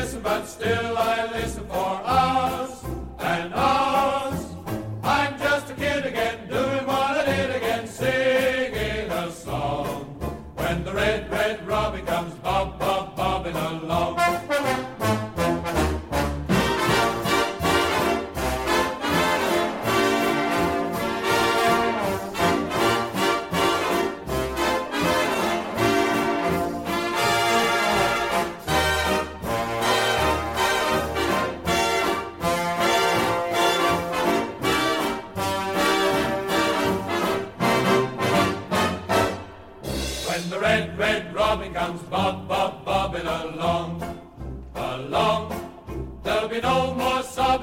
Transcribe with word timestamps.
Glisten, 0.00 0.22
but 0.22 0.46
still 0.46 0.96
I 0.96 1.30
listen 1.30 1.66
for 1.66 1.74
hours 1.76 2.79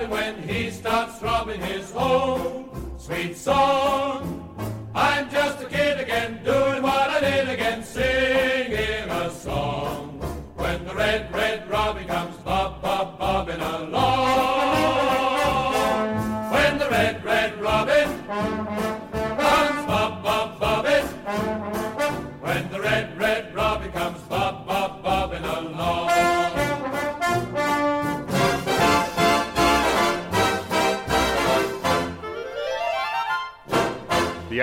when 0.06 0.42
he 0.44 0.70
starts 0.70 1.17
throbbing 1.17 1.59
his 1.62 1.92
own 1.95 2.70
sweet 2.98 3.36
song. 3.36 4.44
I'm 4.94 5.30
just 5.30 5.62
a 5.62 5.66
kid 5.66 6.00
again, 6.00 6.44
doing 6.44 6.84
what 6.84 7.09
I 7.09 7.20
did 7.20 7.50
again, 7.50 7.84
singing 7.84 9.09
a 9.09 9.31
song. 9.31 10.20
When 10.56 10.86
the 10.86 10.94
red, 10.94 11.34
red 11.34 11.47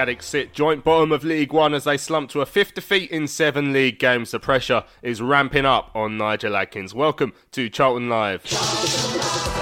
Sit 0.05 0.53
joint 0.53 0.85
bottom 0.85 1.13
of 1.13 1.25
League 1.25 1.51
One 1.51 1.73
as 1.73 1.85
they 1.85 1.97
slump 1.97 2.29
to 2.31 2.43
a 2.43 2.47
fifth 2.47 2.75
defeat 2.75 3.11
in 3.11 3.27
seven 3.27 3.73
league 3.73 3.99
games. 3.99 4.33
The 4.33 4.39
pressure 4.39 4.85
is 5.03 5.23
ramping 5.23 5.65
up 5.65 5.91
on 5.95 6.19
Nigel 6.19 6.57
Adkins. 6.57 6.95
Welcome 6.95 7.33
to 7.53 7.71
Charlton 7.71 8.11
Live. 8.11 9.54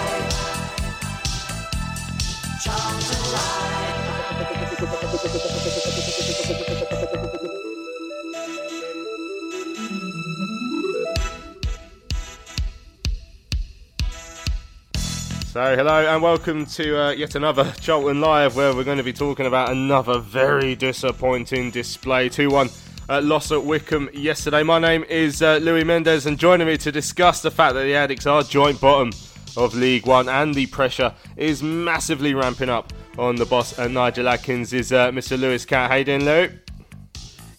So, 15.53 15.77
hello 15.77 16.07
and 16.07 16.23
welcome 16.23 16.65
to 16.65 16.99
uh, 16.99 17.11
yet 17.11 17.35
another 17.35 17.75
Charlton 17.79 18.23
Live 18.23 18.57
where 18.57 18.75
we're 18.75 18.85
going 18.85 18.97
to 18.97 19.05
be 19.05 19.13
talking 19.13 19.45
about 19.45 19.71
another 19.71 20.19
very 20.19 20.75
disappointing 20.75 21.71
display. 21.71 22.31
2 22.31 22.49
1 22.49 22.71
uh, 23.11 23.21
loss 23.21 23.53
at 23.53 23.63
Wycombe 23.63 24.09
yesterday. 24.15 24.63
My 24.63 24.79
name 24.79 25.05
is 25.11 25.43
uh, 25.43 25.59
Louis 25.59 25.85
Mendes 25.85 26.25
and 26.25 26.39
joining 26.39 26.67
me 26.67 26.79
to 26.79 26.91
discuss 26.91 27.43
the 27.43 27.51
fact 27.51 27.75
that 27.75 27.83
the 27.83 27.95
Addicts 27.95 28.27
are 28.27 28.43
joint 28.43 28.81
bottom 28.81 29.11
of 29.59 29.75
League 29.75 30.07
One 30.07 30.27
and 30.27 30.55
the 30.55 30.65
pressure 30.69 31.13
is 31.37 31.63
massively 31.63 32.33
ramping 32.33 32.71
up 32.71 32.91
on 33.19 33.37
the 33.37 33.45
boss 33.45 33.79
uh, 33.79 33.89
Nigel 33.89 34.31
Adkins 34.31 34.73
is 34.73 34.91
uh, 34.91 35.11
Mr. 35.11 35.39
Lewis 35.39 35.67
Cat. 35.67 35.91
How 35.91 35.97
you 35.97 36.05
doing, 36.05 36.25
Lou? 36.25 36.49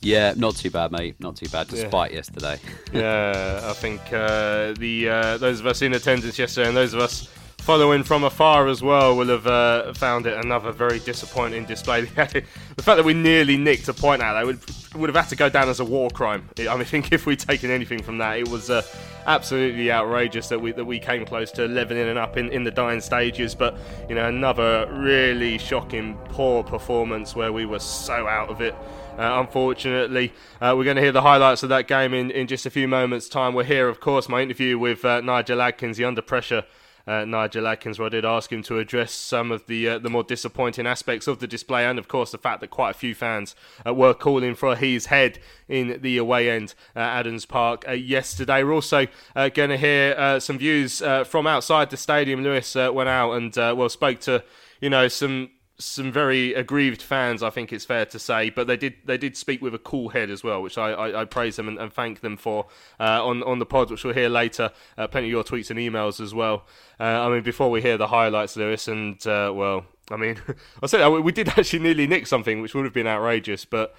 Yeah, 0.02 0.34
not 0.36 0.56
too 0.56 0.72
bad, 0.72 0.92
mate. 0.92 1.18
Not 1.20 1.36
too 1.36 1.48
bad, 1.50 1.68
despite 1.68 2.12
yesterday. 2.12 2.60
yeah, 2.92 3.62
I 3.64 3.74
think 3.74 4.02
uh, 4.12 4.74
the 4.80 5.10
uh, 5.10 5.38
those 5.38 5.60
of 5.60 5.68
us 5.68 5.84
in 5.84 5.94
attendance 5.94 6.40
yesterday 6.40 6.68
and 6.68 6.76
those 6.76 6.96
of 6.96 7.00
us 7.00 7.30
following 7.64 8.04
from 8.04 8.26
afar 8.26 8.68
as 8.68 8.84
well 8.84 9.16
will 9.16 9.30
have 9.30 9.48
uh, 9.48 9.94
found 9.94 10.26
it 10.26 10.38
another 10.38 10.74
very 10.74 11.00
disappointing 11.00 11.64
display. 11.64 12.02
the 12.02 12.44
fact 12.84 12.98
that 12.98 13.06
we 13.06 13.14
nearly 13.14 13.56
nicked 13.56 13.88
a 13.88 13.94
point 13.94 14.22
out, 14.22 14.34
that 14.34 14.46
would 14.46 14.60
would 14.96 15.10
have 15.10 15.16
had 15.16 15.30
to 15.30 15.36
go 15.38 15.48
down 15.50 15.70
as 15.70 15.80
a 15.80 15.86
war 15.86 16.10
crime. 16.10 16.50
I 16.60 16.64
mean, 16.64 16.70
I 16.82 16.84
think 16.84 17.14
if 17.14 17.26
we'd 17.26 17.40
taken 17.40 17.72
anything 17.72 18.04
from 18.04 18.18
that, 18.18 18.38
it 18.38 18.50
was 18.50 18.70
uh, 18.70 18.82
absolutely 19.26 19.90
outrageous 19.94 20.50
that 20.50 20.60
we 20.60 20.74
that 20.74 20.84
we 20.84 21.00
came 21.00 21.26
close 21.26 21.52
to 21.54 21.66
leveling 21.70 22.06
it 22.06 22.18
up 22.18 22.36
in, 22.36 22.50
in 22.50 22.66
the 22.66 22.72
dying 22.72 23.00
stages. 23.00 23.56
But 23.56 23.78
you 24.10 24.16
know, 24.16 24.28
another 24.28 24.86
really 24.92 25.58
shocking, 25.58 26.18
poor 26.26 26.64
performance 26.64 27.34
where 27.34 27.54
we 27.54 27.66
were 27.66 27.80
so 27.80 28.28
out 28.28 28.50
of 28.50 28.60
it. 28.60 28.76
Uh, 29.18 29.40
unfortunately, 29.40 30.34
uh, 30.60 30.74
we're 30.76 30.84
going 30.84 30.98
to 30.98 31.02
hear 31.02 31.12
the 31.14 31.22
highlights 31.22 31.64
of 31.64 31.70
that 31.70 31.88
game 31.88 32.14
in, 32.14 32.30
in 32.32 32.48
just 32.48 32.66
a 32.66 32.70
few 32.70 32.90
moments' 32.90 33.30
time. 33.30 33.54
We're 33.54 33.64
here, 33.64 33.88
of 33.88 34.02
course, 34.02 34.28
my 34.28 34.42
interview 34.42 34.78
with 34.78 35.06
uh, 35.06 35.22
Nigel 35.22 35.62
Adkins, 35.62 35.98
the 35.98 36.04
under 36.04 36.24
pressure 36.24 36.66
uh, 37.06 37.26
Nigel 37.26 37.68
Adkins, 37.68 38.00
where 38.00 38.06
I 38.06 38.10
did 38.10 38.26
ask 38.26 38.52
him 38.52 38.64
to 38.64 38.80
address 38.80 39.12
some 39.12 39.52
of 39.52 39.66
the 39.68 39.90
uh, 39.90 40.00
the 40.00 40.10
more 40.10 40.24
disappointing 40.24 40.88
aspects 40.88 41.28
of 41.28 41.40
the 41.40 41.48
display, 41.48 41.86
and 41.86 42.00
of 42.00 42.08
course 42.08 42.32
the 42.32 42.38
fact 42.38 42.62
that 42.62 42.70
quite 42.70 42.92
a 42.92 42.98
few 42.98 43.14
fans 43.14 43.56
uh, 43.86 43.94
were 43.94 44.14
calling 44.14 44.56
for 44.56 44.76
his 44.76 45.08
head 45.08 45.40
in 45.68 46.00
the 46.02 46.18
away 46.18 46.50
end 46.50 46.74
at 46.96 47.20
Adams 47.20 47.46
Park 47.46 47.86
uh, 47.88 47.92
yesterday. 47.92 48.64
We're 48.64 48.74
also 48.74 49.08
uh, 49.36 49.50
going 49.50 49.70
to 49.70 49.78
hear 49.78 50.16
uh, 50.18 50.40
some 50.40 50.58
views 50.58 51.02
from 51.26 51.48
outside 51.48 51.90
the 51.90 51.98
stadium. 51.98 52.44
Lewis 52.44 52.76
went 52.76 53.10
out 53.10 53.34
and 53.34 53.56
well 53.56 53.90
spoke 53.90 54.20
to 54.22 54.44
you 54.80 54.90
know 54.90 55.08
some 55.08 55.50
some 55.80 56.12
very 56.12 56.54
aggrieved 56.54 57.02
fans, 57.02 57.42
I 57.42 57.50
think 57.50 57.74
it's 57.74 57.86
fair 57.86 58.06
to 58.06 58.20
say, 58.20 58.50
but 58.50 58.68
they 58.68 58.78
did 58.78 58.96
they 59.06 59.18
did 59.18 59.36
speak 59.36 59.62
with 59.62 59.74
a 59.74 59.80
cool 59.80 60.10
head 60.10 60.30
as 60.30 60.44
well, 60.44 60.62
which 60.62 60.78
I, 60.78 60.92
I, 60.92 61.22
I 61.22 61.26
praise 61.26 61.56
them 61.56 61.68
and, 61.68 61.80
and, 61.80 61.92
thank 61.92 62.22
them 62.22 62.38
for 62.38 62.68
uh, 63.00 63.26
on 63.26 63.42
on 63.44 63.60
the 63.60 63.66
pod, 63.66 63.90
which 63.90 64.04
we'll 64.04 64.14
hear 64.14 64.30
later. 64.30 64.72
Uh, 64.98 65.08
plenty 65.08 65.28
of 65.28 65.32
your 65.32 65.44
tweets 65.44 65.72
and 65.72 65.80
emails 65.80 66.20
as 66.20 66.34
well. 66.34 66.66
Uh, 67.00 67.04
I 67.04 67.30
mean, 67.30 67.44
before 67.44 67.72
we 67.72 67.82
hear 67.82 67.98
the 67.98 68.08
highlights, 68.08 68.56
Lewis, 68.56 68.88
and 68.88 69.26
uh, 69.26 69.52
well, 69.54 69.86
I 70.12 70.18
mean, 70.18 70.40
I 70.84 70.86
said 70.86 71.08
we 71.08 71.32
did 71.32 71.50
actually 71.50 71.80
nearly 71.80 72.06
nick 72.06 72.28
something, 72.28 72.62
which 72.62 72.76
would 72.76 72.86
have 72.86 72.94
been 72.94 73.08
outrageous, 73.08 73.66
but. 73.66 73.96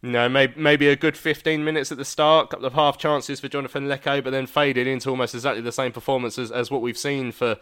You 0.00 0.12
know, 0.12 0.28
maybe, 0.28 0.52
maybe 0.56 0.86
a 0.86 0.94
good 0.94 1.16
15 1.16 1.64
minutes 1.64 1.90
at 1.90 1.98
the 1.98 2.04
start, 2.04 2.44
a 2.44 2.48
couple 2.50 2.66
of 2.66 2.74
half 2.74 2.98
chances 2.98 3.40
for 3.40 3.48
Jonathan 3.48 3.88
Leko, 3.88 4.22
but 4.22 4.30
then 4.30 4.46
faded 4.46 4.86
into 4.86 5.10
almost 5.10 5.34
exactly 5.34 5.60
the 5.60 5.72
same 5.72 5.90
performance 5.90 6.38
as, 6.38 6.52
as 6.52 6.70
what 6.70 6.82
we've 6.82 6.96
seen 6.96 7.32
for 7.32 7.56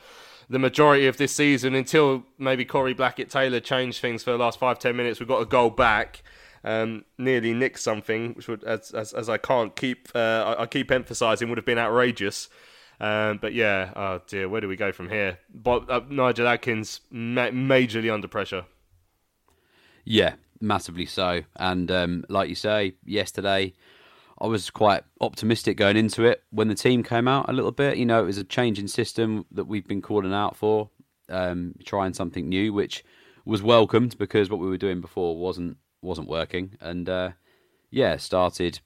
the 0.48 0.58
majority 0.58 1.06
of 1.06 1.16
this 1.16 1.32
season 1.32 1.74
until 1.74 2.24
maybe 2.38 2.64
Corey 2.64 2.94
Blackett 2.94 3.30
Taylor 3.30 3.60
changed 3.60 4.00
things 4.00 4.22
for 4.22 4.30
the 4.30 4.38
last 4.38 4.58
five 4.58 4.78
ten 4.78 4.96
minutes. 4.96 5.18
We've 5.18 5.28
got 5.28 5.42
a 5.42 5.46
goal 5.46 5.70
back, 5.70 6.22
um, 6.64 7.04
nearly 7.18 7.52
nicked 7.52 7.80
something, 7.80 8.34
which 8.34 8.48
would 8.48 8.64
as 8.64 8.90
as, 8.92 9.12
as 9.12 9.28
I 9.28 9.38
can't 9.38 9.74
keep 9.74 10.08
uh, 10.14 10.54
I, 10.58 10.62
I, 10.62 10.66
keep 10.66 10.90
emphasising 10.90 11.48
would 11.48 11.58
have 11.58 11.64
been 11.64 11.78
outrageous. 11.78 12.48
Um, 12.98 13.38
but 13.38 13.52
yeah, 13.52 13.92
oh 13.94 14.20
dear, 14.26 14.48
where 14.48 14.60
do 14.60 14.68
we 14.68 14.76
go 14.76 14.92
from 14.92 15.10
here? 15.10 15.38
But 15.52 15.90
uh, 15.90 16.00
Nigel 16.08 16.48
Adkins 16.48 17.00
ma- 17.10 17.48
majorly 17.48 18.12
under 18.12 18.28
pressure. 18.28 18.64
Yeah, 20.04 20.34
massively 20.60 21.06
so. 21.06 21.42
And 21.56 21.90
um, 21.90 22.24
like 22.28 22.48
you 22.48 22.54
say, 22.54 22.94
yesterday 23.04 23.74
I 24.38 24.46
was 24.46 24.70
quite 24.70 25.02
optimistic 25.20 25.76
going 25.76 25.96
into 25.96 26.24
it 26.24 26.42
when 26.50 26.68
the 26.68 26.74
team 26.74 27.02
came 27.02 27.26
out 27.26 27.48
a 27.48 27.52
little 27.52 27.72
bit. 27.72 27.96
You 27.96 28.04
know, 28.04 28.22
it 28.22 28.26
was 28.26 28.38
a 28.38 28.44
change 28.44 28.78
in 28.78 28.86
system 28.88 29.46
that 29.50 29.64
we've 29.64 29.86
been 29.86 30.02
calling 30.02 30.34
out 30.34 30.56
for, 30.56 30.90
um, 31.30 31.74
trying 31.84 32.12
something 32.12 32.48
new, 32.48 32.72
which 32.72 33.04
was 33.44 33.62
welcomed 33.62 34.18
because 34.18 34.50
what 34.50 34.60
we 34.60 34.68
were 34.68 34.76
doing 34.76 35.00
before 35.00 35.36
wasn't 35.36 35.78
wasn't 36.02 36.28
working. 36.28 36.76
And 36.80 37.08
uh, 37.08 37.30
yeah, 37.90 38.16
started 38.18 38.80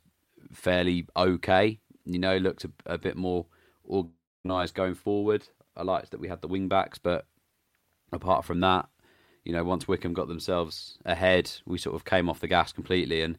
fairly 0.53 1.07
okay. 1.17 1.81
You 2.05 2.19
know, 2.19 2.37
looked 2.37 2.65
a, 2.65 2.71
a 2.87 2.99
bit 2.99 3.17
more 3.17 3.47
organised 3.89 4.75
going 4.75 4.95
forward. 4.95 5.49
I 5.77 5.83
liked 5.83 6.13
that 6.13 6.21
we 6.21 6.29
had 6.29 6.43
the 6.43 6.49
wing 6.49 6.69
backs, 6.69 6.99
but 6.99 7.27
apart 8.13 8.45
from 8.45 8.61
that, 8.61 8.89
you 9.45 9.53
know, 9.53 9.65
once 9.65 9.89
Wycombe 9.89 10.13
got 10.13 10.29
themselves 10.29 10.99
ahead, 11.05 11.51
we 11.67 11.79
sort 11.79 11.97
of 11.97 12.05
came 12.05 12.29
off 12.29 12.41
the 12.41 12.49
gas 12.49 12.73
completely. 12.73 13.23
And 13.23 13.39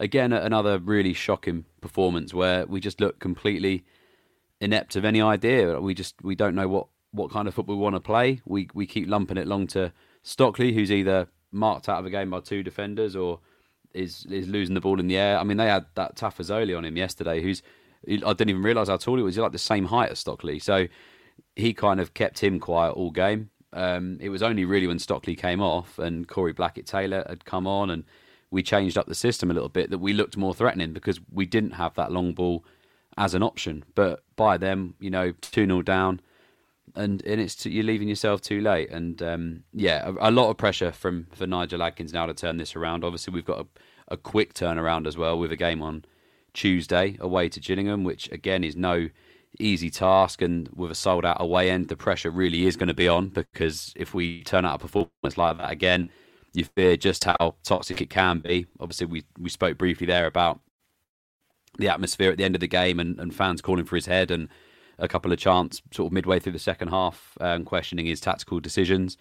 again, 0.00 0.32
another 0.32 0.78
really 0.78 1.12
shocking 1.12 1.66
performance 1.80 2.34
where 2.34 2.66
we 2.66 2.80
just 2.80 3.00
look 3.00 3.20
completely 3.20 3.84
inept 4.60 4.96
of 4.96 5.04
any 5.04 5.20
idea. 5.20 5.80
We 5.80 5.94
just 5.94 6.16
we 6.22 6.34
don't 6.34 6.54
know 6.54 6.66
what, 6.66 6.86
what 7.12 7.30
kind 7.30 7.46
of 7.46 7.54
football 7.54 7.76
we 7.76 7.82
want 7.82 7.96
to 7.96 8.00
play. 8.00 8.40
We 8.44 8.68
we 8.74 8.86
keep 8.86 9.08
lumping 9.08 9.36
it 9.36 9.46
long 9.46 9.68
to 9.68 9.92
Stockley, 10.22 10.72
who's 10.72 10.90
either 10.90 11.28
marked 11.52 11.88
out 11.88 12.00
of 12.00 12.06
a 12.06 12.10
game 12.10 12.30
by 12.30 12.40
two 12.40 12.62
defenders 12.62 13.14
or 13.14 13.40
is 13.94 14.26
is 14.30 14.48
losing 14.48 14.74
the 14.74 14.80
ball 14.80 14.98
in 14.98 15.06
the 15.06 15.18
air. 15.18 15.38
I 15.38 15.44
mean, 15.44 15.58
they 15.58 15.68
had 15.68 15.86
that 15.94 16.16
Tafazolli 16.16 16.76
on 16.76 16.84
him 16.84 16.96
yesterday, 16.96 17.42
who's 17.42 17.62
I 18.08 18.16
didn't 18.16 18.50
even 18.50 18.62
realise 18.62 18.88
how 18.88 18.96
tall 18.96 19.18
he 19.18 19.22
was. 19.22 19.34
He's 19.36 19.42
like 19.42 19.52
the 19.52 19.58
same 19.58 19.84
height 19.84 20.10
as 20.10 20.18
Stockley, 20.18 20.58
so 20.58 20.86
he 21.54 21.74
kind 21.74 22.00
of 22.00 22.14
kept 22.14 22.38
him 22.38 22.58
quiet 22.58 22.92
all 22.92 23.10
game. 23.10 23.50
Um, 23.72 24.18
it 24.20 24.30
was 24.30 24.42
only 24.42 24.64
really 24.64 24.86
when 24.86 24.98
Stockley 24.98 25.36
came 25.36 25.60
off 25.60 25.98
and 25.98 26.26
Corey 26.26 26.52
Blackett 26.52 26.86
Taylor 26.86 27.24
had 27.28 27.44
come 27.44 27.66
on 27.66 27.90
and 27.90 28.04
we 28.50 28.62
changed 28.62 28.98
up 28.98 29.06
the 29.06 29.14
system 29.14 29.50
a 29.50 29.54
little 29.54 29.68
bit 29.68 29.90
that 29.90 29.98
we 29.98 30.12
looked 30.12 30.36
more 30.36 30.54
threatening 30.54 30.92
because 30.92 31.20
we 31.32 31.46
didn't 31.46 31.72
have 31.72 31.94
that 31.94 32.12
long 32.12 32.32
ball 32.32 32.64
as 33.16 33.34
an 33.34 33.42
option. 33.42 33.84
But 33.94 34.24
by 34.36 34.56
them, 34.56 34.94
you 35.00 35.10
know, 35.10 35.32
2 35.40 35.66
0 35.66 35.82
down, 35.82 36.20
and, 36.96 37.24
and 37.24 37.40
it's 37.40 37.64
you're 37.64 37.84
leaving 37.84 38.08
yourself 38.08 38.40
too 38.40 38.60
late. 38.60 38.90
And 38.90 39.22
um, 39.22 39.64
yeah, 39.72 40.08
a, 40.20 40.30
a, 40.30 40.32
lot 40.32 40.50
of 40.50 40.56
pressure 40.56 40.90
from 40.90 41.26
for 41.32 41.46
Nigel 41.46 41.82
Adkins 41.82 42.12
now 42.12 42.26
to 42.26 42.34
turn 42.34 42.56
this 42.56 42.74
around. 42.74 43.04
Obviously, 43.04 43.32
we've 43.32 43.44
got 43.44 43.60
a, 43.60 43.66
a 44.14 44.16
quick 44.16 44.54
turnaround 44.54 45.06
as 45.06 45.16
well 45.16 45.38
with 45.38 45.52
a 45.52 45.56
game 45.56 45.82
on 45.82 46.04
Tuesday 46.52 47.16
away 47.20 47.48
to 47.48 47.60
Gillingham, 47.60 48.02
which 48.04 48.30
again 48.32 48.64
is 48.64 48.74
no 48.76 49.08
easy 49.58 49.90
task. 49.90 50.42
And 50.42 50.68
with 50.74 50.90
a 50.90 50.94
sold 50.94 51.24
out 51.24 51.40
away 51.40 51.70
end, 51.70 51.88
the 51.88 51.96
pressure 51.96 52.30
really 52.30 52.66
is 52.66 52.76
going 52.76 52.88
to 52.88 52.94
be 52.94 53.08
on 53.08 53.28
because 53.28 53.92
if 53.96 54.14
we 54.14 54.42
turn 54.42 54.64
out 54.64 54.76
a 54.76 54.78
performance 54.78 55.36
like 55.36 55.58
that 55.58 55.70
again, 55.70 56.10
you 56.52 56.64
fear 56.64 56.96
just 56.96 57.24
how 57.24 57.54
toxic 57.62 58.00
it 58.00 58.10
can 58.10 58.38
be. 58.40 58.66
Obviously, 58.78 59.06
we, 59.06 59.24
we 59.38 59.48
spoke 59.48 59.78
briefly 59.78 60.06
there 60.06 60.26
about 60.26 60.60
the 61.78 61.88
atmosphere 61.88 62.30
at 62.30 62.38
the 62.38 62.44
end 62.44 62.56
of 62.56 62.60
the 62.60 62.66
game 62.66 62.98
and, 62.98 63.18
and 63.20 63.34
fans 63.34 63.60
calling 63.60 63.84
for 63.84 63.96
his 63.96 64.06
head 64.06 64.30
and 64.30 64.48
a 64.98 65.08
couple 65.08 65.32
of 65.32 65.38
chants 65.38 65.80
sort 65.92 66.08
of 66.08 66.12
midway 66.12 66.38
through 66.38 66.52
the 66.52 66.58
second 66.58 66.88
half 66.88 67.36
um, 67.40 67.64
questioning 67.64 68.06
his 68.06 68.20
tactical 68.20 68.60
decisions. 68.60 69.16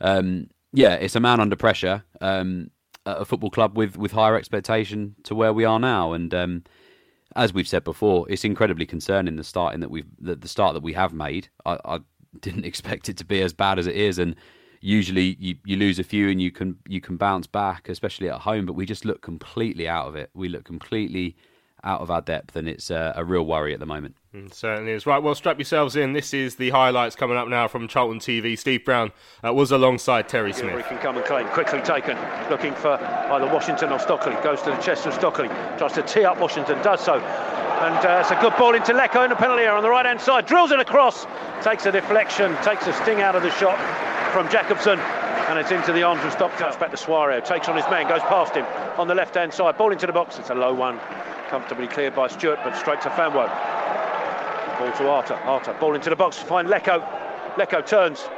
Um, 0.00 0.48
yeah, 0.72 0.94
it's 0.94 1.16
a 1.16 1.20
man 1.20 1.40
under 1.40 1.56
pressure. 1.56 2.04
Um, 2.20 2.70
a 3.06 3.24
football 3.24 3.50
club 3.50 3.76
with, 3.76 3.96
with 3.96 4.12
higher 4.12 4.36
expectation 4.36 5.14
to 5.22 5.34
where 5.34 5.52
we 5.52 5.64
are 5.64 5.78
now, 5.78 6.12
and 6.12 6.34
um, 6.34 6.64
as 7.36 7.54
we've 7.54 7.68
said 7.68 7.84
before, 7.84 8.28
it's 8.28 8.44
incredibly 8.44 8.84
concerning 8.84 9.36
the 9.36 9.44
starting 9.44 9.80
that 9.80 9.90
we've 9.90 10.06
the, 10.18 10.34
the 10.34 10.48
start 10.48 10.74
that 10.74 10.82
we 10.82 10.92
have 10.94 11.12
made. 11.12 11.48
I, 11.64 11.78
I, 11.84 11.98
didn't 12.40 12.64
expect 12.66 13.08
it 13.08 13.16
to 13.16 13.24
be 13.24 13.40
as 13.40 13.54
bad 13.54 13.78
as 13.78 13.86
it 13.86 13.94
is, 13.96 14.18
and 14.18 14.34
usually 14.80 15.36
you, 15.38 15.56
you 15.64 15.76
lose 15.76 15.98
a 15.98 16.04
few 16.04 16.28
and 16.28 16.40
you 16.40 16.50
can 16.50 16.76
you 16.86 17.00
can 17.00 17.16
bounce 17.16 17.46
back, 17.46 17.88
especially 17.88 18.28
at 18.28 18.40
home. 18.40 18.66
But 18.66 18.74
we 18.74 18.86
just 18.86 19.04
look 19.04 19.22
completely 19.22 19.88
out 19.88 20.06
of 20.06 20.16
it. 20.16 20.30
We 20.34 20.48
look 20.48 20.64
completely 20.64 21.36
out 21.84 22.00
of 22.00 22.10
our 22.10 22.20
depth, 22.20 22.56
and 22.56 22.68
it's 22.68 22.90
a, 22.90 23.14
a 23.16 23.24
real 23.24 23.46
worry 23.46 23.72
at 23.72 23.80
the 23.80 23.86
moment. 23.86 24.16
Mm, 24.34 24.52
certainly 24.52 24.92
is. 24.92 25.06
Right, 25.06 25.22
well, 25.22 25.34
strap 25.34 25.58
yourselves 25.58 25.94
in. 25.94 26.12
This 26.12 26.34
is 26.34 26.56
the 26.56 26.70
highlights 26.70 27.14
coming 27.14 27.36
up 27.36 27.48
now 27.48 27.68
from 27.68 27.86
Charlton 27.86 28.18
TV. 28.18 28.58
Steve 28.58 28.84
Brown 28.84 29.12
uh, 29.46 29.54
was 29.54 29.70
alongside 29.70 30.28
Terry 30.28 30.52
Smith. 30.52 30.76
He 30.76 30.82
can 30.82 30.98
come 30.98 31.16
and 31.16 31.24
claim. 31.24 31.46
Quickly 31.48 31.80
taken. 31.82 32.18
Looking 32.50 32.74
for 32.74 32.98
either 32.98 33.46
Washington 33.46 33.92
or 33.92 34.00
Stockley. 34.00 34.34
Goes 34.42 34.60
to 34.62 34.70
the 34.70 34.76
chest 34.78 35.06
of 35.06 35.14
Stockley. 35.14 35.48
Tries 35.78 35.92
to 35.92 36.02
tee 36.02 36.24
up 36.24 36.40
Washington. 36.40 36.82
Does 36.82 37.00
so. 37.00 37.20
And 37.20 38.06
uh, 38.06 38.18
it's 38.20 38.30
a 38.30 38.40
good 38.40 38.56
ball 38.56 38.74
into 38.74 38.92
Leko 38.92 39.22
in 39.24 39.30
the 39.30 39.36
penalty 39.36 39.62
area 39.62 39.76
on 39.76 39.82
the 39.82 39.90
right 39.90 40.06
hand 40.06 40.20
side. 40.20 40.46
Drills 40.46 40.72
it 40.72 40.80
across. 40.80 41.26
Takes 41.62 41.86
a 41.86 41.92
deflection. 41.92 42.56
Takes 42.62 42.86
a 42.86 42.92
sting 42.94 43.20
out 43.20 43.36
of 43.36 43.42
the 43.42 43.50
shot 43.52 43.78
from 44.36 44.50
Jacobson 44.50 44.98
and 45.48 45.58
it's 45.58 45.70
into 45.70 45.92
the 45.92 46.02
arms 46.02 46.22
of 46.22 46.32
Stopcoach 46.34 46.78
back 46.78 46.90
to 46.90 46.96
Suario 46.98 47.42
takes 47.42 47.68
on 47.68 47.76
his 47.76 47.86
man 47.86 48.06
goes 48.06 48.20
past 48.22 48.54
him 48.54 48.66
on 48.98 49.08
the 49.08 49.14
left 49.14 49.34
hand 49.34 49.54
side 49.54 49.78
ball 49.78 49.92
into 49.92 50.06
the 50.06 50.12
box 50.12 50.38
it's 50.38 50.50
a 50.50 50.54
low 50.54 50.74
one 50.74 51.00
comfortably 51.48 51.86
cleared 51.86 52.14
by 52.14 52.28
Stewart, 52.28 52.58
but 52.64 52.76
straight 52.76 53.00
to 53.02 53.08
Famewo. 53.10 53.48
Ball 54.78 54.92
to 54.92 55.08
Arter. 55.08 55.34
Arter, 55.34 55.74
ball 55.80 55.94
into 55.94 56.10
the 56.10 56.16
box 56.16 56.36
to 56.38 56.44
find 56.44 56.68
Leko. 56.68 57.00
Leko 57.56 57.84
turns 57.86 58.28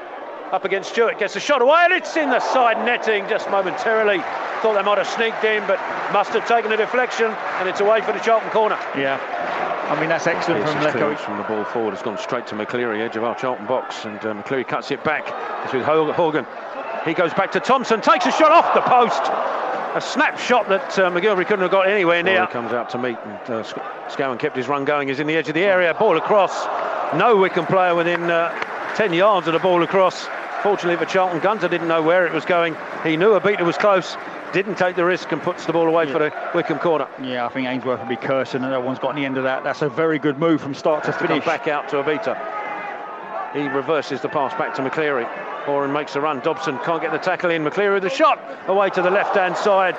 up 0.53 0.65
against 0.65 0.91
Stewart, 0.91 1.19
gets 1.19 1.37
a 1.37 1.41
shot 1.41 1.63
away, 1.63 1.81
and 1.85 1.93
it's 1.93 2.17
in 2.17 2.31
the 2.31 2.41
side 2.41 2.85
netting 2.85 3.29
just 3.29 3.51
momentarily. 3.51 4.19
Thought 4.63 4.75
they 4.75 4.83
might 4.83 4.99
have 4.99 5.09
sneaked 5.09 5.45
in, 5.45 5.67
but 5.67 5.79
must 6.13 6.31
have 6.31 6.47
taken 6.47 6.73
a 6.73 6.77
deflection, 6.77 7.27
and 7.27 7.69
it's 7.69 7.81
away 7.81 8.01
for 8.01 8.13
the 8.13 8.21
Charlton 8.21 8.51
corner. 8.51 8.79
Yeah. 8.97 9.38
I 9.89 9.99
mean, 10.01 10.09
that's 10.09 10.27
excellent 10.27 10.69
from 10.69 10.83
Leko. 10.83 11.19
from 11.19 11.39
the 11.39 11.45
ball 11.45 11.65
forward. 11.65 11.95
It's 11.95 12.03
gone 12.03 12.19
straight 12.19 12.47
to 12.49 12.55
McCleary, 12.55 13.01
edge 13.01 13.17
of 13.17 13.25
our 13.25 13.35
Charlton 13.35 13.67
box, 13.67 14.05
and 14.05 14.19
uh, 14.19 14.35
McCleary 14.35 14.67
cuts 14.67 14.91
it 14.91 15.03
back. 15.03 15.33
It's 15.65 15.73
with 15.73 15.85
Horgan. 15.85 16.47
He 17.05 17.15
goes 17.15 17.33
back 17.33 17.53
to 17.53 17.61
Thompson, 17.61 18.01
takes 18.01 18.27
a 18.27 18.33
shot 18.33 18.51
off 18.51 18.75
the 18.75 18.83
post 18.83 19.23
a 19.95 20.01
snapshot 20.01 20.69
that 20.69 20.99
uh, 20.99 21.11
MacGillivray 21.11 21.47
couldn't 21.47 21.63
have 21.63 21.71
got 21.71 21.89
anywhere 21.89 22.23
near. 22.23 22.41
Ball 22.41 22.47
comes 22.47 22.73
out 22.73 22.91
to 22.91 22.99
meet, 22.99 23.17
and 23.25 23.51
uh, 23.51 23.65
Scowen 24.09 24.39
kept 24.39 24.57
his 24.57 24.69
run 24.69 24.85
going. 24.85 25.09
He's 25.09 25.21
in 25.21 25.27
the 25.27 25.37
edge 25.37 25.49
of 25.49 25.55
the 25.55 25.65
area. 25.65 25.95
Ball 25.95 26.17
across. 26.17 26.67
No 27.15 27.37
Wycombe 27.37 27.67
player 27.67 27.95
within 27.95 28.31
uh, 28.31 28.53
10 28.97 29.13
yards 29.13 29.47
of 29.47 29.55
the 29.55 29.59
ball 29.59 29.83
across. 29.83 30.29
Fortunately 30.63 30.97
for 30.97 31.11
Charlton, 31.11 31.41
Gunter 31.41 31.69
didn't 31.69 31.89
know 31.89 32.03
where 32.03 32.27
it 32.27 32.33
was 32.33 32.45
going. 32.45 32.77
He 33.03 33.17
knew 33.17 33.33
a 33.33 33.41
beater 33.41 33.65
was 33.65 33.79
close. 33.79 34.17
Didn't 34.53 34.77
take 34.77 34.97
the 34.97 35.05
risk 35.05 35.31
and 35.33 35.43
puts 35.43 35.67
the 35.67 35.73
ball 35.73 35.87
away 35.87 36.07
yeah. 36.07 36.13
for 36.13 36.19
the 36.19 36.33
Wycombe 36.55 36.79
corner. 36.79 37.07
Yeah, 37.23 37.45
I 37.45 37.49
think 37.51 37.69
Ainsworth 37.69 38.01
will 38.01 38.09
be 38.09 38.17
cursing, 38.17 38.63
and 38.63 38.73
no 38.73 38.81
one's 38.81 38.99
got 38.99 39.15
the 39.15 39.25
end 39.25 39.37
of 39.37 39.45
that. 39.45 39.63
That's 39.63 39.83
a 39.83 39.91
very 39.91 40.19
good 40.19 40.39
move 40.39 40.63
from 40.63 40.75
start 40.75 41.05
to 41.05 41.13
finish. 41.13 41.45
To 41.45 41.47
back 41.47 41.69
out 41.69 41.89
to 41.91 41.97
Obita. 41.97 42.35
He 43.53 43.69
reverses 43.69 44.21
the 44.21 44.29
pass 44.29 44.55
back 44.55 44.75
to 44.77 44.83
McCleary. 44.83 45.29
Oren 45.69 45.93
makes 45.93 46.17
a 46.17 46.21
run. 46.21 46.41
Dobson 46.41 46.79
can't 46.85 47.03
get 47.03 47.13
the 47.13 47.19
tackle 47.19 47.51
in. 47.51 47.63
McCleary 47.63 47.95
with 47.95 48.03
the 48.03 48.11
shot 48.11 48.41
away 48.69 48.89
to 48.91 49.03
the 49.03 49.11
left-hand 49.11 49.57
side. 49.57 49.95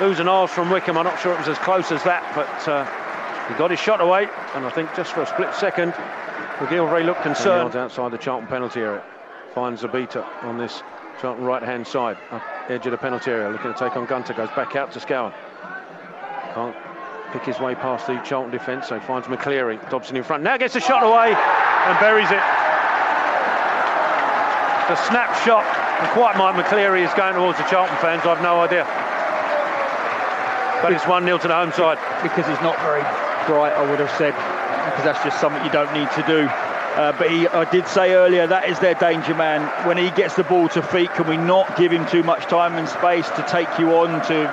Oohs 0.00 0.18
and 0.18 0.28
ahs 0.28 0.50
from 0.50 0.70
Wycombe. 0.70 0.98
I'm 0.98 1.04
not 1.04 1.20
sure 1.20 1.34
it 1.34 1.38
was 1.38 1.48
as 1.48 1.58
close 1.58 1.92
as 1.92 2.02
that, 2.04 2.24
but 2.34 2.68
uh, 2.68 2.84
he 3.48 3.58
got 3.58 3.70
his 3.70 3.80
shot 3.80 4.00
away. 4.00 4.28
And 4.54 4.64
I 4.64 4.70
think 4.70 4.94
just 4.96 5.12
for 5.12 5.22
a 5.22 5.26
split 5.26 5.54
second, 5.54 5.92
MacGillivray 6.58 7.04
looked 7.04 7.22
concerned. 7.22 7.76
outside 7.76 8.12
the 8.12 8.18
Charlton 8.18 8.48
penalty 8.48 8.80
area. 8.80 9.02
Finds 9.54 9.82
Obita 9.82 10.24
on 10.42 10.58
this 10.58 10.82
Charlton 11.20 11.44
right-hand 11.44 11.86
side. 11.86 12.16
Edge 12.68 12.86
of 12.86 12.92
the 12.92 12.98
penalty 12.98 13.30
area. 13.30 13.50
Looking 13.50 13.72
to 13.72 13.78
take 13.78 13.96
on 13.96 14.06
Gunter. 14.06 14.34
Goes 14.34 14.50
back 14.50 14.76
out 14.76 14.92
to 14.92 15.00
Scowen. 15.00 15.32
Can't 16.54 16.76
pick 17.32 17.42
his 17.42 17.58
way 17.58 17.74
past 17.74 18.06
the 18.06 18.18
Charlton 18.24 18.50
defence, 18.50 18.88
so 18.88 19.00
finds 19.00 19.26
McCleary. 19.26 19.78
Dobson 19.90 20.16
in 20.16 20.24
front. 20.24 20.42
Now 20.42 20.56
gets 20.56 20.76
a 20.76 20.80
shot 20.80 21.02
away 21.02 21.34
and 21.34 21.98
buries 22.00 22.30
it 22.30 22.42
the 24.88 24.96
snapshot, 25.08 25.64
and 25.64 26.08
quite 26.12 26.36
Mike 26.36 26.54
McCleary 26.60 27.04
is 27.06 27.12
going 27.14 27.34
towards 27.34 27.56
the 27.56 27.64
Charlton 27.64 27.96
fans, 27.98 28.20
I've 28.26 28.42
no 28.42 28.60
idea. 28.60 28.84
But 30.82 30.92
it's 30.92 31.06
1 31.06 31.24
0 31.24 31.38
to 31.38 31.48
the 31.48 31.54
home 31.54 31.72
side. 31.72 31.96
Because 32.22 32.46
he's 32.46 32.60
not 32.60 32.76
very 32.84 33.00
bright, 33.48 33.72
I 33.72 33.88
would 33.88 34.00
have 34.00 34.12
said, 34.20 34.36
because 34.92 35.04
that's 35.04 35.24
just 35.24 35.40
something 35.40 35.64
you 35.64 35.72
don't 35.72 35.92
need 35.96 36.10
to 36.12 36.22
do. 36.28 36.44
Uh, 36.94 37.10
but 37.18 37.28
he, 37.28 37.48
I 37.48 37.68
did 37.70 37.88
say 37.88 38.14
earlier 38.14 38.46
that 38.46 38.68
is 38.68 38.78
their 38.78 38.94
danger 38.94 39.34
man. 39.34 39.66
When 39.84 39.96
he 39.96 40.10
gets 40.12 40.36
the 40.36 40.44
ball 40.44 40.68
to 40.70 40.82
feet, 40.82 41.10
can 41.14 41.26
we 41.26 41.36
not 41.36 41.76
give 41.76 41.90
him 41.90 42.06
too 42.06 42.22
much 42.22 42.44
time 42.44 42.74
and 42.74 42.88
space 42.88 43.28
to 43.30 43.44
take 43.50 43.68
you 43.80 43.96
on, 43.96 44.22
to 44.28 44.46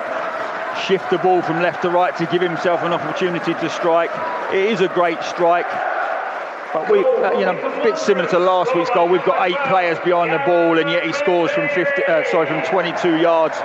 shift 0.86 1.08
the 1.10 1.18
ball 1.18 1.40
from 1.42 1.62
left 1.62 1.82
to 1.82 1.90
right, 1.90 2.16
to 2.16 2.26
give 2.26 2.42
himself 2.42 2.82
an 2.82 2.92
opportunity 2.92 3.54
to 3.54 3.70
strike? 3.70 4.10
It 4.52 4.66
is 4.72 4.80
a 4.80 4.88
great 4.88 5.22
strike. 5.22 5.70
But 6.72 6.90
we, 6.90 7.04
uh, 7.04 7.38
you 7.38 7.44
know, 7.44 7.56
a 7.56 7.82
bit 7.84 7.96
similar 7.96 8.28
to 8.30 8.38
last 8.40 8.74
week's 8.74 8.90
goal. 8.90 9.08
We've 9.08 9.24
got 9.24 9.46
eight 9.46 9.60
players 9.68 9.98
behind 10.00 10.32
the 10.32 10.42
ball, 10.44 10.78
and 10.78 10.90
yet 10.90 11.06
he 11.06 11.12
scores 11.12 11.52
from 11.52 11.68
50, 11.68 12.02
uh, 12.04 12.24
sorry, 12.30 12.46
from 12.46 12.62
22 12.62 13.18
yards. 13.18 13.56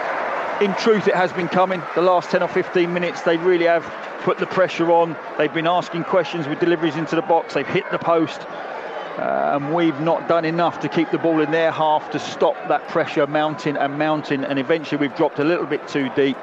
In 0.59 0.73
truth, 0.73 1.07
it 1.07 1.13
has 1.13 1.31
been 1.31 1.47
coming. 1.47 1.83
The 1.93 2.01
last 2.01 2.31
10 2.31 2.41
or 2.41 2.47
15 2.47 2.91
minutes, 2.91 3.21
they 3.21 3.37
really 3.37 3.65
have 3.65 3.83
put 4.23 4.39
the 4.39 4.47
pressure 4.47 4.89
on. 4.89 5.15
They've 5.37 5.53
been 5.53 5.67
asking 5.67 6.05
questions 6.05 6.47
with 6.47 6.59
deliveries 6.59 6.95
into 6.95 7.15
the 7.15 7.21
box. 7.21 7.53
They've 7.53 7.67
hit 7.67 7.83
the 7.91 7.99
post. 7.99 8.41
Uh, 8.41 9.51
and 9.53 9.71
we've 9.71 9.99
not 9.99 10.27
done 10.27 10.45
enough 10.45 10.79
to 10.79 10.89
keep 10.89 11.11
the 11.11 11.19
ball 11.19 11.41
in 11.41 11.51
their 11.51 11.69
half 11.69 12.09
to 12.09 12.19
stop 12.19 12.55
that 12.69 12.87
pressure 12.87 13.27
mounting 13.27 13.77
and 13.77 13.99
mounting. 13.99 14.43
And 14.43 14.57
eventually, 14.57 14.99
we've 14.99 15.15
dropped 15.15 15.37
a 15.37 15.43
little 15.43 15.67
bit 15.67 15.87
too 15.87 16.09
deep. 16.15 16.37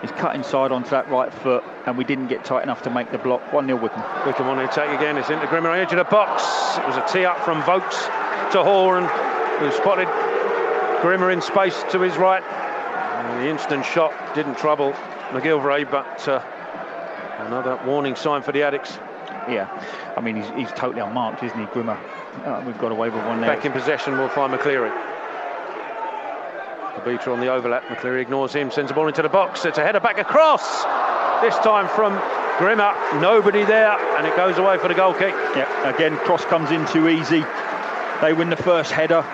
He's 0.00 0.10
cut 0.12 0.34
inside 0.34 0.72
onto 0.72 0.90
that 0.90 1.08
right 1.08 1.32
foot, 1.32 1.62
and 1.86 1.96
we 1.96 2.02
didn't 2.02 2.26
get 2.26 2.44
tight 2.44 2.64
enough 2.64 2.82
to 2.82 2.90
make 2.90 3.12
the 3.12 3.18
block. 3.18 3.52
1 3.52 3.66
0 3.66 3.78
Wycombe. 3.80 4.26
Wycombe 4.26 4.48
on 4.48 4.56
the 4.56 4.68
attack 4.68 4.98
again. 4.98 5.16
It's 5.16 5.30
into 5.30 5.46
Grimmer, 5.46 5.70
edge 5.70 5.92
of 5.92 5.98
the 5.98 6.04
box. 6.04 6.42
It 6.76 6.86
was 6.88 6.96
a 6.96 7.06
tee 7.12 7.24
up 7.24 7.38
from 7.44 7.62
Vokes 7.62 8.02
to 8.50 8.64
Horgan, 8.64 9.08
who 9.60 9.70
spotted 9.76 10.08
Grimmer 11.02 11.30
in 11.30 11.40
space 11.40 11.84
to 11.92 12.00
his 12.00 12.16
right. 12.16 12.42
The 13.20 13.48
instant 13.48 13.84
shot 13.84 14.12
didn't 14.34 14.56
trouble 14.56 14.92
MacGillivray, 15.30 15.90
but 15.90 16.28
uh, 16.28 16.42
another 17.46 17.80
warning 17.86 18.16
sign 18.16 18.42
for 18.42 18.52
the 18.52 18.62
Addicts. 18.62 18.98
Yeah, 19.48 19.68
I 20.16 20.20
mean, 20.20 20.36
he's, 20.36 20.48
he's 20.50 20.72
totally 20.72 21.00
unmarked, 21.00 21.42
isn't 21.42 21.58
he, 21.58 21.66
Grimmer? 21.66 21.98
Uh, 22.44 22.62
we've 22.66 22.78
got 22.78 22.92
away 22.92 23.08
with 23.08 23.24
one 23.24 23.40
there. 23.40 23.54
Back 23.54 23.64
in 23.64 23.72
possession, 23.72 24.18
we'll 24.18 24.28
find 24.28 24.52
McCleary. 24.52 24.92
The 26.96 27.10
beater 27.10 27.32
on 27.32 27.40
the 27.40 27.48
overlap. 27.48 27.84
McCleary 27.84 28.20
ignores 28.20 28.52
him, 28.52 28.70
sends 28.70 28.90
the 28.90 28.94
ball 28.94 29.08
into 29.08 29.22
the 29.22 29.28
box. 29.28 29.64
It's 29.64 29.78
a 29.78 29.82
header 29.82 30.00
back 30.00 30.18
across. 30.18 30.84
This 31.40 31.56
time 31.64 31.88
from 31.88 32.20
Grimmer. 32.58 32.94
Nobody 33.20 33.64
there, 33.64 33.98
and 34.18 34.26
it 34.26 34.36
goes 34.36 34.58
away 34.58 34.76
for 34.78 34.88
the 34.88 34.94
goal 34.94 35.14
kick. 35.14 35.34
Yeah, 35.56 35.88
again, 35.88 36.16
cross 36.18 36.44
comes 36.44 36.70
in 36.70 36.86
too 36.86 37.08
easy. 37.08 37.44
They 38.20 38.34
win 38.34 38.50
the 38.50 38.56
first 38.56 38.92
header. 38.92 39.24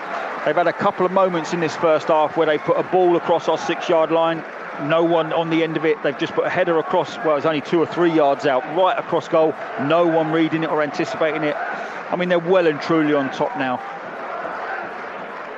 They've 0.47 0.55
had 0.55 0.69
a 0.69 0.73
couple 0.73 1.05
of 1.05 1.11
moments 1.11 1.53
in 1.53 1.59
this 1.59 1.75
first 1.75 2.07
half 2.07 2.37
where 2.37 2.47
they 2.47 2.57
put 2.57 2.79
a 2.79 2.85
ball 2.85 3.17
across 3.17 3.49
our 3.49 3.59
six 3.59 3.89
yard 3.89 4.13
line. 4.13 4.45
No 4.83 5.03
one 5.03 5.33
on 5.33 5.51
the 5.51 5.65
end 5.65 5.77
of 5.77 5.85
it. 5.85 6.01
They've 6.05 6.17
just 6.17 6.35
put 6.35 6.47
a 6.47 6.49
header 6.49 6.79
across, 6.79 7.17
well, 7.19 7.37
it's 7.37 7.47
only 7.47 7.63
two 7.63 7.81
or 7.81 7.87
three 7.87 8.13
yards 8.13 8.47
out, 8.47 8.63
right 8.77 8.97
across 8.97 9.27
goal. 9.27 9.57
No 9.83 10.07
one 10.07 10.31
reading 10.31 10.63
it 10.63 10.71
or 10.71 10.85
anticipating 10.85 11.43
it. 11.43 11.57
I 11.57 12.15
mean, 12.17 12.29
they're 12.29 12.39
well 12.39 12.69
and 12.69 12.81
truly 12.81 13.13
on 13.13 13.33
top 13.33 13.59
now. 13.59 13.79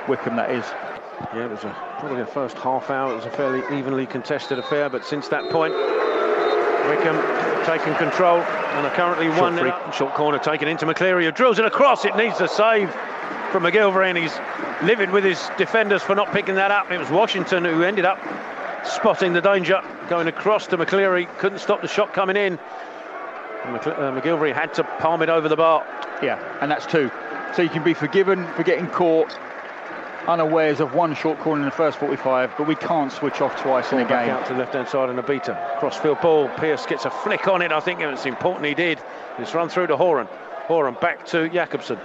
Wycombe, 0.09 0.37
that 0.37 0.51
is. 0.51 0.65
Yeah, 1.35 1.45
it 1.45 1.51
was 1.51 1.65
a, 1.65 1.77
probably 1.99 2.21
the 2.21 2.27
first 2.27 2.57
half 2.57 2.89
hour. 2.89 3.13
It 3.13 3.17
was 3.17 3.27
a 3.27 3.31
fairly 3.31 3.59
evenly 3.79 4.07
contested 4.07 4.59
affair, 4.59 4.89
but 4.89 5.05
since 5.05 5.29
that 5.29 5.51
point, 5.51 5.75
Wycombe 6.89 7.21
taking 7.67 7.95
control 7.97 8.39
and 8.41 8.87
are 8.87 8.95
currently 8.95 9.27
Short 9.27 9.41
one 9.41 9.59
free. 9.59 9.73
short 9.93 10.15
corner 10.15 10.39
taken 10.39 10.67
into 10.67 10.87
McCleary, 10.87 11.25
who 11.25 11.33
drills 11.33 11.59
it 11.59 11.67
across. 11.67 12.07
It 12.07 12.17
needs 12.17 12.41
a 12.41 12.49
save 12.49 12.89
from 13.51 13.63
MacGillivray, 13.65 14.09
and 14.09 14.19
he's 14.19 14.37
livid 14.83 15.11
with 15.11 15.25
his 15.25 15.49
defenders 15.57 16.03
for 16.03 16.15
not 16.15 16.33
picking 16.33 16.55
that 16.57 16.71
up. 16.71 16.91
It 16.91 16.99
was 16.99 17.11
Washington 17.11 17.65
who 17.65 17.83
ended 17.83 18.05
up 18.05 18.19
spotting 18.85 19.33
the 19.33 19.41
danger, 19.41 19.81
going 20.09 20.29
across 20.29 20.67
to 20.69 20.79
McCleary, 20.79 21.29
couldn't 21.39 21.59
stop 21.59 21.83
the 21.83 21.89
shot 21.89 22.13
coming 22.13 22.37
in. 22.37 22.59
McCle- 23.65 23.99
uh, 23.99 24.21
MacGillivray 24.21 24.55
had 24.55 24.73
to 24.75 24.85
palm 24.85 25.23
it 25.23 25.29
over 25.29 25.49
the 25.49 25.57
bar. 25.57 25.85
Yeah, 26.23 26.39
and 26.61 26.71
that's 26.71 26.87
two. 26.87 27.11
So 27.55 27.63
you 27.63 27.69
can 27.69 27.83
be 27.83 27.95
forgiven 27.95 28.47
for 28.55 28.63
getting 28.63 28.87
caught 28.89 29.37
unawares 30.27 30.81
of 30.81 30.95
one 30.95 31.15
short 31.15 31.39
corner 31.41 31.63
in 31.63 31.65
the 31.67 31.75
first 31.75 31.99
45, 31.99 32.53
but 32.59 32.67
we 32.69 32.75
can't 32.75 33.11
switch 33.11 33.41
off 33.41 33.61
twice 33.63 33.93
in 33.93 33.99
a 33.99 34.05
game. 34.05 34.29
out 34.31 34.47
to 34.47 34.53
the 34.53 34.59
left-hand 34.59 34.87
side 34.89 35.09
and 35.09 35.19
a 35.19 35.23
beater. 35.23 35.59
Crossfield 35.79 36.21
ball. 36.21 36.49
Pearce 36.57 36.85
gets 36.87 37.07
a 37.07 37.11
flick 37.11 37.49
on 37.49 37.63
it. 37.63 37.73
I 37.73 37.81
think 37.81 38.01
it 38.01 38.07
was 38.07 38.27
important 38.27 38.67
he 38.67 38.75
did. 38.75 39.01
It's 39.39 39.55
run 39.55 39.69
through 39.71 39.87
to 39.87 39.97
Horgan. 39.97 40.27
Horgan 40.67 40.97
back 41.01 41.25
to 41.27 41.49
Jacobson. 41.49 41.99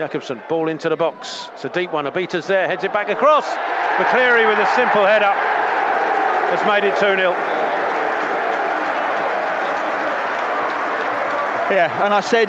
Jacobson, 0.00 0.40
ball 0.48 0.70
into 0.70 0.88
the 0.88 0.96
box. 0.96 1.50
It's 1.52 1.66
a 1.66 1.68
deep 1.68 1.92
one. 1.92 2.06
A 2.06 2.10
beater's 2.10 2.46
there. 2.46 2.66
Heads 2.66 2.84
it 2.84 2.90
back 2.90 3.10
across. 3.10 3.44
McCleary 4.00 4.48
with 4.48 4.58
a 4.58 4.74
simple 4.74 5.04
head 5.04 5.22
up 5.22 5.36
has 5.36 6.66
made 6.66 6.88
it 6.88 6.94
2 6.94 7.00
0. 7.00 7.32
Yeah, 11.68 12.02
and 12.02 12.14
I 12.14 12.22
said 12.22 12.48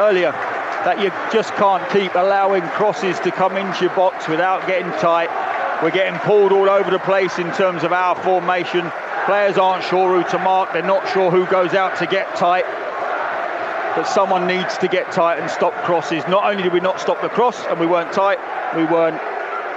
earlier 0.00 0.32
that 0.32 0.98
you 0.98 1.10
just 1.30 1.52
can't 1.56 1.86
keep 1.90 2.14
allowing 2.14 2.62
crosses 2.68 3.20
to 3.20 3.30
come 3.30 3.58
into 3.58 3.84
your 3.84 3.94
box 3.94 4.26
without 4.26 4.66
getting 4.66 4.90
tight. 4.92 5.28
We're 5.82 5.90
getting 5.90 6.18
pulled 6.20 6.52
all 6.52 6.70
over 6.70 6.90
the 6.90 7.00
place 7.00 7.38
in 7.38 7.52
terms 7.52 7.84
of 7.84 7.92
our 7.92 8.16
formation. 8.16 8.90
Players 9.26 9.58
aren't 9.58 9.84
sure 9.84 10.16
who 10.16 10.30
to 10.30 10.38
mark, 10.38 10.72
they're 10.72 10.82
not 10.82 11.06
sure 11.10 11.30
who 11.30 11.44
goes 11.48 11.74
out 11.74 11.98
to 11.98 12.06
get 12.06 12.34
tight. 12.34 12.64
But 13.94 14.04
someone 14.04 14.46
needs 14.46 14.78
to 14.78 14.88
get 14.88 15.12
tight 15.12 15.38
and 15.38 15.50
stop 15.50 15.74
crosses. 15.84 16.24
Not 16.26 16.44
only 16.44 16.62
did 16.62 16.72
we 16.72 16.80
not 16.80 16.98
stop 16.98 17.20
the 17.20 17.28
cross 17.28 17.62
and 17.66 17.78
we 17.78 17.86
weren't 17.86 18.12
tight, 18.12 18.38
we 18.74 18.84
weren't 18.84 19.20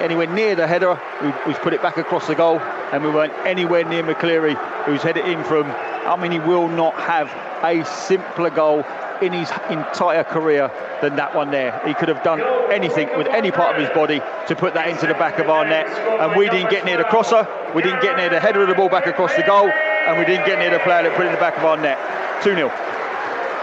anywhere 0.02 0.28
near 0.28 0.56
the 0.56 0.68
header 0.68 0.96
who's 1.44 1.58
put 1.58 1.74
it 1.74 1.82
back 1.82 1.98
across 1.98 2.28
the 2.28 2.36
goal, 2.36 2.60
and 2.60 3.04
we 3.04 3.10
weren't 3.10 3.34
anywhere 3.46 3.84
near 3.84 4.04
McCleary 4.04 4.56
who's 4.86 5.02
headed 5.02 5.26
in 5.26 5.44
from. 5.44 5.66
I 5.66 6.16
mean, 6.16 6.32
he 6.32 6.40
will 6.40 6.68
not 6.68 6.94
have 6.96 7.28
a 7.64 7.86
simpler 7.86 8.50
goal 8.50 8.86
in 9.22 9.34
his 9.34 9.50
entire 9.70 10.24
career 10.24 10.70
than 11.02 11.16
that 11.16 11.36
one 11.36 11.52
there. 11.52 11.82
He 11.86 11.94
could 11.94 12.10
have 12.10 12.24
done 12.24 12.42
anything 12.72 13.10
with 13.18 13.28
any 13.28 13.52
part 13.52 13.76
of 13.76 13.82
his 13.82 13.90
body 13.96 14.22
to 14.48 14.56
put 14.56 14.74
that 14.74 14.90
into 14.90 15.08
the 15.08 15.14
back 15.14 15.40
of 15.40 15.50
our 15.50 15.66
net, 15.66 15.88
and 15.88 16.38
we 16.38 16.50
didn't 16.50 16.70
get 16.70 16.86
near 16.86 16.98
the 16.98 17.06
crosser, 17.06 17.48
we 17.74 17.82
didn't 17.82 18.02
get 18.02 18.18
near 18.18 18.30
the 18.30 18.40
header 18.40 18.62
of 18.62 18.70
the 18.70 18.76
ball 18.76 18.90
back 18.90 19.08
across 19.08 19.36
the 19.36 19.44
goal, 19.44 19.70
and 19.70 20.20
we 20.20 20.26
didn't 20.26 20.46
get 20.46 20.60
near 20.60 20.72
the 20.72 20.80
player 20.80 21.04
that 21.04 21.16
put 21.16 21.26
it 21.26 21.30
in 21.30 21.34
the 21.34 21.40
back 21.40 21.58
of 21.58 21.66
our 21.66 21.78
net. 21.78 21.98
2 22.44 22.54
0. 22.56 22.95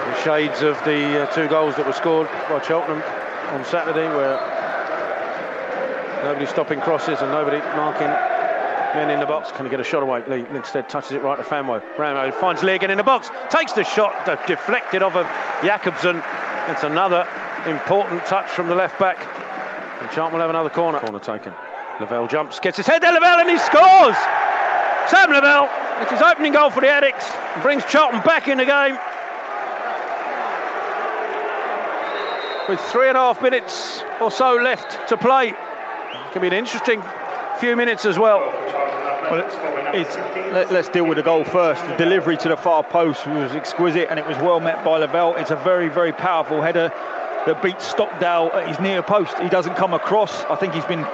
The 0.02 0.22
shades 0.22 0.62
of 0.62 0.76
the 0.84 1.22
uh, 1.22 1.26
two 1.34 1.48
goals 1.48 1.76
that 1.76 1.86
were 1.86 1.92
scored 1.92 2.28
by 2.48 2.60
Cheltenham 2.66 3.02
on 3.54 3.64
Saturday, 3.64 4.08
where 4.08 4.36
nobody 6.24 6.46
stopping 6.46 6.80
crosses 6.80 7.20
and 7.20 7.30
nobody 7.30 7.58
marking 7.76 8.08
men 8.94 9.10
in 9.10 9.20
the 9.20 9.26
box. 9.26 9.50
Can 9.52 9.64
he 9.66 9.70
get 9.70 9.80
a 9.80 9.84
shot 9.84 10.02
away? 10.02 10.22
Lee 10.28 10.44
instead 10.54 10.88
touches 10.88 11.12
it 11.12 11.22
right 11.22 11.36
to 11.36 11.44
Famewo. 11.44 11.82
Ramo 11.98 12.30
finds 12.32 12.62
Lee 12.62 12.74
again 12.74 12.90
in 12.90 12.98
the 12.98 13.04
box, 13.04 13.30
takes 13.50 13.72
the 13.72 13.84
shot, 13.84 14.26
de- 14.26 14.38
deflected 14.46 15.02
off 15.02 15.16
of 15.16 15.26
Jacobson. 15.64 16.22
It's 16.68 16.82
another 16.82 17.26
important 17.66 18.24
touch 18.26 18.48
from 18.50 18.68
the 18.68 18.74
left 18.74 18.98
back. 18.98 19.18
And 20.00 20.32
will 20.32 20.40
have 20.40 20.50
another 20.50 20.70
corner. 20.70 20.98
Corner 20.98 21.20
taken. 21.20 21.54
Lavelle 22.00 22.26
jumps, 22.26 22.58
gets 22.58 22.76
his 22.76 22.86
head 22.86 23.02
there, 23.02 23.12
Lavelle, 23.12 23.38
and 23.38 23.50
he 23.50 23.58
scores! 23.58 24.16
Sam 25.08 25.30
Lavelle, 25.30 25.70
it's 26.00 26.10
his 26.10 26.22
opening 26.22 26.52
goal 26.52 26.70
for 26.70 26.80
the 26.80 26.88
Addicts, 26.88 27.30
brings 27.62 27.84
Charlton 27.84 28.20
back 28.22 28.48
in 28.48 28.58
the 28.58 28.64
game. 28.64 28.98
With 32.68 32.80
three 32.80 33.08
and 33.08 33.16
a 33.16 33.20
half 33.20 33.42
minutes 33.42 34.02
or 34.20 34.30
so 34.30 34.54
left 34.54 35.08
to 35.08 35.16
play. 35.16 35.54
Can 36.32 36.42
be 36.42 36.46
an 36.46 36.52
interesting 36.52 37.02
few 37.58 37.76
minutes 37.76 38.04
as 38.04 38.18
well. 38.18 38.38
Well, 39.30 39.44
it's, 39.94 40.16
let, 40.52 40.70
us 40.72 40.88
deal 40.88 41.06
with 41.06 41.16
the 41.16 41.22
goal 41.22 41.44
first. 41.44 41.84
The 41.86 41.96
delivery 41.96 42.36
to 42.38 42.48
the 42.48 42.56
far 42.56 42.82
post 42.84 43.26
was 43.26 43.52
exquisite 43.52 44.08
and 44.10 44.18
it 44.18 44.26
was 44.26 44.36
well 44.38 44.60
met 44.60 44.84
by 44.84 44.98
Lavelle. 44.98 45.34
It's 45.36 45.50
a 45.50 45.56
very, 45.56 45.88
very 45.88 46.12
powerful 46.12 46.62
header 46.62 46.92
that 47.46 47.62
beats 47.62 47.86
Stockdale 47.86 48.50
at 48.54 48.68
his 48.68 48.78
near 48.78 49.02
post. 49.02 49.36
He 49.38 49.48
doesn't 49.48 49.74
come 49.74 49.92
across. 49.92 50.44
I 50.44 50.56
think 50.56 50.74
he's 50.74 50.84
been 50.84 51.04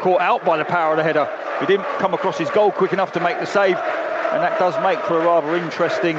caught 0.00 0.20
out 0.20 0.44
by 0.44 0.58
the 0.58 0.64
power 0.64 0.92
of 0.92 0.98
the 0.98 1.04
header. 1.04 1.28
He 1.60 1.66
didn't 1.66 1.86
come 1.98 2.12
across 2.12 2.36
his 2.36 2.50
goal 2.50 2.70
quick 2.70 2.92
enough 2.92 3.12
to 3.12 3.20
make 3.20 3.40
the 3.40 3.46
save, 3.46 3.76
and 3.76 4.42
that 4.42 4.58
does 4.58 4.74
make 4.82 5.00
for 5.06 5.20
a 5.20 5.24
rather 5.24 5.56
interesting 5.56 6.16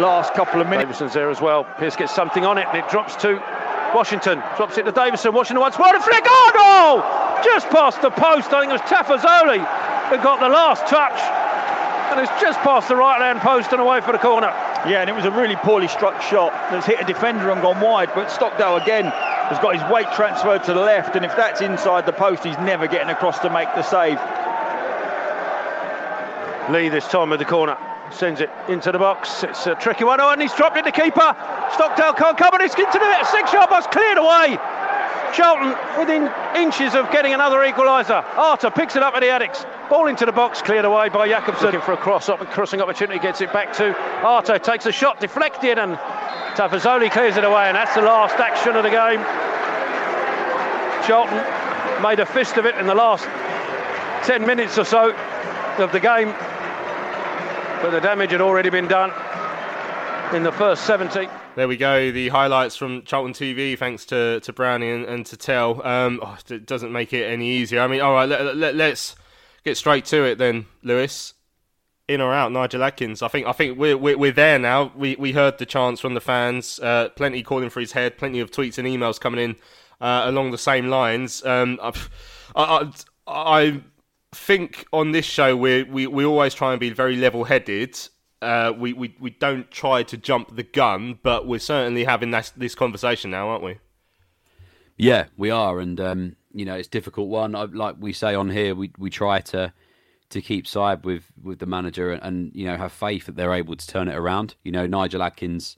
last 0.00 0.34
couple 0.34 0.60
of 0.60 0.68
minutes. 0.68 0.86
Davison's 0.86 1.14
there 1.14 1.30
as 1.30 1.40
well. 1.40 1.64
Pearce 1.78 1.96
gets 1.96 2.14
something 2.14 2.44
on 2.44 2.58
it 2.58 2.66
and 2.66 2.78
it 2.78 2.88
drops 2.88 3.14
to 3.16 3.40
Washington. 3.94 4.42
Drops 4.56 4.76
it 4.76 4.82
to 4.84 4.92
Davison. 4.92 5.32
Washington 5.32 5.60
once 5.60 5.78
more. 5.78 5.94
A 5.94 6.00
flick. 6.00 6.24
Oh, 6.26 6.50
goal! 6.54 7.44
Just 7.44 7.68
past 7.70 8.02
the 8.02 8.10
post. 8.10 8.52
I 8.52 8.60
think 8.60 8.70
it 8.70 8.80
was 8.80 8.90
Tafazolli 8.90 9.62
who 10.10 10.16
got 10.22 10.40
the 10.40 10.48
last 10.48 10.86
touch. 10.86 11.18
And 12.10 12.20
it's 12.20 12.40
just 12.40 12.58
past 12.60 12.88
the 12.88 12.96
right 12.96 13.20
hand 13.20 13.40
post 13.40 13.72
and 13.72 13.80
away 13.80 14.00
for 14.00 14.12
the 14.12 14.18
corner. 14.18 14.48
Yeah, 14.86 15.00
and 15.00 15.08
it 15.08 15.14
was 15.14 15.24
a 15.24 15.30
really 15.30 15.56
poorly 15.56 15.88
struck 15.88 16.20
shot 16.20 16.52
that's 16.70 16.86
hit 16.86 17.00
a 17.00 17.04
defender 17.04 17.50
and 17.50 17.62
gone 17.62 17.80
wide. 17.80 18.10
But 18.14 18.30
Stockdale 18.30 18.76
again 18.76 19.06
has 19.06 19.58
got 19.58 19.74
his 19.74 19.92
weight 19.92 20.06
transferred 20.14 20.62
to 20.64 20.74
the 20.74 20.80
left, 20.80 21.16
and 21.16 21.24
if 21.24 21.34
that's 21.36 21.60
inside 21.60 22.06
the 22.06 22.12
post, 22.12 22.44
he's 22.44 22.58
never 22.58 22.86
getting 22.86 23.08
across 23.08 23.38
to 23.40 23.50
make 23.50 23.68
the 23.74 23.82
save. 23.82 24.18
Lee 26.70 26.88
this 26.88 27.08
time 27.08 27.30
with 27.30 27.40
the 27.40 27.44
corner. 27.44 27.76
Sends 28.10 28.40
it 28.40 28.50
into 28.68 28.92
the 28.92 28.98
box. 28.98 29.42
It's 29.42 29.66
a 29.66 29.74
tricky 29.74 30.04
one. 30.04 30.20
Oh, 30.20 30.30
and 30.30 30.40
he's 30.40 30.54
dropped 30.54 30.76
it 30.76 30.84
to 30.84 30.92
keeper. 30.92 31.34
Stockdale 31.74 32.14
can't 32.14 32.38
cover 32.38 32.56
it. 32.56 32.66
It's 32.66 32.74
into 32.74 32.98
the. 32.98 33.24
Six 33.24 33.52
yard 33.52 33.68
box 33.68 33.86
cleared 33.88 34.18
away. 34.18 34.58
Charlton 35.34 35.74
within 35.98 36.30
inches 36.54 36.94
of 36.94 37.10
getting 37.10 37.34
another 37.34 37.58
equaliser. 37.58 38.24
Arter 38.36 38.70
picks 38.70 38.94
it 38.94 39.02
up 39.02 39.14
at 39.14 39.20
the 39.20 39.28
Addicts. 39.28 39.66
Ball 39.90 40.06
into 40.06 40.24
the 40.24 40.32
box, 40.32 40.62
cleared 40.62 40.84
away 40.84 41.08
by 41.08 41.26
Jacobson. 41.26 41.66
Looking 41.66 41.80
for 41.80 41.92
a 41.92 41.96
cross 41.96 42.28
up, 42.28 42.38
crossing 42.50 42.80
opportunity, 42.80 43.18
gets 43.18 43.40
it 43.40 43.52
back 43.52 43.72
to 43.74 43.96
Arter. 44.24 44.58
Takes 44.58 44.86
a 44.86 44.92
shot, 44.92 45.18
deflected, 45.18 45.78
and 45.78 45.96
Tafazolli 46.54 47.10
clears 47.10 47.36
it 47.36 47.44
away. 47.44 47.66
And 47.66 47.76
that's 47.76 47.94
the 47.94 48.02
last 48.02 48.36
action 48.36 48.76
of 48.76 48.84
the 48.84 48.90
game. 48.90 49.20
Charlton 51.04 52.02
made 52.02 52.20
a 52.20 52.26
fist 52.26 52.56
of 52.56 52.66
it 52.66 52.76
in 52.76 52.86
the 52.86 52.94
last 52.94 53.24
10 54.26 54.46
minutes 54.46 54.78
or 54.78 54.84
so 54.84 55.10
of 55.78 55.90
the 55.90 56.00
game. 56.00 56.28
But 57.82 57.90
the 57.90 58.00
damage 58.00 58.30
had 58.30 58.40
already 58.40 58.70
been 58.70 58.86
done 58.86 59.10
in 60.34 60.44
the 60.44 60.52
first 60.52 60.86
70. 60.86 61.28
There 61.56 61.68
we 61.68 61.76
go. 61.76 62.10
The 62.10 62.30
highlights 62.30 62.74
from 62.74 63.04
Charlton 63.04 63.32
TV, 63.32 63.78
thanks 63.78 64.04
to, 64.06 64.40
to 64.40 64.52
Brownie 64.52 64.90
and, 64.90 65.04
and 65.04 65.24
to 65.26 65.36
Tell. 65.36 65.86
Um, 65.86 66.18
oh, 66.20 66.36
it 66.50 66.66
doesn't 66.66 66.90
make 66.90 67.12
it 67.12 67.26
any 67.30 67.48
easier. 67.48 67.80
I 67.80 67.86
mean, 67.86 68.00
all 68.00 68.12
right, 68.12 68.28
let, 68.28 68.56
let, 68.56 68.74
let's 68.74 69.14
get 69.64 69.76
straight 69.76 70.04
to 70.06 70.24
it 70.24 70.38
then, 70.38 70.66
Lewis. 70.82 71.34
In 72.08 72.20
or 72.20 72.34
out, 72.34 72.50
Nigel 72.50 72.82
Adkins. 72.82 73.22
I 73.22 73.28
think 73.28 73.46
I 73.46 73.52
think 73.52 73.78
we're 73.78 73.96
we're, 73.96 74.18
we're 74.18 74.32
there 74.32 74.58
now. 74.58 74.92
We 74.94 75.16
we 75.16 75.32
heard 75.32 75.56
the 75.56 75.64
chants 75.64 76.02
from 76.02 76.12
the 76.12 76.20
fans. 76.20 76.78
Uh, 76.78 77.08
plenty 77.16 77.42
calling 77.42 77.70
for 77.70 77.80
his 77.80 77.92
head. 77.92 78.18
Plenty 78.18 78.40
of 78.40 78.50
tweets 78.50 78.76
and 78.76 78.86
emails 78.86 79.18
coming 79.18 79.42
in 79.42 79.56
uh, 80.02 80.24
along 80.26 80.50
the 80.50 80.58
same 80.58 80.88
lines. 80.88 81.42
Um, 81.46 81.78
I, 81.82 81.92
I, 82.54 82.90
I 83.26 83.80
think 84.34 84.84
on 84.92 85.12
this 85.12 85.24
show 85.24 85.56
we 85.56 85.84
we 85.84 86.06
we 86.06 86.26
always 86.26 86.52
try 86.52 86.72
and 86.72 86.80
be 86.80 86.90
very 86.90 87.16
level 87.16 87.44
headed 87.44 87.98
uh, 88.44 88.72
we, 88.72 88.92
we 88.92 89.16
we 89.18 89.30
don't 89.30 89.70
try 89.70 90.02
to 90.04 90.16
jump 90.16 90.54
the 90.54 90.62
gun, 90.62 91.18
but 91.22 91.46
we're 91.46 91.58
certainly 91.58 92.04
having 92.04 92.30
this, 92.30 92.50
this 92.50 92.74
conversation 92.74 93.30
now, 93.30 93.48
aren't 93.48 93.64
we? 93.64 93.78
Yeah, 94.96 95.26
we 95.36 95.50
are, 95.50 95.80
and 95.80 96.00
um, 96.00 96.36
you 96.52 96.64
know 96.64 96.74
it's 96.74 96.88
difficult 96.88 97.28
one. 97.28 97.54
I, 97.54 97.64
like 97.64 97.96
we 97.98 98.12
say 98.12 98.34
on 98.34 98.50
here, 98.50 98.74
we 98.74 98.92
we 98.98 99.10
try 99.10 99.40
to 99.40 99.72
to 100.30 100.42
keep 100.42 100.66
side 100.66 101.04
with 101.04 101.32
with 101.42 101.58
the 101.58 101.66
manager 101.66 102.12
and, 102.12 102.22
and 102.22 102.54
you 102.54 102.66
know 102.66 102.76
have 102.76 102.92
faith 102.92 103.26
that 103.26 103.36
they're 103.36 103.54
able 103.54 103.76
to 103.76 103.86
turn 103.86 104.08
it 104.08 104.14
around. 104.14 104.54
You 104.62 104.72
know, 104.72 104.86
Nigel 104.86 105.22
Adkins 105.22 105.76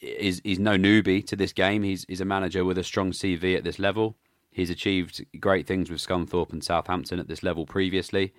is 0.00 0.40
is 0.44 0.58
no 0.58 0.76
newbie 0.76 1.26
to 1.26 1.36
this 1.36 1.52
game. 1.52 1.82
He's 1.82 2.04
he's 2.08 2.20
a 2.20 2.24
manager 2.24 2.64
with 2.64 2.78
a 2.78 2.84
strong 2.84 3.12
CV 3.12 3.56
at 3.56 3.64
this 3.64 3.78
level. 3.78 4.16
He's 4.50 4.70
achieved 4.70 5.24
great 5.38 5.66
things 5.66 5.90
with 5.90 6.00
Scunthorpe 6.00 6.52
and 6.52 6.64
Southampton 6.64 7.20
at 7.20 7.28
this 7.28 7.42
level 7.42 7.66
previously. 7.66 8.32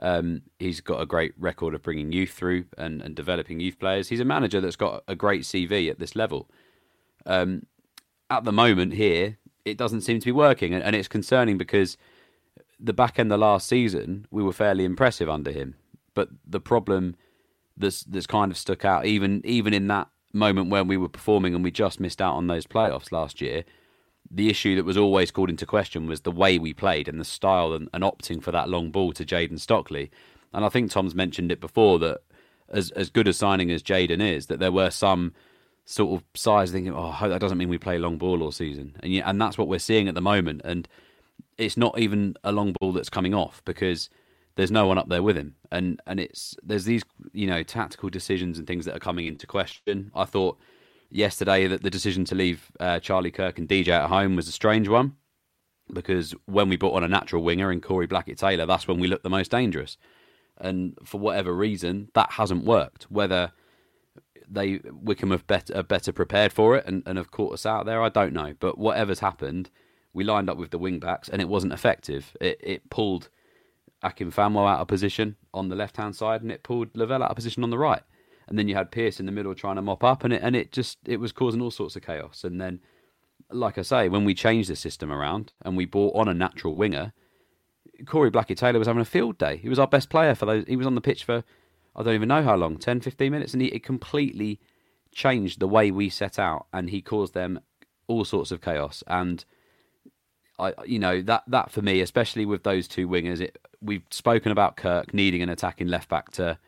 Um, 0.00 0.42
he's 0.58 0.80
got 0.80 1.00
a 1.00 1.06
great 1.06 1.32
record 1.38 1.74
of 1.74 1.82
bringing 1.82 2.12
youth 2.12 2.30
through 2.30 2.66
and, 2.76 3.02
and 3.02 3.14
developing 3.14 3.60
youth 3.60 3.78
players. 3.78 4.08
He's 4.08 4.20
a 4.20 4.24
manager 4.24 4.60
that's 4.60 4.76
got 4.76 5.02
a 5.08 5.16
great 5.16 5.42
CV 5.42 5.90
at 5.90 5.98
this 5.98 6.14
level. 6.14 6.48
Um, 7.26 7.66
at 8.30 8.44
the 8.44 8.52
moment, 8.52 8.94
here 8.94 9.38
it 9.64 9.76
doesn't 9.76 10.02
seem 10.02 10.20
to 10.20 10.24
be 10.24 10.32
working, 10.32 10.72
and, 10.72 10.82
and 10.82 10.94
it's 10.94 11.08
concerning 11.08 11.58
because 11.58 11.96
the 12.78 12.92
back 12.92 13.18
end 13.18 13.32
of 13.32 13.40
last 13.40 13.66
season 13.66 14.26
we 14.30 14.42
were 14.42 14.52
fairly 14.52 14.84
impressive 14.84 15.28
under 15.28 15.50
him. 15.50 15.74
But 16.14 16.28
the 16.46 16.60
problem 16.60 17.16
that's 17.76 18.02
that's 18.02 18.26
kind 18.26 18.50
of 18.52 18.58
stuck 18.58 18.84
out, 18.84 19.06
even 19.06 19.42
even 19.44 19.74
in 19.74 19.88
that 19.88 20.08
moment 20.32 20.70
when 20.70 20.86
we 20.86 20.96
were 20.96 21.08
performing 21.08 21.54
and 21.54 21.64
we 21.64 21.70
just 21.70 22.00
missed 22.00 22.20
out 22.20 22.34
on 22.34 22.46
those 22.46 22.66
playoffs 22.66 23.12
last 23.12 23.40
year, 23.40 23.64
the 24.30 24.50
issue 24.50 24.76
that 24.76 24.84
was 24.84 24.96
always 24.96 25.30
called 25.30 25.50
into 25.50 25.66
question 25.66 26.06
was 26.06 26.20
the 26.20 26.30
way 26.30 26.58
we 26.58 26.74
played 26.74 27.08
and 27.08 27.20
the 27.20 27.24
style 27.24 27.72
and, 27.72 27.88
and 27.94 28.04
opting 28.04 28.42
for 28.42 28.52
that 28.52 28.68
long 28.68 28.90
ball 28.90 29.12
to 29.12 29.24
Jayden 29.24 29.58
Stockley. 29.58 30.10
And 30.52 30.64
I 30.64 30.68
think 30.68 30.90
Tom's 30.90 31.14
mentioned 31.14 31.50
it 31.52 31.60
before 31.60 31.98
that 32.00 32.20
as 32.70 32.90
as 32.92 33.10
good 33.10 33.28
a 33.28 33.32
signing 33.32 33.70
as 33.70 33.82
Jayden 33.82 34.20
is, 34.20 34.46
that 34.46 34.60
there 34.60 34.72
were 34.72 34.90
some 34.90 35.32
sort 35.84 36.20
of 36.20 36.24
sides 36.38 36.70
thinking, 36.70 36.92
oh, 36.94 37.16
that 37.22 37.40
doesn't 37.40 37.58
mean 37.58 37.68
we 37.68 37.78
play 37.78 37.98
long 37.98 38.18
ball 38.18 38.42
all 38.42 38.52
season, 38.52 38.96
and 39.02 39.12
yeah, 39.12 39.28
and 39.28 39.40
that's 39.40 39.56
what 39.56 39.68
we're 39.68 39.78
seeing 39.78 40.08
at 40.08 40.14
the 40.14 40.20
moment. 40.20 40.60
And 40.64 40.86
it's 41.56 41.76
not 41.76 41.98
even 41.98 42.36
a 42.44 42.52
long 42.52 42.74
ball 42.80 42.92
that's 42.92 43.08
coming 43.08 43.34
off 43.34 43.62
because 43.64 44.10
there's 44.56 44.70
no 44.70 44.86
one 44.86 44.98
up 44.98 45.08
there 45.08 45.22
with 45.22 45.36
him, 45.36 45.54
and 45.70 46.00
and 46.06 46.20
it's 46.20 46.56
there's 46.62 46.84
these 46.84 47.02
you 47.32 47.46
know 47.46 47.62
tactical 47.62 48.10
decisions 48.10 48.58
and 48.58 48.66
things 48.66 48.84
that 48.84 48.96
are 48.96 49.00
coming 49.00 49.26
into 49.26 49.46
question. 49.46 50.10
I 50.14 50.24
thought 50.24 50.58
yesterday 51.10 51.66
that 51.66 51.82
the 51.82 51.90
decision 51.90 52.24
to 52.26 52.34
leave 52.34 52.70
uh, 52.80 53.00
Charlie 53.00 53.30
Kirk 53.30 53.58
and 53.58 53.68
DJ 53.68 53.88
at 53.88 54.08
home 54.08 54.36
was 54.36 54.48
a 54.48 54.52
strange 54.52 54.88
one 54.88 55.16
because 55.92 56.34
when 56.46 56.68
we 56.68 56.76
brought 56.76 56.94
on 56.94 57.04
a 57.04 57.08
natural 57.08 57.42
winger 57.42 57.72
in 57.72 57.80
Corey 57.80 58.06
Blackett 58.06 58.38
Taylor, 58.38 58.66
that's 58.66 58.86
when 58.86 59.00
we 59.00 59.08
looked 59.08 59.22
the 59.22 59.30
most 59.30 59.50
dangerous. 59.50 59.96
And 60.58 60.98
for 61.04 61.18
whatever 61.18 61.54
reason, 61.54 62.10
that 62.14 62.32
hasn't 62.32 62.64
worked. 62.64 63.04
Whether 63.04 63.52
they 64.50 64.80
Wycombe 64.84 65.30
have 65.30 65.46
better, 65.46 65.76
are 65.76 65.82
better 65.82 66.12
prepared 66.12 66.52
for 66.52 66.76
it 66.76 66.86
and, 66.86 67.02
and 67.06 67.16
have 67.16 67.30
caught 67.30 67.54
us 67.54 67.64
out 67.64 67.86
there, 67.86 68.02
I 68.02 68.08
don't 68.08 68.32
know. 68.32 68.54
But 68.58 68.76
whatever's 68.76 69.20
happened, 69.20 69.70
we 70.12 70.24
lined 70.24 70.50
up 70.50 70.56
with 70.58 70.70
the 70.70 70.78
wing 70.78 70.98
backs 70.98 71.28
and 71.28 71.40
it 71.40 71.48
wasn't 71.48 71.72
effective. 71.72 72.36
It, 72.40 72.58
it 72.62 72.90
pulled 72.90 73.28
Akin 74.02 74.30
Famewo 74.30 74.68
out 74.68 74.80
of 74.80 74.88
position 74.88 75.36
on 75.54 75.68
the 75.68 75.76
left 75.76 75.96
hand 75.96 76.16
side 76.16 76.42
and 76.42 76.52
it 76.52 76.62
pulled 76.62 76.96
Lavelle 76.96 77.22
out 77.22 77.30
of 77.30 77.36
position 77.36 77.62
on 77.62 77.70
the 77.70 77.78
right 77.78 78.02
and 78.48 78.58
then 78.58 78.68
you 78.68 78.74
had 78.74 78.90
Pearce 78.90 79.20
in 79.20 79.26
the 79.26 79.32
middle 79.32 79.54
trying 79.54 79.76
to 79.76 79.82
mop 79.82 80.02
up, 80.04 80.24
and 80.24 80.32
it 80.32 80.42
and 80.42 80.56
it 80.56 80.72
just 80.72 80.98
it 81.04 81.20
was 81.20 81.32
causing 81.32 81.60
all 81.60 81.70
sorts 81.70 81.96
of 81.96 82.02
chaos. 82.02 82.44
And 82.44 82.60
then, 82.60 82.80
like 83.50 83.78
I 83.78 83.82
say, 83.82 84.08
when 84.08 84.24
we 84.24 84.34
changed 84.34 84.70
the 84.70 84.76
system 84.76 85.12
around 85.12 85.52
and 85.62 85.76
we 85.76 85.84
brought 85.84 86.16
on 86.16 86.28
a 86.28 86.34
natural 86.34 86.74
winger, 86.74 87.12
Corey 88.06 88.30
Blackett 88.30 88.58
Taylor 88.58 88.78
was 88.78 88.88
having 88.88 89.02
a 89.02 89.06
field 89.06 89.38
day. 89.38 89.56
He 89.56 89.68
was 89.68 89.78
our 89.78 89.86
best 89.86 90.10
player 90.10 90.34
for 90.34 90.46
those. 90.46 90.64
He 90.66 90.76
was 90.76 90.86
on 90.86 90.94
the 90.94 91.00
pitch 91.00 91.24
for 91.24 91.44
I 91.96 92.02
don't 92.02 92.14
even 92.14 92.28
know 92.28 92.42
how 92.42 92.54
long 92.54 92.78
10, 92.78 93.00
15 93.00 93.32
minutes, 93.32 93.52
and 93.52 93.62
he 93.62 93.68
it 93.68 93.82
completely 93.82 94.60
changed 95.12 95.58
the 95.58 95.68
way 95.68 95.90
we 95.90 96.08
set 96.08 96.38
out, 96.38 96.66
and 96.72 96.90
he 96.90 97.02
caused 97.02 97.34
them 97.34 97.60
all 98.06 98.24
sorts 98.24 98.50
of 98.52 98.60
chaos. 98.60 99.02
And 99.06 99.44
I, 100.58 100.74
you 100.86 100.98
know, 100.98 101.22
that 101.22 101.44
that 101.48 101.70
for 101.70 101.82
me, 101.82 102.00
especially 102.00 102.46
with 102.46 102.62
those 102.62 102.88
two 102.88 103.08
wingers, 103.08 103.40
it, 103.40 103.58
we've 103.80 104.04
spoken 104.10 104.52
about 104.52 104.76
Kirk 104.76 105.12
needing 105.12 105.42
an 105.42 105.48
attacking 105.48 105.88
left 105.88 106.08
back 106.08 106.30
to 106.32 106.58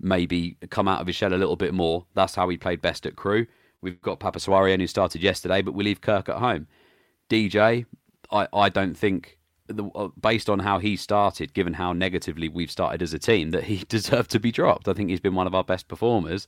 maybe 0.00 0.56
come 0.70 0.88
out 0.88 1.00
of 1.00 1.06
his 1.06 1.16
shell 1.16 1.32
a 1.32 1.36
little 1.36 1.56
bit 1.56 1.74
more. 1.74 2.06
That's 2.14 2.34
how 2.34 2.48
he 2.48 2.56
played 2.56 2.80
best 2.80 3.06
at 3.06 3.16
Crewe. 3.16 3.46
We've 3.82 4.00
got 4.00 4.20
Papasawarian 4.20 4.80
who 4.80 4.86
started 4.86 5.22
yesterday, 5.22 5.62
but 5.62 5.74
we 5.74 5.84
leave 5.84 6.00
Kirk 6.00 6.28
at 6.28 6.36
home. 6.36 6.66
DJ, 7.28 7.86
I, 8.30 8.48
I 8.52 8.68
don't 8.68 8.94
think, 8.94 9.38
the, 9.66 9.84
uh, 9.94 10.08
based 10.20 10.50
on 10.50 10.58
how 10.58 10.78
he 10.78 10.96
started, 10.96 11.54
given 11.54 11.74
how 11.74 11.92
negatively 11.92 12.48
we've 12.48 12.70
started 12.70 13.02
as 13.02 13.14
a 13.14 13.18
team, 13.18 13.50
that 13.52 13.64
he 13.64 13.84
deserved 13.88 14.30
to 14.32 14.40
be 14.40 14.52
dropped. 14.52 14.88
I 14.88 14.92
think 14.92 15.10
he's 15.10 15.20
been 15.20 15.34
one 15.34 15.46
of 15.46 15.54
our 15.54 15.64
best 15.64 15.88
performers. 15.88 16.46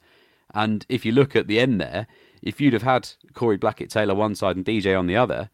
And 0.55 0.85
if 0.89 1.07
you 1.07 1.13
look 1.13 1.35
at 1.35 1.47
the 1.47 1.61
end 1.61 1.81
there, 1.81 2.07
if 2.43 2.61
you'd 2.61 2.75
have 2.75 2.83
had 2.83 3.09
Corey 3.33 3.57
Blackett 3.57 3.91
Taylor 3.91 4.15
one 4.15 4.35
side 4.35 4.57
and 4.57 4.65
DJ 4.65 4.99
on 4.99 5.07
the 5.07 5.17
other, 5.17 5.49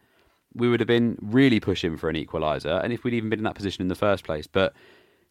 we 0.54 0.68
would 0.68 0.80
have 0.80 0.86
been 0.86 1.16
really 1.20 1.60
pushing 1.60 1.96
for 1.96 2.08
an 2.08 2.16
equaliser. 2.16 2.82
And 2.82 2.92
if 2.92 3.04
we'd 3.04 3.14
even 3.14 3.30
been 3.30 3.40
in 3.40 3.44
that 3.44 3.54
position 3.54 3.82
in 3.82 3.88
the 3.88 3.94
first 3.94 4.24
place, 4.24 4.46
but 4.46 4.74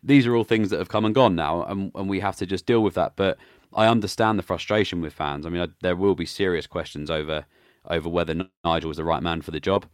these 0.04 0.28
are 0.28 0.36
all 0.36 0.44
things 0.44 0.70
that 0.70 0.80
have 0.80 0.90
come 0.90 1.06
and 1.06 1.16
gone 1.16 1.36
now, 1.36 1.64
and, 1.64 1.92
and 1.96 2.10
we 2.10 2.20
have 2.20 2.36
to 2.38 2.46
just 2.46 2.66
deal 2.66 2.82
with 2.82 2.94
that. 2.96 3.14
But 3.16 3.38
I 3.74 3.88
understand 3.88 4.40
the 4.40 4.44
frustration 4.44 5.02
with 5.02 5.14
fans. 5.14 5.46
I 5.46 5.50
mean, 5.50 5.62
I, 5.62 5.68
there 5.82 5.96
will 5.96 6.16
be 6.16 6.26
serious 6.26 6.68
questions 6.68 7.10
over 7.10 7.46
over 7.90 8.10
whether 8.10 8.36
Nigel 8.66 8.90
was 8.90 8.98
the 8.98 9.04
right 9.04 9.24
man 9.24 9.42
for 9.42 9.52
the 9.52 9.60
job. 9.60 9.86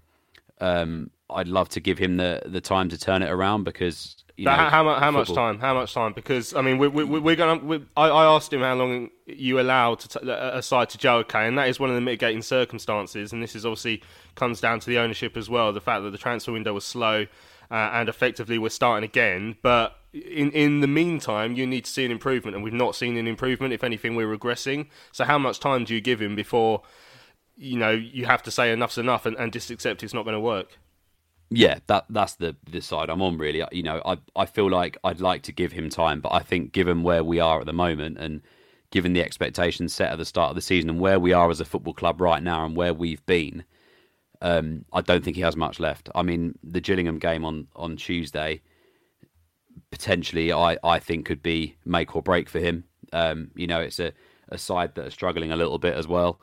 Um, 0.60 1.12
I'd 1.30 1.48
love 1.48 1.70
to 1.70 1.80
give 1.80 1.98
him 1.98 2.18
the 2.18 2.42
the 2.46 2.62
time 2.62 2.90
to 2.90 2.98
turn 2.98 3.22
it 3.24 3.30
around 3.30 3.64
because 3.64 4.24
you 4.36 4.46
know, 4.46 4.52
how, 4.52 4.70
how, 4.70 4.94
how 4.96 5.12
much 5.12 5.32
time? 5.32 5.60
How 5.60 5.76
much 5.76 5.94
time? 5.94 6.14
Because 6.14 6.56
I 6.56 6.62
mean, 6.62 6.80
we, 6.80 6.88
we, 6.88 7.04
we're 7.04 7.36
going 7.36 7.60
to. 7.60 7.86
I, 7.96 8.10
I 8.10 8.36
asked 8.36 8.52
him 8.52 8.62
how 8.62 8.74
long 8.74 9.10
you 9.28 9.60
allow 9.60 9.94
to 9.94 10.08
t- 10.08 10.20
aside 10.28 10.90
to 10.90 10.98
Joe 10.98 11.18
okay, 11.18 11.48
and 11.48 11.58
that 11.60 11.70
is 11.70 11.80
one 11.80 11.90
of 11.90 11.96
the 11.96 12.02
mitigating 12.02 12.42
circumstances. 12.42 13.32
And 13.32 13.44
this 13.44 13.56
is 13.56 13.64
obviously 13.64 14.02
comes 14.34 14.60
down 14.60 14.80
to 14.80 14.88
the 14.88 14.98
ownership 14.98 15.38
as 15.38 15.50
well. 15.50 15.72
The 15.72 15.82
fact 15.82 16.04
that 16.04 16.10
the 16.10 16.18
transfer 16.18 16.52
window 16.52 16.74
was 16.74 16.84
slow 16.84 17.28
uh, 17.72 17.92
and 17.94 18.10
effectively 18.10 18.58
we're 18.58 18.70
starting 18.70 19.04
again. 19.04 19.58
But 19.62 19.98
in 20.14 20.52
in 20.52 20.82
the 20.82 20.88
meantime, 20.88 21.54
you 21.54 21.66
need 21.66 21.86
to 21.86 21.92
see 21.92 22.06
an 22.06 22.12
improvement, 22.12 22.56
and 22.56 22.64
we've 22.64 22.74
not 22.74 22.96
seen 22.96 23.18
an 23.18 23.28
improvement. 23.28 23.74
If 23.74 23.84
anything, 23.84 24.16
we're 24.16 24.38
regressing. 24.38 24.88
So 25.12 25.26
how 25.26 25.38
much 25.38 25.60
time 25.60 25.86
do 25.86 25.94
you 25.94 26.02
give 26.02 26.22
him 26.22 26.36
before 26.36 26.84
you 27.56 27.78
know 27.78 27.92
you 27.92 28.26
have 28.26 28.44
to 28.44 28.52
say 28.52 28.72
enough's 28.72 28.98
enough 28.98 29.26
and, 29.26 29.36
and 29.38 29.54
just 29.54 29.70
accept 29.72 30.04
it's 30.04 30.14
not 30.14 30.24
going 30.24 30.36
to 30.36 30.40
work? 30.40 30.78
Yeah, 31.50 31.80
that 31.88 32.06
that's 32.10 32.36
the 32.36 32.56
the 32.70 32.82
side 32.82 33.10
I'm 33.10 33.22
on 33.22 33.38
really. 33.38 33.64
You 33.72 33.84
know, 33.84 34.02
I 34.06 34.18
I 34.36 34.46
feel 34.46 34.70
like 34.70 34.98
I'd 35.04 35.22
like 35.22 35.44
to 35.44 35.52
give 35.52 35.72
him 35.72 35.90
time, 35.90 36.22
but 36.22 36.34
I 36.34 36.40
think 36.40 36.72
given 36.72 37.04
where 37.04 37.24
we 37.24 37.40
are 37.40 37.60
at 37.60 37.66
the 37.66 37.74
moment 37.74 38.18
and 38.18 38.42
given 38.92 39.14
the 39.14 39.22
expectations 39.22 39.94
set 39.94 40.12
at 40.12 40.18
the 40.20 40.26
start 40.26 40.50
of 40.50 40.56
the 40.56 40.62
season 40.62 40.90
and 40.90 41.00
where 41.00 41.20
we 41.20 41.34
are 41.34 41.50
as 41.50 41.60
a 41.60 41.66
football 41.66 41.96
club 41.96 42.22
right 42.22 42.44
now 42.44 42.64
and 42.64 42.76
where 42.76 42.94
we've 42.94 43.26
been, 43.26 43.64
um, 44.44 44.86
I 44.94 45.02
don't 45.02 45.24
think 45.24 45.36
he 45.36 45.42
has 45.42 45.56
much 45.56 45.80
left. 45.80 46.10
I 46.14 46.22
mean, 46.22 46.60
the 46.64 46.82
Gillingham 46.82 47.18
game 47.18 47.44
on, 47.44 47.68
on 47.76 47.96
Tuesday 47.96 48.62
potentially 49.90 50.52
I, 50.52 50.78
I 50.84 51.00
think 51.00 51.26
could 51.26 51.44
be 51.44 51.76
make 51.86 52.16
or 52.16 52.22
break 52.22 52.50
for 52.50 52.60
him. 52.60 52.84
Um, 53.12 53.52
you 53.56 53.68
know, 53.68 53.80
it's 53.80 54.00
a, 54.00 54.12
a 54.50 54.58
side 54.58 54.96
that 54.96 55.06
are 55.06 55.12
struggling 55.12 55.52
a 55.52 55.56
little 55.56 55.78
bit 55.78 55.94
as 55.96 56.08
well. 56.08 56.40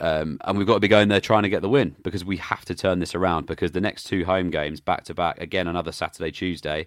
Um, 0.00 0.38
and 0.44 0.58
we've 0.58 0.66
got 0.66 0.74
to 0.74 0.80
be 0.80 0.88
going 0.88 1.08
there 1.08 1.20
trying 1.20 1.44
to 1.44 1.48
get 1.48 1.62
the 1.62 1.68
win 1.68 1.96
because 2.02 2.24
we 2.24 2.36
have 2.38 2.64
to 2.66 2.74
turn 2.74 2.98
this 2.98 3.14
around 3.14 3.46
because 3.46 3.72
the 3.72 3.80
next 3.80 4.04
two 4.04 4.24
home 4.24 4.50
games 4.50 4.80
back 4.80 5.04
to 5.04 5.14
back, 5.14 5.40
again, 5.40 5.68
another 5.68 5.92
Saturday, 5.92 6.30
Tuesday 6.30 6.86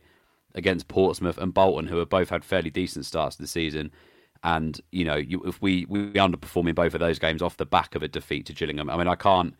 against 0.55 0.87
Portsmouth 0.87 1.37
and 1.37 1.53
Bolton, 1.53 1.87
who 1.87 1.97
have 1.97 2.09
both 2.09 2.29
had 2.29 2.43
fairly 2.43 2.69
decent 2.69 3.05
starts 3.05 3.35
to 3.37 3.41
the 3.41 3.47
season. 3.47 3.91
And, 4.43 4.79
you 4.91 5.03
know, 5.03 5.15
you, 5.15 5.41
if 5.45 5.61
we, 5.61 5.85
we 5.89 6.11
underperform 6.13 6.69
in 6.69 6.75
both 6.75 6.93
of 6.93 6.99
those 6.99 7.17
games 7.17 7.41
off 7.41 7.57
the 7.57 7.65
back 7.65 7.95
of 7.95 8.03
a 8.03 8.07
defeat 8.07 8.45
to 8.47 8.53
Gillingham, 8.53 8.89
I 8.89 8.97
mean, 8.97 9.07
I 9.07 9.15
can't 9.15 9.55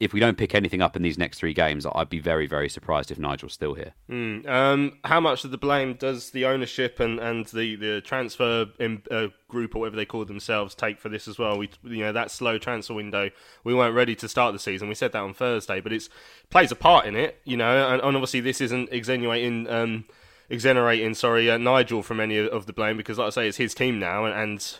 if 0.00 0.12
we 0.12 0.18
don't 0.18 0.36
pick 0.36 0.54
anything 0.54 0.82
up 0.82 0.96
in 0.96 1.02
these 1.02 1.16
next 1.16 1.38
three 1.38 1.54
games, 1.54 1.86
I'd 1.94 2.10
be 2.10 2.18
very, 2.18 2.46
very 2.46 2.68
surprised 2.68 3.12
if 3.12 3.18
Nigel's 3.18 3.52
still 3.52 3.74
here. 3.74 3.94
Mm. 4.10 4.46
Um, 4.48 4.98
how 5.04 5.20
much 5.20 5.44
of 5.44 5.52
the 5.52 5.58
blame 5.58 5.94
does 5.94 6.30
the 6.30 6.44
ownership 6.46 6.98
and, 6.98 7.20
and 7.20 7.46
the, 7.46 7.76
the 7.76 8.00
transfer 8.00 8.66
in, 8.80 9.02
uh, 9.10 9.28
group 9.48 9.76
or 9.76 9.80
whatever 9.80 9.96
they 9.96 10.04
call 10.04 10.24
themselves 10.24 10.74
take 10.74 10.98
for 10.98 11.08
this 11.08 11.28
as 11.28 11.38
well? 11.38 11.56
We, 11.56 11.70
you 11.84 12.00
know, 12.00 12.12
that 12.12 12.32
slow 12.32 12.58
transfer 12.58 12.94
window, 12.94 13.30
we 13.62 13.72
weren't 13.72 13.94
ready 13.94 14.16
to 14.16 14.28
start 14.28 14.52
the 14.52 14.58
season. 14.58 14.88
We 14.88 14.96
said 14.96 15.12
that 15.12 15.22
on 15.22 15.32
Thursday, 15.32 15.80
but 15.80 15.92
it 15.92 16.08
plays 16.50 16.72
a 16.72 16.76
part 16.76 17.06
in 17.06 17.14
it, 17.14 17.40
you 17.44 17.56
know, 17.56 17.88
and, 17.88 18.02
and 18.02 18.16
obviously 18.16 18.40
this 18.40 18.60
isn't 18.60 18.90
extenuating. 18.92 19.68
Um, 19.68 20.04
exonerating, 20.50 21.14
sorry, 21.14 21.50
uh, 21.50 21.56
Nigel 21.56 22.02
from 22.02 22.20
any 22.20 22.36
of 22.36 22.66
the 22.66 22.72
blame 22.74 22.98
because, 22.98 23.16
like 23.16 23.28
I 23.28 23.30
say, 23.30 23.48
it's 23.48 23.56
his 23.56 23.74
team 23.74 23.98
now, 23.98 24.26
and, 24.26 24.34
and 24.34 24.78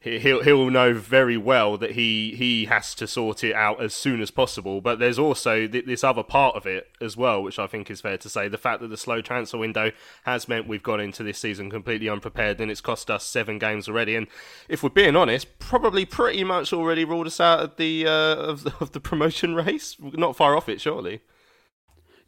he'll 0.00 0.42
he'll 0.42 0.70
know 0.70 0.94
very 0.94 1.36
well 1.36 1.76
that 1.76 1.92
he 1.92 2.34
he 2.36 2.66
has 2.66 2.94
to 2.94 3.06
sort 3.06 3.42
it 3.42 3.54
out 3.54 3.82
as 3.82 3.94
soon 3.94 4.20
as 4.20 4.30
possible. 4.30 4.80
But 4.80 4.98
there's 4.98 5.18
also 5.18 5.66
this 5.66 6.04
other 6.04 6.22
part 6.22 6.56
of 6.56 6.66
it 6.66 6.88
as 7.00 7.16
well, 7.16 7.42
which 7.42 7.58
I 7.58 7.66
think 7.66 7.90
is 7.90 8.00
fair 8.00 8.16
to 8.18 8.28
say. 8.28 8.48
The 8.48 8.58
fact 8.58 8.80
that 8.80 8.88
the 8.88 8.96
slow 8.96 9.20
transfer 9.20 9.58
window 9.58 9.90
has 10.22 10.48
meant 10.48 10.68
we've 10.68 10.82
gone 10.82 11.00
into 11.00 11.22
this 11.22 11.38
season 11.38 11.70
completely 11.70 12.08
unprepared, 12.08 12.60
and 12.60 12.70
it's 12.70 12.80
cost 12.80 13.10
us 13.10 13.24
seven 13.24 13.58
games 13.58 13.88
already. 13.88 14.14
And 14.14 14.28
if 14.68 14.82
we're 14.82 14.90
being 14.90 15.16
honest, 15.16 15.58
probably 15.58 16.04
pretty 16.04 16.44
much 16.44 16.72
already 16.72 17.04
ruled 17.04 17.26
us 17.26 17.40
out 17.40 17.60
of 17.60 17.76
the 17.76 18.06
uh, 18.06 18.36
of, 18.36 18.62
the, 18.62 18.74
of 18.80 18.92
the 18.92 19.00
promotion 19.00 19.54
race. 19.56 19.96
Not 20.00 20.36
far 20.36 20.56
off 20.56 20.68
it, 20.68 20.80
surely. 20.80 21.20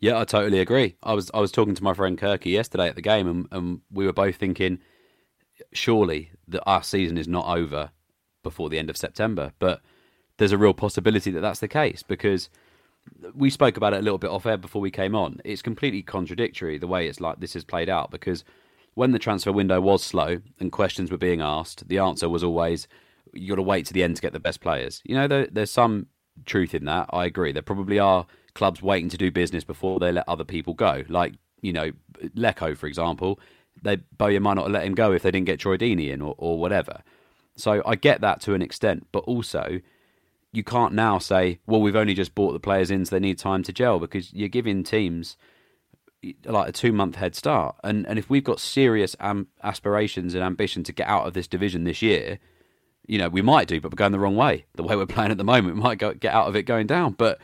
Yeah, 0.01 0.19
I 0.19 0.25
totally 0.25 0.61
agree. 0.61 0.97
I 1.03 1.13
was 1.13 1.31
I 1.33 1.41
was 1.41 1.53
talking 1.53 1.75
to 1.75 1.85
my 1.85 1.95
friend 1.95 2.19
Kirky 2.19 2.53
yesterday 2.53 2.89
at 2.89 2.97
the 2.97 3.03
game, 3.03 3.29
and, 3.29 3.47
and 3.53 3.81
we 3.93 4.07
were 4.07 4.13
both 4.13 4.37
thinking 4.37 4.81
surely 5.73 6.31
that 6.49 6.65
our 6.65 6.83
season 6.83 7.19
is 7.19 7.29
not 7.29 7.47
over 7.47 7.91
before 8.43 8.69
the 8.69 8.79
end 8.79 8.91
of 8.91 8.97
September. 8.97 9.53
But 9.59 9.81
there's 10.39 10.53
a 10.53 10.59
real 10.59 10.75
possibility 10.75 11.31
that 11.31 11.41
that's 11.41 11.61
the 11.61 11.69
case 11.69 12.03
because 12.03 12.49
we 13.35 13.51
spoke 13.51 13.77
about 13.77 13.93
it 13.93 14.01
a 14.01 14.03
little 14.03 14.19
bit 14.19 14.31
off 14.31 14.47
air 14.47 14.57
before 14.57 14.81
we 14.81 14.91
came 14.91 15.15
on. 15.15 15.41
It's 15.45 15.63
completely 15.63 16.03
contradictory 16.03 16.79
the 16.79 16.87
way 16.87 17.07
it's 17.07 17.21
like 17.21 17.41
this 17.41 17.55
has 17.55 17.65
played 17.65 17.89
out 17.89 18.11
because 18.11 18.45
when 18.95 19.13
the 19.13 19.19
transfer 19.19 19.53
window 19.53 19.81
was 19.81 20.03
slow 20.03 20.39
and 20.59 20.73
questions 20.73 21.11
were 21.11 21.19
being 21.19 21.41
asked, 21.41 21.89
the 21.89 21.99
answer 21.99 22.29
was 22.29 22.43
always, 22.43 22.89
you 23.33 23.49
got 23.49 23.57
to 23.57 23.63
wait 23.63 23.87
to 23.87 23.93
the 23.93 24.03
end 24.03 24.17
to 24.17 24.23
get 24.23 24.33
the 24.33 24.41
best 24.41 24.61
players. 24.61 25.01
You 25.05 25.15
know, 25.15 25.29
there, 25.29 25.47
there's 25.51 25.71
some 25.71 26.07
truth 26.47 26.75
in 26.75 26.85
that. 26.87 27.09
I 27.13 27.27
agree. 27.27 27.53
There 27.53 27.63
probably 27.63 27.99
are 27.99 28.27
clubs 28.55 28.83
waiting 28.83 29.09
to 29.11 29.17
do 29.17 29.31
business 29.31 29.65
before 29.65 30.01
they 30.01 30.13
let 30.13 30.29
other 30.29 30.45
people 30.45 30.75
go. 30.75 31.05
Like, 31.09 31.35
you 31.61 31.73
know, 31.73 31.93
Leko, 32.37 32.77
for 32.77 32.87
example, 32.87 33.39
they 33.83 33.97
Bowyer 34.17 34.41
might 34.41 34.55
not 34.55 34.71
let 34.71 34.85
him 34.85 34.95
go 34.95 35.13
if 35.13 35.23
they 35.23 35.31
didn't 35.31 35.47
get 35.47 35.61
Troy 35.61 35.77
Deeney 35.77 36.11
in 36.11 36.23
or, 36.23 36.35
or 36.39 36.59
whatever. 36.59 37.03
So 37.57 37.83
I 37.85 37.95
get 37.97 38.21
that 38.21 38.41
to 38.43 38.55
an 38.55 38.63
extent, 38.63 39.07
but 39.13 39.21
also 39.21 39.81
you 40.53 40.65
can't 40.65 40.95
now 40.95 41.19
say, 41.19 41.61
well, 41.67 41.81
we've 41.81 41.97
only 41.97 42.15
just 42.15 42.35
bought 42.35 42.53
the 42.53 42.61
players 42.61 42.91
in, 42.91 43.05
so 43.05 43.15
they 43.15 43.21
need 43.21 43.39
time 43.39 43.63
to 43.63 43.73
gel 43.73 43.99
because 44.01 44.33
you're 44.33 44.49
giving 44.49 44.83
teams 44.83 45.37
like 46.45 46.69
a 46.69 46.73
two 46.73 46.93
month 46.93 47.17
head 47.17 47.35
start. 47.35 47.77
And 47.85 48.07
and 48.07 48.19
if 48.19 48.29
we've 48.29 48.45
got 48.45 48.61
serious 48.61 49.17
am- 49.21 49.49
aspirations 49.63 50.35
and 50.35 50.43
ambition 50.43 50.83
to 50.85 50.93
get 50.93 51.07
out 51.07 51.27
of 51.27 51.35
this 51.35 51.47
division 51.47 51.85
this 51.85 52.03
year, 52.03 52.39
you 53.07 53.19
know, 53.19 53.29
we 53.29 53.43
might 53.43 53.69
do, 53.69 53.81
but 53.81 53.93
we're 53.93 53.97
going 53.97 54.13
the 54.13 54.19
wrong 54.19 54.37
way. 54.37 54.67
The 54.75 54.83
way 54.83 54.97
we're 54.97 55.07
playing 55.07 55.31
at 55.31 55.39
the 55.39 55.45
moment, 55.45 55.75
we 55.75 55.81
might 55.81 55.99
go, 55.99 56.15
get 56.15 56.35
out 56.35 56.49
of 56.49 56.57
it 56.57 56.63
going 56.63 56.87
down. 56.87 57.13
But 57.13 57.39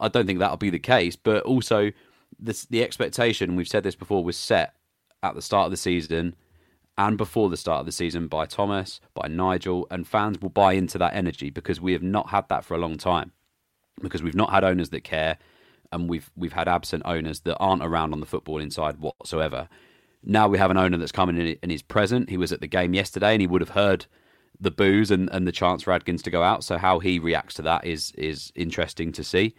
I 0.00 0.08
don't 0.08 0.26
think 0.26 0.38
that'll 0.38 0.56
be 0.56 0.70
the 0.70 0.78
case. 0.78 1.16
But 1.16 1.42
also, 1.44 1.90
this, 2.38 2.66
the 2.66 2.82
expectation, 2.82 3.56
we've 3.56 3.68
said 3.68 3.82
this 3.82 3.96
before, 3.96 4.22
was 4.22 4.36
set 4.36 4.74
at 5.22 5.34
the 5.34 5.42
start 5.42 5.66
of 5.66 5.70
the 5.70 5.76
season 5.76 6.34
and 6.98 7.16
before 7.16 7.48
the 7.48 7.56
start 7.56 7.80
of 7.80 7.86
the 7.86 7.92
season 7.92 8.26
by 8.26 8.44
Thomas, 8.44 9.00
by 9.14 9.28
Nigel, 9.28 9.86
and 9.90 10.06
fans 10.06 10.40
will 10.40 10.48
buy 10.48 10.72
into 10.72 10.98
that 10.98 11.14
energy 11.14 11.48
because 11.48 11.80
we 11.80 11.92
have 11.92 12.02
not 12.02 12.30
had 12.30 12.48
that 12.48 12.64
for 12.64 12.74
a 12.74 12.78
long 12.78 12.96
time. 12.96 13.32
Because 14.02 14.22
we've 14.22 14.34
not 14.34 14.50
had 14.50 14.64
owners 14.64 14.90
that 14.90 15.04
care, 15.04 15.38
and 15.92 16.08
we've 16.08 16.30
we've 16.36 16.52
had 16.52 16.68
absent 16.68 17.02
owners 17.04 17.40
that 17.40 17.56
aren't 17.58 17.84
around 17.84 18.12
on 18.12 18.20
the 18.20 18.26
football 18.26 18.58
inside 18.60 18.98
whatsoever. 18.98 19.68
Now 20.24 20.48
we 20.48 20.58
have 20.58 20.70
an 20.70 20.76
owner 20.76 20.98
that's 20.98 21.12
coming 21.12 21.38
in 21.38 21.56
and 21.62 21.72
is 21.72 21.82
present. 21.82 22.30
He 22.30 22.36
was 22.36 22.52
at 22.52 22.60
the 22.60 22.66
game 22.66 22.94
yesterday, 22.94 23.32
and 23.32 23.40
he 23.40 23.46
would 23.46 23.60
have 23.60 23.70
heard 23.70 24.06
the 24.60 24.70
boos 24.70 25.10
and, 25.10 25.28
and 25.30 25.46
the 25.46 25.52
chance 25.52 25.84
for 25.84 25.92
Adkins 25.92 26.22
to 26.22 26.30
go 26.30 26.42
out. 26.42 26.64
So 26.64 26.78
how 26.78 26.98
he 26.98 27.18
reacts 27.18 27.54
to 27.54 27.62
that 27.62 27.84
is 27.84 28.12
is 28.12 28.52
interesting 28.54 29.12
to 29.12 29.24
see. 29.24 29.54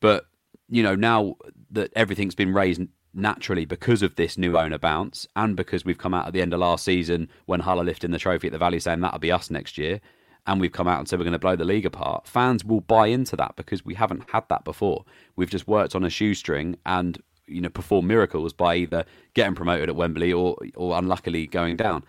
But 0.00 0.26
you 0.68 0.82
know 0.82 0.94
now 0.94 1.36
that 1.70 1.92
everything's 1.94 2.34
been 2.34 2.52
raised 2.52 2.82
naturally 3.16 3.64
because 3.64 4.02
of 4.02 4.14
this 4.16 4.36
new 4.38 4.56
owner 4.56 4.78
bounce 4.78 5.26
and 5.36 5.56
because 5.56 5.84
we've 5.84 5.98
come 5.98 6.14
out 6.14 6.26
at 6.26 6.32
the 6.32 6.42
end 6.42 6.52
of 6.52 6.60
last 6.60 6.84
season 6.84 7.28
when 7.46 7.60
Hull 7.60 7.80
are 7.80 7.84
lifting 7.84 8.10
the 8.10 8.18
trophy 8.18 8.48
at 8.48 8.52
the 8.52 8.58
Valley 8.58 8.78
saying 8.78 9.00
that'll 9.00 9.18
be 9.18 9.32
us 9.32 9.50
next 9.50 9.78
year 9.78 10.00
and 10.46 10.60
we've 10.60 10.72
come 10.72 10.88
out 10.88 10.98
and 10.98 11.08
said 11.08 11.18
we're 11.18 11.24
going 11.24 11.32
to 11.32 11.38
blow 11.38 11.56
the 11.56 11.64
league 11.64 11.86
apart, 11.86 12.26
fans 12.26 12.64
will 12.64 12.80
buy 12.80 13.08
into 13.08 13.36
that 13.36 13.56
because 13.56 13.84
we 13.84 13.94
haven't 13.94 14.30
had 14.30 14.48
that 14.48 14.64
before. 14.64 15.04
We've 15.34 15.50
just 15.50 15.66
worked 15.66 15.94
on 15.94 16.04
a 16.04 16.10
shoestring 16.10 16.76
and 16.86 17.20
you 17.46 17.60
know 17.60 17.68
performed 17.68 18.08
miracles 18.08 18.52
by 18.52 18.76
either 18.76 19.04
getting 19.34 19.54
promoted 19.54 19.88
at 19.88 19.96
Wembley 19.96 20.32
or 20.32 20.56
or 20.76 20.96
unluckily 20.96 21.46
going 21.46 21.76
down. 21.76 22.04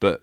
But 0.00 0.22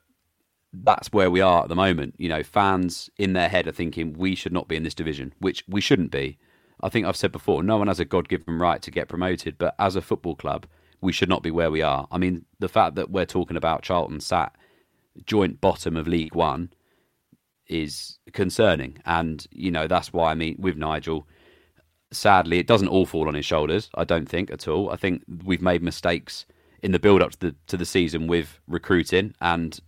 that's 0.73 1.11
where 1.13 1.29
we 1.29 1.41
are 1.41 1.63
at 1.63 1.69
the 1.69 1.75
moment. 1.75 2.15
You 2.17 2.29
know, 2.29 2.43
fans 2.43 3.09
in 3.17 3.33
their 3.33 3.49
head 3.49 3.67
are 3.67 3.71
thinking 3.71 4.13
we 4.13 4.35
should 4.35 4.53
not 4.53 4.67
be 4.67 4.75
in 4.75 4.83
this 4.83 4.95
division, 4.95 5.33
which 5.39 5.63
we 5.67 5.81
shouldn't 5.81 6.11
be. 6.11 6.39
I 6.83 6.89
think 6.89 7.05
I've 7.05 7.15
said 7.15 7.31
before, 7.31 7.63
no 7.63 7.77
one 7.77 7.87
has 7.87 7.99
a 7.99 8.05
God 8.05 8.27
given 8.27 8.59
right 8.59 8.81
to 8.81 8.91
get 8.91 9.07
promoted, 9.07 9.57
but 9.57 9.73
as 9.79 9.95
a 9.95 10.01
football 10.01 10.35
club, 10.35 10.67
we 11.01 11.13
should 11.13 11.29
not 11.29 11.41
be 11.41 11.51
where 11.51 11.71
we 11.71 11.81
are. 11.81 12.07
I 12.11 12.17
mean, 12.17 12.45
the 12.59 12.67
fact 12.69 12.95
that 12.95 13.09
we're 13.09 13.25
talking 13.25 13.57
about 13.57 13.83
Charlton 13.83 14.19
sat 14.19 14.55
joint 15.25 15.61
bottom 15.61 15.95
of 15.95 16.07
League 16.07 16.35
One 16.35 16.71
is 17.67 18.19
concerning. 18.33 18.97
And, 19.05 19.45
you 19.51 19.71
know, 19.71 19.87
that's 19.87 20.11
why 20.11 20.31
I 20.31 20.35
mean, 20.35 20.57
with 20.59 20.75
Nigel, 20.75 21.25
sadly, 22.11 22.59
it 22.59 22.67
doesn't 22.67 22.89
all 22.89 23.05
fall 23.05 23.27
on 23.27 23.33
his 23.33 23.45
shoulders, 23.45 23.89
I 23.95 24.03
don't 24.03 24.27
think 24.27 24.51
at 24.51 24.67
all. 24.67 24.91
I 24.91 24.97
think 24.97 25.23
we've 25.43 25.61
made 25.61 25.81
mistakes 25.81 26.45
in 26.81 26.91
the 26.91 26.99
build 26.99 27.21
up 27.21 27.31
to 27.31 27.39
the, 27.39 27.55
to 27.67 27.77
the 27.77 27.85
season 27.85 28.27
with 28.27 28.59
recruiting, 28.67 29.33
and 29.41 29.79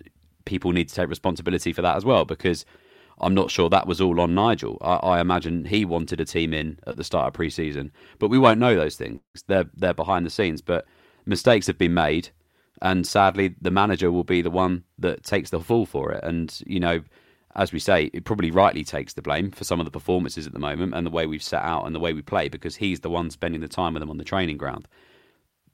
people 0.45 0.71
need 0.71 0.89
to 0.89 0.95
take 0.95 1.09
responsibility 1.09 1.73
for 1.73 1.81
that 1.81 1.97
as 1.97 2.05
well 2.05 2.23
because 2.23 2.65
I'm 3.19 3.33
not 3.33 3.51
sure 3.51 3.69
that 3.69 3.87
was 3.87 4.01
all 4.01 4.19
on 4.19 4.35
Nigel. 4.35 4.77
I, 4.81 4.95
I 4.95 5.21
imagine 5.21 5.65
he 5.65 5.85
wanted 5.85 6.19
a 6.19 6.25
team 6.25 6.53
in 6.53 6.79
at 6.85 6.97
the 6.97 7.03
start 7.03 7.27
of 7.27 7.33
pre-season, 7.33 7.91
but 8.19 8.29
we 8.29 8.37
won't 8.37 8.59
know 8.59 8.75
those 8.75 8.95
things. 8.95 9.21
They're 9.47 9.69
they're 9.75 9.93
behind 9.93 10.25
the 10.25 10.29
scenes, 10.29 10.61
but 10.61 10.85
mistakes 11.25 11.67
have 11.67 11.77
been 11.77 11.93
made, 11.93 12.29
and 12.81 13.07
sadly, 13.07 13.55
the 13.61 13.71
manager 13.71 14.11
will 14.11 14.23
be 14.23 14.41
the 14.41 14.51
one 14.51 14.83
that 14.99 15.23
takes 15.23 15.49
the 15.49 15.59
fall 15.59 15.85
for 15.85 16.11
it. 16.11 16.23
And 16.23 16.61
you 16.65 16.79
know, 16.79 17.03
as 17.55 17.71
we 17.71 17.79
say, 17.79 18.11
it 18.13 18.25
probably 18.25 18.51
rightly 18.51 18.83
takes 18.83 19.13
the 19.13 19.21
blame 19.21 19.51
for 19.51 19.63
some 19.63 19.79
of 19.79 19.85
the 19.85 19.91
performances 19.91 20.45
at 20.45 20.53
the 20.53 20.59
moment 20.59 20.93
and 20.93 21.05
the 21.05 21.11
way 21.11 21.25
we've 21.25 21.41
set 21.41 21.63
out 21.63 21.85
and 21.85 21.95
the 21.95 21.99
way 21.99 22.11
we 22.11 22.21
play 22.21 22.49
because 22.49 22.75
he's 22.75 22.99
the 22.99 23.09
one 23.09 23.29
spending 23.29 23.61
the 23.61 23.67
time 23.67 23.93
with 23.93 24.01
them 24.01 24.09
on 24.09 24.17
the 24.17 24.23
training 24.25 24.57
ground 24.57 24.87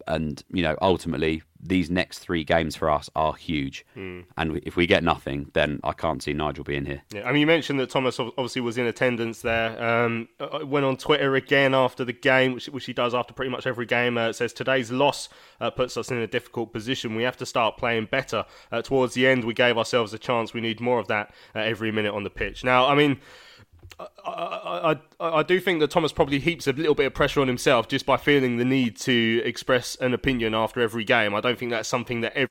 and 0.07 0.43
you 0.51 0.61
know 0.61 0.75
ultimately 0.81 1.41
these 1.63 1.91
next 1.91 2.19
three 2.19 2.43
games 2.43 2.75
for 2.75 2.89
us 2.89 3.07
are 3.15 3.35
huge. 3.35 3.85
Mm. 3.95 4.25
and 4.37 4.59
if 4.63 4.75
we 4.75 4.87
get 4.87 5.03
nothing 5.03 5.49
then 5.53 5.79
i 5.83 5.93
can't 5.93 6.23
see 6.23 6.33
nigel 6.33 6.63
being 6.63 6.85
here. 6.85 7.03
Yeah, 7.13 7.27
i 7.27 7.31
mean 7.31 7.41
you 7.41 7.47
mentioned 7.47 7.79
that 7.79 7.89
thomas 7.89 8.19
obviously 8.19 8.61
was 8.61 8.77
in 8.77 8.85
attendance 8.85 9.41
there. 9.41 9.81
Um, 9.81 10.27
went 10.63 10.85
on 10.85 10.97
twitter 10.97 11.35
again 11.35 11.73
after 11.73 12.03
the 12.03 12.13
game 12.13 12.53
which, 12.53 12.67
which 12.67 12.85
he 12.85 12.93
does 12.93 13.13
after 13.13 13.33
pretty 13.33 13.51
much 13.51 13.67
every 13.67 13.85
game 13.85 14.17
uh, 14.17 14.33
says 14.33 14.53
today's 14.53 14.91
loss 14.91 15.29
uh, 15.59 15.69
puts 15.69 15.97
us 15.97 16.09
in 16.09 16.17
a 16.17 16.27
difficult 16.27 16.73
position. 16.73 17.15
We 17.15 17.23
have 17.23 17.37
to 17.37 17.45
start 17.45 17.77
playing 17.77 18.05
better. 18.05 18.45
Uh, 18.71 18.81
towards 18.81 19.13
the 19.13 19.27
end 19.27 19.43
we 19.43 19.53
gave 19.53 19.77
ourselves 19.77 20.13
a 20.13 20.19
chance. 20.19 20.53
We 20.53 20.61
need 20.61 20.79
more 20.79 20.99
of 20.99 21.07
that 21.07 21.33
uh, 21.55 21.59
every 21.59 21.91
minute 21.91 22.13
on 22.13 22.23
the 22.23 22.29
pitch. 22.29 22.63
Now 22.63 22.87
i 22.87 22.95
mean 22.95 23.19
I, 23.99 24.97
I, 25.19 25.25
I 25.39 25.43
do 25.43 25.59
think 25.59 25.79
that 25.79 25.91
Thomas 25.91 26.11
probably 26.11 26.39
heaps 26.39 26.67
a 26.67 26.73
little 26.73 26.95
bit 26.95 27.05
of 27.05 27.13
pressure 27.13 27.41
on 27.41 27.47
himself 27.47 27.87
just 27.87 28.05
by 28.05 28.17
feeling 28.17 28.57
the 28.57 28.65
need 28.65 28.97
to 28.97 29.41
express 29.45 29.95
an 29.95 30.13
opinion 30.13 30.55
after 30.55 30.81
every 30.81 31.03
game. 31.03 31.35
I 31.35 31.41
don't 31.41 31.57
think 31.57 31.71
that's 31.71 31.89
something 31.89 32.21
that 32.21 32.33
every, 32.33 32.49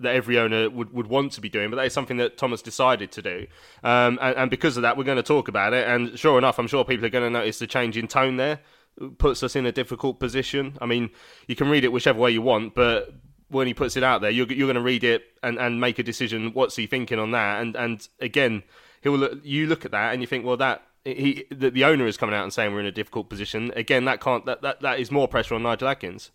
that 0.00 0.14
every 0.14 0.38
owner 0.38 0.68
would, 0.68 0.92
would 0.92 1.06
want 1.06 1.32
to 1.32 1.40
be 1.40 1.48
doing, 1.48 1.70
but 1.70 1.76
that 1.76 1.86
is 1.86 1.92
something 1.92 2.16
that 2.18 2.36
Thomas 2.36 2.62
decided 2.62 3.12
to 3.12 3.22
do. 3.22 3.46
Um, 3.82 4.18
and, 4.20 4.36
and, 4.36 4.50
because 4.50 4.76
of 4.76 4.82
that, 4.82 4.96
we're 4.96 5.04
going 5.04 5.16
to 5.16 5.22
talk 5.22 5.48
about 5.48 5.72
it. 5.72 5.86
And 5.86 6.18
sure 6.18 6.38
enough, 6.38 6.58
I'm 6.58 6.66
sure 6.66 6.84
people 6.84 7.06
are 7.06 7.10
going 7.10 7.24
to 7.24 7.30
notice 7.30 7.58
the 7.58 7.66
change 7.66 7.96
in 7.96 8.08
tone 8.08 8.36
there. 8.36 8.60
It 9.00 9.18
puts 9.18 9.42
us 9.42 9.56
in 9.56 9.66
a 9.66 9.72
difficult 9.72 10.18
position. 10.18 10.76
I 10.80 10.86
mean, 10.86 11.10
you 11.46 11.56
can 11.56 11.68
read 11.68 11.84
it 11.84 11.92
whichever 11.92 12.18
way 12.18 12.30
you 12.32 12.42
want, 12.42 12.74
but 12.74 13.14
when 13.48 13.66
he 13.66 13.74
puts 13.74 13.96
it 13.96 14.02
out 14.02 14.20
there, 14.20 14.30
you're, 14.30 14.50
you're 14.50 14.66
going 14.66 14.74
to 14.76 14.80
read 14.80 15.04
it 15.04 15.24
and, 15.42 15.58
and 15.58 15.80
make 15.80 15.98
a 15.98 16.02
decision. 16.02 16.52
What's 16.54 16.76
he 16.76 16.86
thinking 16.86 17.18
on 17.18 17.32
that? 17.32 17.60
And 17.60 17.76
and 17.76 18.08
again, 18.20 18.62
he'll 19.00 19.16
look, 19.16 19.40
you 19.42 19.66
look 19.66 19.84
at 19.84 19.90
that 19.90 20.12
and 20.12 20.22
you 20.22 20.26
think, 20.26 20.44
well, 20.44 20.56
that 20.58 20.82
he 21.04 21.44
the, 21.50 21.70
the 21.70 21.84
owner 21.84 22.06
is 22.06 22.16
coming 22.16 22.34
out 22.34 22.42
and 22.42 22.52
saying 22.52 22.72
we're 22.72 22.80
in 22.80 22.86
a 22.86 22.92
difficult 22.92 23.28
position. 23.28 23.72
Again, 23.74 24.04
that 24.04 24.20
can't 24.20 24.44
that 24.46 24.62
that, 24.62 24.80
that 24.80 25.00
is 25.00 25.10
more 25.10 25.28
pressure 25.28 25.54
on 25.54 25.62
Nigel 25.62 25.88
Adkins. 25.88 26.30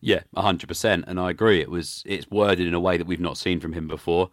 Yeah, 0.00 0.20
hundred 0.36 0.68
percent, 0.68 1.04
and 1.08 1.18
I 1.18 1.30
agree. 1.30 1.60
It 1.60 1.70
was 1.70 2.02
it's 2.06 2.30
worded 2.30 2.66
in 2.66 2.74
a 2.74 2.80
way 2.80 2.98
that 2.98 3.06
we've 3.06 3.20
not 3.20 3.38
seen 3.38 3.60
from 3.60 3.72
him 3.72 3.88
before. 3.88 4.30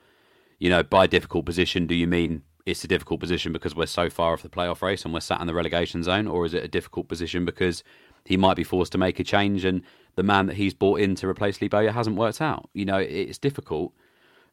You 0.59 0.69
know, 0.69 0.83
by 0.83 1.07
difficult 1.07 1.45
position, 1.45 1.87
do 1.87 1.95
you 1.95 2.07
mean 2.07 2.43
it's 2.65 2.83
a 2.83 2.87
difficult 2.87 3.19
position 3.19 3.51
because 3.51 3.75
we're 3.75 3.87
so 3.87 4.09
far 4.09 4.33
off 4.33 4.43
the 4.43 4.49
playoff 4.49 4.81
race 4.81 5.03
and 5.05 5.13
we're 5.13 5.19
sat 5.19 5.41
in 5.41 5.47
the 5.47 5.53
relegation 5.53 6.03
zone, 6.03 6.27
or 6.27 6.45
is 6.45 6.53
it 6.53 6.63
a 6.63 6.67
difficult 6.67 7.07
position 7.07 7.45
because 7.45 7.83
he 8.25 8.37
might 8.37 8.55
be 8.55 8.63
forced 8.63 8.91
to 8.91 8.97
make 8.97 9.19
a 9.19 9.23
change 9.23 9.65
and 9.65 9.81
the 10.15 10.23
man 10.23 10.45
that 10.45 10.55
he's 10.55 10.73
brought 10.73 10.99
in 10.99 11.15
to 11.15 11.27
replace 11.27 11.57
Bowyer 11.57 11.91
hasn't 11.91 12.17
worked 12.17 12.41
out? 12.41 12.69
You 12.73 12.85
know, 12.85 12.97
it's 12.97 13.37
difficult. 13.37 13.93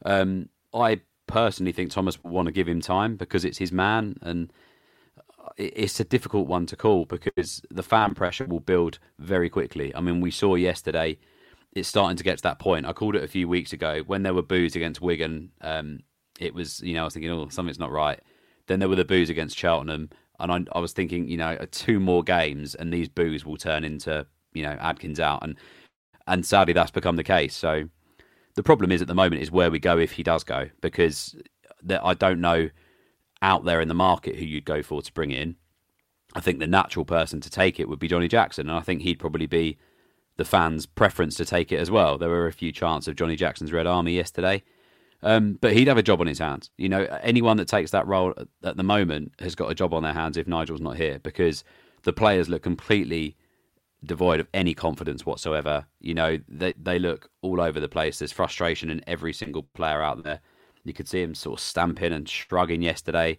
Um, 0.04 0.48
I 0.72 1.00
personally 1.28 1.72
think 1.72 1.90
Thomas 1.90 2.22
will 2.22 2.32
want 2.32 2.46
to 2.46 2.52
give 2.52 2.66
him 2.66 2.80
time 2.80 3.16
because 3.16 3.44
it's 3.44 3.58
his 3.58 3.70
man, 3.70 4.16
and 4.22 4.52
it's 5.56 6.00
a 6.00 6.04
difficult 6.04 6.46
one 6.46 6.66
to 6.66 6.76
call 6.76 7.04
because 7.04 7.62
the 7.70 7.82
fan 7.82 8.14
pressure 8.14 8.46
will 8.46 8.60
build 8.60 8.98
very 9.18 9.48
quickly. 9.48 9.94
I 9.94 10.00
mean, 10.00 10.20
we 10.20 10.30
saw 10.30 10.56
yesterday 10.56 11.18
it's 11.74 11.88
starting 11.88 12.16
to 12.16 12.24
get 12.24 12.38
to 12.38 12.42
that 12.42 12.58
point. 12.58 12.86
I 12.86 12.92
called 12.92 13.16
it 13.16 13.24
a 13.24 13.28
few 13.28 13.48
weeks 13.48 13.72
ago 13.72 14.02
when 14.06 14.22
there 14.22 14.34
were 14.34 14.42
boos 14.42 14.74
against 14.74 15.00
Wigan. 15.00 15.50
Um, 15.60 16.00
it 16.40 16.54
was, 16.54 16.80
you 16.80 16.94
know, 16.94 17.02
I 17.02 17.04
was 17.04 17.14
thinking, 17.14 17.30
oh, 17.30 17.48
something's 17.48 17.78
not 17.78 17.92
right. 17.92 18.20
Then 18.66 18.80
there 18.80 18.88
were 18.88 18.96
the 18.96 19.04
boos 19.04 19.30
against 19.30 19.58
Cheltenham, 19.58 20.10
and 20.38 20.52
I, 20.52 20.64
I 20.76 20.80
was 20.80 20.92
thinking, 20.92 21.28
you 21.28 21.36
know, 21.36 21.56
two 21.70 22.00
more 22.00 22.22
games 22.22 22.74
and 22.74 22.92
these 22.92 23.08
boos 23.08 23.44
will 23.44 23.56
turn 23.56 23.84
into, 23.84 24.26
you 24.52 24.62
know, 24.62 24.76
Adkins 24.80 25.20
out, 25.20 25.42
and 25.42 25.56
and 26.26 26.44
sadly 26.44 26.74
that's 26.74 26.90
become 26.90 27.16
the 27.16 27.24
case. 27.24 27.56
So 27.56 27.88
the 28.58 28.62
problem 28.64 28.90
is 28.90 29.00
at 29.00 29.06
the 29.06 29.14
moment 29.14 29.40
is 29.40 29.52
where 29.52 29.70
we 29.70 29.78
go 29.78 29.98
if 29.98 30.10
he 30.10 30.24
does 30.24 30.42
go, 30.42 30.68
because 30.80 31.36
I 31.88 32.14
don't 32.14 32.40
know 32.40 32.70
out 33.40 33.64
there 33.64 33.80
in 33.80 33.86
the 33.86 33.94
market 33.94 34.34
who 34.34 34.44
you'd 34.44 34.64
go 34.64 34.82
for 34.82 35.00
to 35.00 35.12
bring 35.12 35.30
in. 35.30 35.54
I 36.34 36.40
think 36.40 36.58
the 36.58 36.66
natural 36.66 37.04
person 37.04 37.40
to 37.42 37.50
take 37.50 37.78
it 37.78 37.88
would 37.88 38.00
be 38.00 38.08
Johnny 38.08 38.26
Jackson, 38.26 38.68
and 38.68 38.76
I 38.76 38.80
think 38.80 39.02
he'd 39.02 39.20
probably 39.20 39.46
be 39.46 39.78
the 40.38 40.44
fans' 40.44 40.86
preference 40.86 41.36
to 41.36 41.44
take 41.44 41.70
it 41.70 41.78
as 41.78 41.88
well. 41.88 42.18
There 42.18 42.30
were 42.30 42.48
a 42.48 42.52
few 42.52 42.72
chants 42.72 43.06
of 43.06 43.14
Johnny 43.14 43.36
Jackson's 43.36 43.70
Red 43.70 43.86
Army 43.86 44.16
yesterday, 44.16 44.64
um, 45.22 45.56
but 45.60 45.72
he'd 45.72 45.86
have 45.86 45.96
a 45.96 46.02
job 46.02 46.20
on 46.20 46.26
his 46.26 46.40
hands. 46.40 46.68
You 46.76 46.88
know, 46.88 47.04
anyone 47.22 47.58
that 47.58 47.68
takes 47.68 47.92
that 47.92 48.08
role 48.08 48.34
at 48.64 48.76
the 48.76 48.82
moment 48.82 49.34
has 49.38 49.54
got 49.54 49.70
a 49.70 49.74
job 49.76 49.94
on 49.94 50.02
their 50.02 50.14
hands 50.14 50.36
if 50.36 50.48
Nigel's 50.48 50.80
not 50.80 50.96
here, 50.96 51.20
because 51.20 51.62
the 52.02 52.12
players 52.12 52.48
look 52.48 52.64
completely 52.64 53.36
devoid 54.04 54.40
of 54.40 54.48
any 54.54 54.74
confidence 54.74 55.26
whatsoever. 55.26 55.86
You 56.00 56.14
know, 56.14 56.38
they 56.48 56.74
they 56.80 56.98
look 56.98 57.30
all 57.42 57.60
over 57.60 57.80
the 57.80 57.88
place. 57.88 58.18
There's 58.18 58.32
frustration 58.32 58.90
in 58.90 59.02
every 59.06 59.32
single 59.32 59.62
player 59.62 60.02
out 60.02 60.22
there. 60.22 60.40
You 60.84 60.94
could 60.94 61.08
see 61.08 61.22
him 61.22 61.34
sort 61.34 61.58
of 61.58 61.64
stamping 61.64 62.12
and 62.12 62.28
shrugging 62.28 62.82
yesterday 62.82 63.38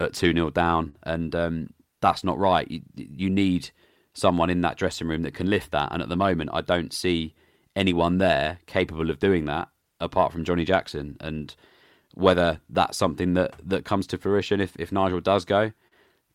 at 0.00 0.14
2 0.14 0.32
0 0.32 0.50
down, 0.50 0.96
and 1.04 1.34
um, 1.34 1.68
that's 2.00 2.24
not 2.24 2.38
right. 2.38 2.68
You, 2.70 2.82
you 2.94 3.30
need 3.30 3.70
someone 4.14 4.50
in 4.50 4.60
that 4.62 4.76
dressing 4.76 5.08
room 5.08 5.22
that 5.22 5.34
can 5.34 5.48
lift 5.48 5.70
that. 5.70 5.92
And 5.92 6.02
at 6.02 6.08
the 6.08 6.16
moment, 6.16 6.50
I 6.52 6.60
don't 6.60 6.92
see 6.92 7.34
anyone 7.76 8.18
there 8.18 8.58
capable 8.66 9.10
of 9.10 9.18
doing 9.18 9.44
that 9.44 9.68
apart 10.00 10.32
from 10.32 10.44
Johnny 10.44 10.64
Jackson. 10.64 11.16
And 11.20 11.54
whether 12.14 12.60
that's 12.68 12.98
something 12.98 13.34
that, 13.34 13.54
that 13.64 13.84
comes 13.84 14.06
to 14.08 14.18
fruition 14.18 14.60
if, 14.60 14.74
if 14.76 14.90
Nigel 14.90 15.20
does 15.20 15.44
go, 15.44 15.72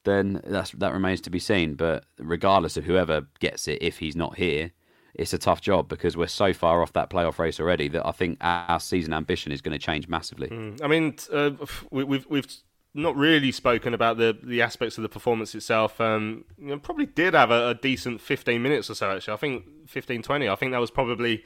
then 0.04 0.42
that's 0.46 0.72
that 0.72 0.94
remains 0.94 1.22
to 1.22 1.30
be 1.30 1.39
seen. 1.39 1.76
But 1.76 2.06
regardless 2.18 2.78
of 2.78 2.86
whoever 2.86 3.28
gets 3.39 3.68
it, 3.68 3.82
if 3.82 4.00
he's 4.00 4.16
not 4.16 4.38
here, 4.38 4.72
it's 5.13 5.34
a 5.34 5.38
tough 5.38 5.62
job 5.62 5.88
because 5.88 6.18
we're 6.18 6.28
so 6.28 6.54
far 6.54 6.82
off 6.82 6.94
that 6.94 7.10
playoff 7.10 7.38
race 7.38 7.60
already 7.60 7.88
that 7.89 8.06
I 8.06 8.12
think 8.12 8.38
our 8.42 8.80
season 8.80 9.13
ambition 9.13 9.52
is 9.52 9.62
going 9.62 9.78
to 9.78 9.84
change 9.84 10.08
massively. 10.08 10.48
Mm. 10.48 10.82
I 10.82 10.88
mean, 10.88 11.16
uh, 11.32 11.52
we, 11.92 12.04
we've 12.04 12.26
we've 12.30 12.48
not 12.94 13.16
really 13.16 13.52
spoken 13.52 13.94
about 13.94 14.18
the 14.18 14.38
the 14.42 14.62
aspects 14.62 14.98
of 14.98 15.04
the 15.04 15.10
performance 15.10 15.56
itself. 15.56 16.00
Um, 16.00 16.46
you 16.58 16.68
know, 16.68 16.80
probably 16.80 17.06
did 17.06 17.34
have 17.34 17.52
a, 17.52 17.70
a, 17.70 17.76
decent 17.76 18.22
15 18.22 18.62
minutes 18.62 18.89
or 18.89 18.96
so. 18.96 19.12
Actually, 19.12 19.34
I 19.34 19.38
think 19.38 19.66
15, 19.88 20.22
20. 20.22 20.50
I 20.50 20.56
think 20.56 20.72
that 20.72 20.82
was 20.82 20.92
probably 20.92 21.44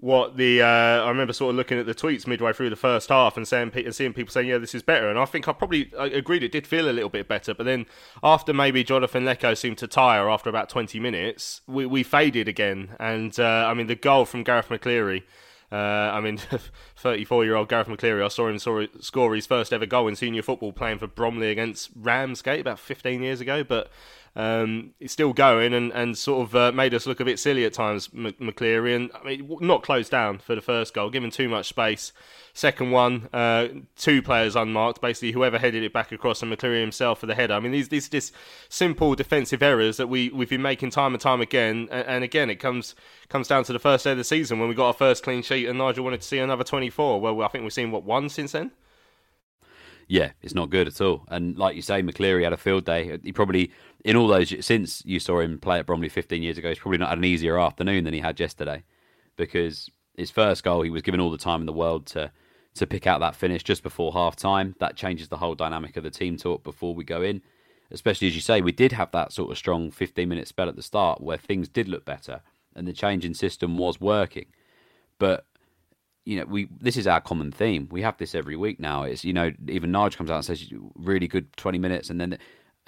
what 0.00 0.36
the 0.36 0.62
uh, 0.62 0.66
I 0.66 1.08
remember 1.08 1.32
sort 1.32 1.50
of 1.50 1.56
looking 1.56 1.76
at 1.78 1.86
the 1.86 1.94
tweets 1.94 2.26
midway 2.26 2.52
through 2.52 2.70
the 2.70 2.76
first 2.76 3.08
half 3.08 3.36
and 3.36 3.46
saying 3.46 3.72
and 3.74 3.94
seeing 3.94 4.12
people 4.12 4.30
saying 4.30 4.48
yeah 4.48 4.58
this 4.58 4.74
is 4.74 4.82
better. 4.82 5.10
And 5.10 5.18
I 5.18 5.24
think 5.24 5.48
I 5.48 5.52
probably 5.52 5.90
I 5.98 6.06
agreed 6.06 6.44
it 6.44 6.52
did 6.52 6.66
feel 6.66 6.88
a 6.88 6.92
little 6.92 7.10
bit 7.10 7.26
better 7.26 7.52
but 7.52 7.64
then 7.64 7.86
after 8.22 8.52
maybe 8.52 8.84
Jonathan 8.84 9.24
Leko 9.24 9.56
seemed 9.56 9.78
to 9.78 9.88
tire 9.88 10.30
after 10.30 10.48
about 10.48 10.68
20 10.68 11.00
minutes 11.00 11.62
we, 11.66 11.84
we 11.84 12.04
faded 12.04 12.46
again. 12.46 12.90
And 13.00 13.38
uh, 13.40 13.66
I 13.68 13.74
mean 13.74 13.88
the 13.88 13.96
goal 13.96 14.24
from 14.24 14.44
Garath 14.44 14.68
McCleary 14.68 15.24
uh, 15.72 15.74
I 16.14 16.20
mean 16.20 16.38
34 16.96 17.44
year 17.44 17.56
old 17.56 17.68
Garath 17.68 17.86
McCleary 17.86 18.24
I 18.24 18.28
saw 18.28 18.48
him 18.48 18.60
saw, 18.60 18.86
score 19.00 19.34
his 19.34 19.46
first 19.46 19.72
ever 19.72 19.84
goal 19.84 20.06
in 20.06 20.14
senior 20.14 20.42
football 20.42 20.72
playing 20.72 20.98
for 20.98 21.08
Bromley 21.08 21.50
against 21.50 21.90
Ramsgate 21.96 22.60
about 22.60 22.78
15 22.78 23.20
years 23.20 23.40
ago 23.40 23.64
but 23.64 23.90
um, 24.38 24.94
it's 25.00 25.12
still 25.12 25.32
going 25.32 25.74
and, 25.74 25.92
and 25.92 26.16
sort 26.16 26.46
of 26.46 26.54
uh, 26.54 26.70
made 26.70 26.94
us 26.94 27.08
look 27.08 27.18
a 27.18 27.24
bit 27.24 27.40
silly 27.40 27.64
at 27.64 27.72
times, 27.72 28.06
McCleary. 28.08 28.94
And 28.94 29.10
I 29.12 29.24
mean, 29.24 29.58
not 29.60 29.82
closed 29.82 30.12
down 30.12 30.38
for 30.38 30.54
the 30.54 30.60
first 30.60 30.94
goal, 30.94 31.10
given 31.10 31.32
too 31.32 31.48
much 31.48 31.66
space. 31.66 32.12
Second 32.54 32.92
one, 32.92 33.28
uh, 33.32 33.66
two 33.96 34.22
players 34.22 34.54
unmarked. 34.54 35.00
Basically, 35.00 35.32
whoever 35.32 35.58
headed 35.58 35.82
it 35.82 35.92
back 35.92 36.12
across 36.12 36.40
and 36.40 36.52
McCleary 36.52 36.80
himself 36.80 37.18
for 37.18 37.26
the 37.26 37.34
header. 37.34 37.54
I 37.54 37.58
mean, 37.58 37.72
these 37.72 37.88
these 37.88 38.08
just 38.08 38.32
simple 38.68 39.16
defensive 39.16 39.60
errors 39.60 39.96
that 39.96 40.08
we 40.08 40.28
we've 40.28 40.48
been 40.48 40.62
making 40.62 40.90
time 40.90 41.14
and 41.14 41.20
time 41.20 41.40
again. 41.40 41.88
And, 41.90 42.06
and 42.06 42.24
again, 42.24 42.48
it 42.48 42.60
comes 42.60 42.94
comes 43.28 43.48
down 43.48 43.64
to 43.64 43.72
the 43.72 43.80
first 43.80 44.04
day 44.04 44.12
of 44.12 44.18
the 44.18 44.24
season 44.24 44.60
when 44.60 44.68
we 44.68 44.76
got 44.76 44.86
our 44.86 44.92
first 44.92 45.24
clean 45.24 45.42
sheet, 45.42 45.66
and 45.66 45.78
Nigel 45.78 46.04
wanted 46.04 46.20
to 46.20 46.26
see 46.26 46.38
another 46.38 46.62
24. 46.62 47.20
Well, 47.20 47.42
I 47.42 47.48
think 47.48 47.64
we've 47.64 47.72
seen 47.72 47.90
what 47.90 48.04
one 48.04 48.28
since 48.28 48.52
then 48.52 48.70
yeah, 50.08 50.30
it's 50.40 50.54
not 50.54 50.70
good 50.70 50.88
at 50.88 51.00
all. 51.00 51.24
And 51.28 51.56
like 51.58 51.76
you 51.76 51.82
say, 51.82 52.02
McCleary 52.02 52.42
had 52.42 52.54
a 52.54 52.56
field 52.56 52.86
day. 52.86 53.18
He 53.22 53.30
probably, 53.30 53.70
in 54.04 54.16
all 54.16 54.28
those, 54.28 54.54
since 54.64 55.02
you 55.04 55.18
saw 55.18 55.40
him 55.40 55.58
play 55.58 55.78
at 55.78 55.86
Bromley 55.86 56.08
15 56.08 56.42
years 56.42 56.58
ago, 56.58 56.68
he's 56.68 56.78
probably 56.78 56.98
not 56.98 57.10
had 57.10 57.18
an 57.18 57.24
easier 57.24 57.58
afternoon 57.58 58.04
than 58.04 58.14
he 58.14 58.20
had 58.20 58.38
yesterday 58.38 58.84
because 59.36 59.90
his 60.16 60.30
first 60.30 60.64
goal, 60.64 60.82
he 60.82 60.90
was 60.90 61.02
given 61.02 61.20
all 61.20 61.30
the 61.30 61.38
time 61.38 61.60
in 61.60 61.66
the 61.66 61.72
world 61.72 62.06
to 62.06 62.30
to 62.74 62.86
pick 62.86 63.08
out 63.08 63.18
that 63.18 63.34
finish 63.34 63.64
just 63.64 63.82
before 63.82 64.12
half 64.12 64.36
time. 64.36 64.76
That 64.78 64.94
changes 64.94 65.28
the 65.28 65.38
whole 65.38 65.56
dynamic 65.56 65.96
of 65.96 66.04
the 66.04 66.10
team 66.10 66.36
talk 66.36 66.62
before 66.62 66.94
we 66.94 67.02
go 67.02 67.22
in. 67.22 67.42
Especially 67.90 68.28
as 68.28 68.34
you 68.34 68.40
say, 68.40 68.60
we 68.60 68.70
did 68.70 68.92
have 68.92 69.10
that 69.12 69.32
sort 69.32 69.50
of 69.50 69.58
strong 69.58 69.90
15 69.90 70.28
minute 70.28 70.46
spell 70.46 70.68
at 70.68 70.76
the 70.76 70.82
start 70.82 71.20
where 71.20 71.38
things 71.38 71.68
did 71.68 71.88
look 71.88 72.04
better 72.04 72.40
and 72.76 72.86
the 72.86 72.92
change 72.92 73.24
in 73.24 73.34
system 73.34 73.76
was 73.76 74.00
working. 74.00 74.46
But 75.18 75.44
you 76.24 76.38
know, 76.38 76.44
we 76.44 76.68
this 76.80 76.96
is 76.96 77.06
our 77.06 77.20
common 77.20 77.50
theme. 77.50 77.88
We 77.90 78.02
have 78.02 78.18
this 78.18 78.34
every 78.34 78.54
week 78.54 78.78
now. 78.78 79.04
It's 79.04 79.24
you 79.24 79.32
know, 79.32 79.50
even 79.66 79.90
Nigel 79.90 80.18
comes 80.18 80.30
out 80.30 80.36
and 80.36 80.44
says 80.44 80.70
really 80.94 81.26
good 81.26 81.56
twenty 81.56 81.78
minutes, 81.78 82.10
and 82.10 82.20
then 82.20 82.38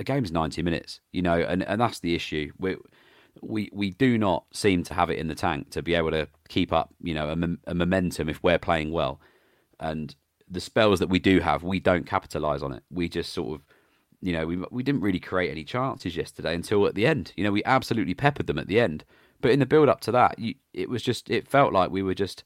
a 0.00 0.04
game's 0.04 0.32
ninety 0.32 0.62
minutes. 0.62 1.00
You 1.12 1.22
know, 1.22 1.38
and, 1.38 1.62
and 1.62 1.80
that's 1.80 2.00
the 2.00 2.14
issue. 2.14 2.50
We 2.58 2.76
we 3.42 3.70
we 3.72 3.90
do 3.90 4.18
not 4.18 4.44
seem 4.52 4.82
to 4.84 4.94
have 4.94 5.10
it 5.10 5.18
in 5.18 5.28
the 5.28 5.34
tank 5.34 5.70
to 5.70 5.82
be 5.82 5.94
able 5.94 6.10
to 6.10 6.26
keep 6.48 6.72
up. 6.72 6.92
You 7.00 7.14
know, 7.14 7.28
a, 7.28 7.70
a 7.70 7.74
momentum 7.74 8.28
if 8.28 8.42
we're 8.42 8.58
playing 8.58 8.90
well, 8.90 9.20
and 9.78 10.14
the 10.48 10.60
spells 10.60 10.98
that 10.98 11.08
we 11.08 11.20
do 11.20 11.40
have, 11.40 11.62
we 11.62 11.78
don't 11.78 12.06
capitalize 12.06 12.62
on 12.62 12.72
it. 12.72 12.82
We 12.90 13.08
just 13.08 13.32
sort 13.32 13.54
of 13.54 13.66
you 14.20 14.32
know, 14.32 14.46
we 14.46 14.56
we 14.70 14.82
didn't 14.82 15.02
really 15.02 15.20
create 15.20 15.50
any 15.50 15.64
chances 15.64 16.16
yesterday 16.16 16.54
until 16.54 16.86
at 16.86 16.94
the 16.94 17.06
end. 17.06 17.32
You 17.36 17.44
know, 17.44 17.52
we 17.52 17.64
absolutely 17.64 18.14
peppered 18.14 18.46
them 18.46 18.58
at 18.58 18.66
the 18.66 18.80
end. 18.80 19.04
But 19.40 19.52
in 19.52 19.60
the 19.60 19.66
build 19.66 19.88
up 19.88 20.00
to 20.02 20.12
that, 20.12 20.38
you, 20.38 20.54
it 20.74 20.90
was 20.90 21.02
just 21.02 21.30
it 21.30 21.46
felt 21.48 21.72
like 21.72 21.90
we 21.90 22.02
were 22.02 22.14
just 22.14 22.44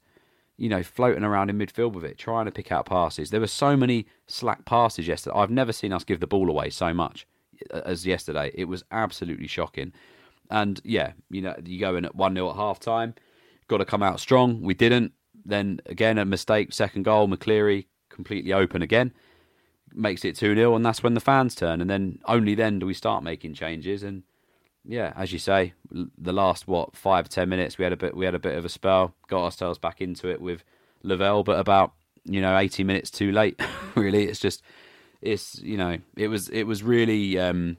you 0.56 0.68
know, 0.68 0.84
floating 0.84 1.24
around 1.24 1.50
in 1.50 1.58
midfield 1.58 1.94
with 1.94 2.04
it, 2.04 2.16
trying 2.16 2.44
to 2.44 2.52
pick 2.52 2.70
out 2.70 2.86
passes. 2.86 3.30
There 3.30 3.40
were 3.40 3.48
so 3.48 3.76
many 3.76 4.06
slack 4.28 4.64
passes 4.64 5.08
yesterday. 5.08 5.36
I've 5.36 5.50
never 5.50 5.72
seen 5.72 5.92
us 5.92 6.04
give 6.04 6.20
the 6.20 6.28
ball 6.28 6.48
away 6.48 6.70
so 6.70 6.94
much 6.94 7.26
as 7.70 8.06
yesterday. 8.06 8.50
It 8.54 8.64
was 8.64 8.84
absolutely 8.90 9.46
shocking. 9.46 9.92
And 10.50 10.80
yeah, 10.84 11.12
you 11.30 11.42
know, 11.42 11.54
you 11.64 11.80
go 11.80 11.96
in 11.96 12.04
at 12.04 12.14
1 12.14 12.34
0 12.34 12.50
at 12.50 12.56
half 12.56 12.80
time, 12.80 13.14
got 13.68 13.78
to 13.78 13.84
come 13.84 14.02
out 14.02 14.20
strong. 14.20 14.62
We 14.62 14.74
didn't. 14.74 15.12
Then 15.44 15.80
again, 15.86 16.18
a 16.18 16.24
mistake, 16.24 16.72
second 16.72 17.02
goal, 17.02 17.28
McCleary 17.28 17.86
completely 18.08 18.52
open 18.52 18.80
again, 18.80 19.12
makes 19.92 20.24
it 20.24 20.36
2 20.36 20.54
0, 20.54 20.74
and 20.74 20.84
that's 20.84 21.02
when 21.02 21.14
the 21.14 21.20
fans 21.20 21.54
turn. 21.54 21.80
And 21.80 21.90
then 21.90 22.18
only 22.26 22.54
then 22.54 22.78
do 22.78 22.86
we 22.86 22.94
start 22.94 23.22
making 23.22 23.54
changes. 23.54 24.02
And 24.02 24.22
yeah, 24.84 25.12
as 25.16 25.32
you 25.32 25.38
say, 25.38 25.72
the 25.90 26.32
last 26.32 26.68
what 26.68 26.94
five 26.94 27.28
ten 27.28 27.48
minutes 27.48 27.78
we 27.78 27.84
had 27.84 27.92
a 27.92 27.96
bit 27.96 28.16
we 28.16 28.26
had 28.26 28.34
a 28.34 28.38
bit 28.38 28.56
of 28.56 28.64
a 28.64 28.68
spell, 28.68 29.14
got 29.28 29.44
ourselves 29.44 29.78
back 29.78 30.00
into 30.00 30.28
it 30.28 30.40
with 30.40 30.62
Lavelle, 31.02 31.42
but 31.42 31.58
about 31.58 31.92
you 32.24 32.40
know 32.40 32.56
eighty 32.58 32.84
minutes 32.84 33.10
too 33.10 33.32
late. 33.32 33.60
really, 33.94 34.24
it's 34.24 34.40
just 34.40 34.62
it's 35.24 35.60
you 35.60 35.76
know 35.76 35.98
it 36.16 36.28
was 36.28 36.48
it 36.50 36.64
was 36.64 36.82
really 36.82 37.38
um, 37.38 37.76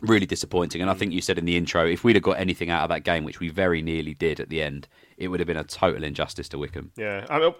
really 0.00 0.26
disappointing. 0.26 0.80
And 0.80 0.90
I 0.90 0.94
think 0.94 1.12
you 1.12 1.20
said 1.20 1.38
in 1.38 1.44
the 1.44 1.56
intro, 1.56 1.86
if 1.86 2.02
we'd 2.04 2.16
have 2.16 2.22
got 2.22 2.38
anything 2.38 2.70
out 2.70 2.82
of 2.82 2.88
that 2.88 3.04
game, 3.04 3.24
which 3.24 3.40
we 3.40 3.48
very 3.48 3.82
nearly 3.82 4.14
did 4.14 4.40
at 4.40 4.48
the 4.48 4.62
end, 4.62 4.88
it 5.16 5.28
would 5.28 5.40
have 5.40 5.46
been 5.46 5.56
a 5.56 5.64
total 5.64 6.02
injustice 6.04 6.48
to 6.50 6.58
Wycombe. 6.58 6.90
Yeah, 6.96 7.26
I 7.28 7.38
mean, 7.38 7.54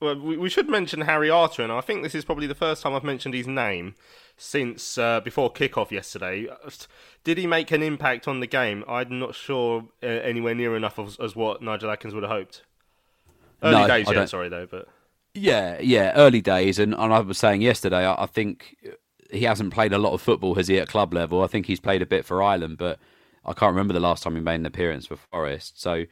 well, 0.00 0.18
we 0.18 0.48
should 0.48 0.68
mention 0.68 1.02
Harry 1.02 1.30
Arter, 1.30 1.62
and 1.62 1.72
I 1.72 1.80
think 1.80 2.02
this 2.02 2.14
is 2.14 2.24
probably 2.24 2.46
the 2.46 2.54
first 2.54 2.82
time 2.82 2.94
I've 2.94 3.04
mentioned 3.04 3.34
his 3.34 3.46
name 3.46 3.94
since 4.36 4.98
uh, 4.98 5.20
before 5.20 5.52
kickoff 5.52 5.90
yesterday. 5.90 6.48
Did 7.22 7.38
he 7.38 7.46
make 7.46 7.70
an 7.70 7.82
impact 7.82 8.26
on 8.26 8.40
the 8.40 8.46
game? 8.46 8.84
I'm 8.88 9.18
not 9.18 9.34
sure 9.34 9.84
uh, 10.02 10.06
anywhere 10.06 10.54
near 10.54 10.76
enough 10.76 10.98
as, 10.98 11.16
as, 11.18 11.36
what 11.36 11.62
Nigel 11.62 11.90
Adkins 11.90 12.14
would 12.14 12.24
have 12.24 12.32
hoped. 12.32 12.62
Early 13.62 13.82
no, 13.82 13.86
days, 13.86 14.06
yeah, 14.10 14.24
sorry 14.26 14.48
though, 14.48 14.66
but 14.66 14.88
yeah, 15.34 15.80
yeah, 15.80 16.12
early 16.14 16.40
days, 16.40 16.78
and, 16.78 16.94
and 16.94 17.12
I 17.12 17.20
was 17.20 17.38
saying 17.38 17.60
yesterday, 17.60 18.06
I, 18.06 18.22
I 18.22 18.26
think 18.26 18.76
he 19.30 19.44
hasn't 19.44 19.74
played 19.74 19.92
a 19.92 19.98
lot 19.98 20.12
of 20.12 20.22
football, 20.22 20.54
has 20.54 20.68
he, 20.68 20.78
at 20.78 20.88
club 20.88 21.12
level? 21.12 21.42
I 21.42 21.48
think 21.48 21.66
he's 21.66 21.80
played 21.80 22.02
a 22.02 22.06
bit 22.06 22.24
for 22.24 22.42
Ireland, 22.42 22.78
but 22.78 22.98
I 23.44 23.52
can't 23.52 23.72
remember 23.72 23.92
the 23.92 24.00
last 24.00 24.22
time 24.22 24.36
he 24.36 24.40
made 24.40 24.56
an 24.56 24.66
appearance 24.66 25.06
for 25.06 25.16
Forest. 25.16 25.80
So 25.80 26.04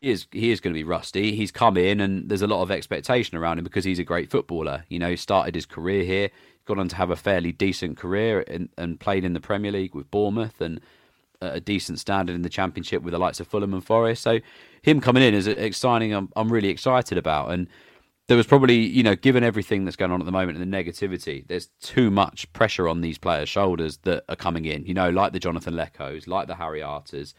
he 0.00 0.10
is 0.10 0.26
he 0.30 0.50
is 0.52 0.60
going 0.60 0.72
to 0.72 0.78
be 0.78 0.84
rusty. 0.84 1.34
He's 1.34 1.50
come 1.50 1.76
in, 1.76 2.00
and 2.00 2.28
there's 2.28 2.42
a 2.42 2.46
lot 2.46 2.62
of 2.62 2.70
expectation 2.70 3.36
around 3.36 3.58
him 3.58 3.64
because 3.64 3.84
he's 3.84 3.98
a 3.98 4.04
great 4.04 4.30
footballer. 4.30 4.84
You 4.88 5.00
know, 5.00 5.10
he 5.10 5.16
started 5.16 5.54
his 5.54 5.66
career 5.66 6.04
here, 6.04 6.30
gone 6.64 6.78
on 6.78 6.88
to 6.88 6.96
have 6.96 7.10
a 7.10 7.16
fairly 7.16 7.50
decent 7.50 7.96
career, 7.96 8.42
in, 8.42 8.68
and 8.78 9.00
played 9.00 9.24
in 9.24 9.32
the 9.32 9.40
Premier 9.40 9.72
League 9.72 9.94
with 9.94 10.10
Bournemouth 10.10 10.60
and 10.60 10.80
a 11.40 11.60
decent 11.60 12.00
standard 12.00 12.34
in 12.34 12.42
the 12.42 12.48
Championship 12.48 13.02
with 13.02 13.12
the 13.12 13.18
likes 13.18 13.40
of 13.40 13.46
Fulham 13.46 13.74
and 13.74 13.84
Forest. 13.84 14.22
So 14.22 14.40
him 14.82 15.00
coming 15.00 15.22
in 15.22 15.34
is 15.34 15.48
exciting. 15.48 16.12
I'm 16.12 16.30
I'm 16.36 16.52
really 16.52 16.68
excited 16.68 17.18
about 17.18 17.50
and 17.50 17.66
there 18.28 18.36
was 18.36 18.46
probably, 18.46 18.76
you 18.76 19.02
know, 19.02 19.16
given 19.16 19.42
everything 19.42 19.84
that's 19.84 19.96
going 19.96 20.12
on 20.12 20.20
at 20.20 20.26
the 20.26 20.32
moment 20.32 20.58
and 20.58 20.72
the 20.72 20.76
negativity, 20.76 21.46
there's 21.48 21.68
too 21.80 22.10
much 22.10 22.50
pressure 22.52 22.86
on 22.86 23.00
these 23.00 23.16
players' 23.16 23.48
shoulders 23.48 23.96
that 24.02 24.24
are 24.28 24.36
coming 24.36 24.66
in. 24.66 24.84
You 24.84 24.92
know, 24.92 25.08
like 25.08 25.32
the 25.32 25.38
Jonathan 25.38 25.74
Lekos, 25.74 26.28
like 26.28 26.46
the 26.46 26.54
Harry 26.54 26.82
Arters, 26.82 27.32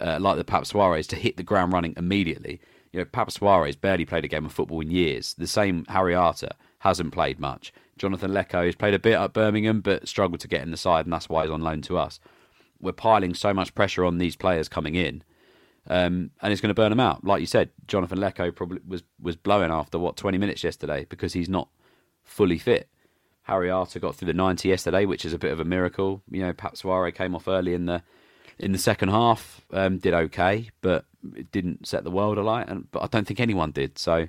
uh, 0.00 0.18
like 0.20 0.36
the 0.36 0.44
Pape 0.44 0.62
Souaré 0.62 1.04
to 1.08 1.16
hit 1.16 1.36
the 1.36 1.42
ground 1.42 1.72
running 1.72 1.94
immediately. 1.96 2.60
You 2.92 3.00
know, 3.00 3.04
Pape 3.06 3.28
Souaré 3.28 3.78
barely 3.80 4.04
played 4.04 4.24
a 4.24 4.28
game 4.28 4.46
of 4.46 4.52
football 4.52 4.80
in 4.80 4.90
years. 4.92 5.34
The 5.34 5.48
same 5.48 5.84
Harry 5.88 6.14
Arter 6.14 6.50
hasn't 6.78 7.12
played 7.12 7.40
much. 7.40 7.72
Jonathan 7.98 8.30
Leko 8.30 8.64
has 8.64 8.76
played 8.76 8.94
a 8.94 9.00
bit 9.00 9.14
at 9.14 9.32
Birmingham, 9.32 9.80
but 9.80 10.06
struggled 10.06 10.40
to 10.40 10.48
get 10.48 10.62
in 10.62 10.70
the 10.70 10.76
side, 10.76 11.06
and 11.06 11.12
that's 11.12 11.28
why 11.28 11.42
he's 11.42 11.50
on 11.50 11.60
loan 11.60 11.82
to 11.82 11.98
us. 11.98 12.20
We're 12.80 12.92
piling 12.92 13.34
so 13.34 13.52
much 13.52 13.74
pressure 13.74 14.04
on 14.04 14.18
these 14.18 14.36
players 14.36 14.68
coming 14.68 14.94
in 14.94 15.24
um, 15.90 16.30
and 16.40 16.52
it's 16.52 16.62
going 16.62 16.68
to 16.68 16.74
burn 16.74 16.90
them 16.90 17.00
out. 17.00 17.24
Like 17.24 17.40
you 17.40 17.46
said, 17.46 17.70
Jonathan 17.88 18.18
Leko 18.18 18.54
probably 18.54 18.78
was 18.86 19.02
was 19.20 19.34
blowing 19.34 19.72
after 19.72 19.98
what 19.98 20.16
twenty 20.16 20.38
minutes 20.38 20.62
yesterday 20.62 21.04
because 21.08 21.32
he's 21.32 21.48
not 21.48 21.68
fully 22.22 22.58
fit. 22.58 22.88
Harry 23.42 23.68
Arter 23.68 23.98
got 23.98 24.14
through 24.14 24.26
the 24.26 24.32
ninety 24.32 24.68
yesterday, 24.68 25.04
which 25.04 25.24
is 25.24 25.32
a 25.32 25.38
bit 25.38 25.52
of 25.52 25.58
a 25.58 25.64
miracle. 25.64 26.22
You 26.30 26.42
know, 26.42 26.52
Pape 26.52 26.74
Souaré 26.74 27.12
came 27.12 27.34
off 27.34 27.48
early 27.48 27.74
in 27.74 27.86
the 27.86 28.02
in 28.56 28.70
the 28.70 28.78
second 28.78 29.08
half, 29.08 29.62
um, 29.72 29.98
did 29.98 30.14
okay, 30.14 30.70
but 30.80 31.06
it 31.34 31.50
didn't 31.50 31.88
set 31.88 32.04
the 32.04 32.10
world 32.10 32.38
alight. 32.38 32.68
And 32.68 32.88
but 32.92 33.02
I 33.02 33.08
don't 33.08 33.26
think 33.26 33.40
anyone 33.40 33.72
did. 33.72 33.98
So. 33.98 34.28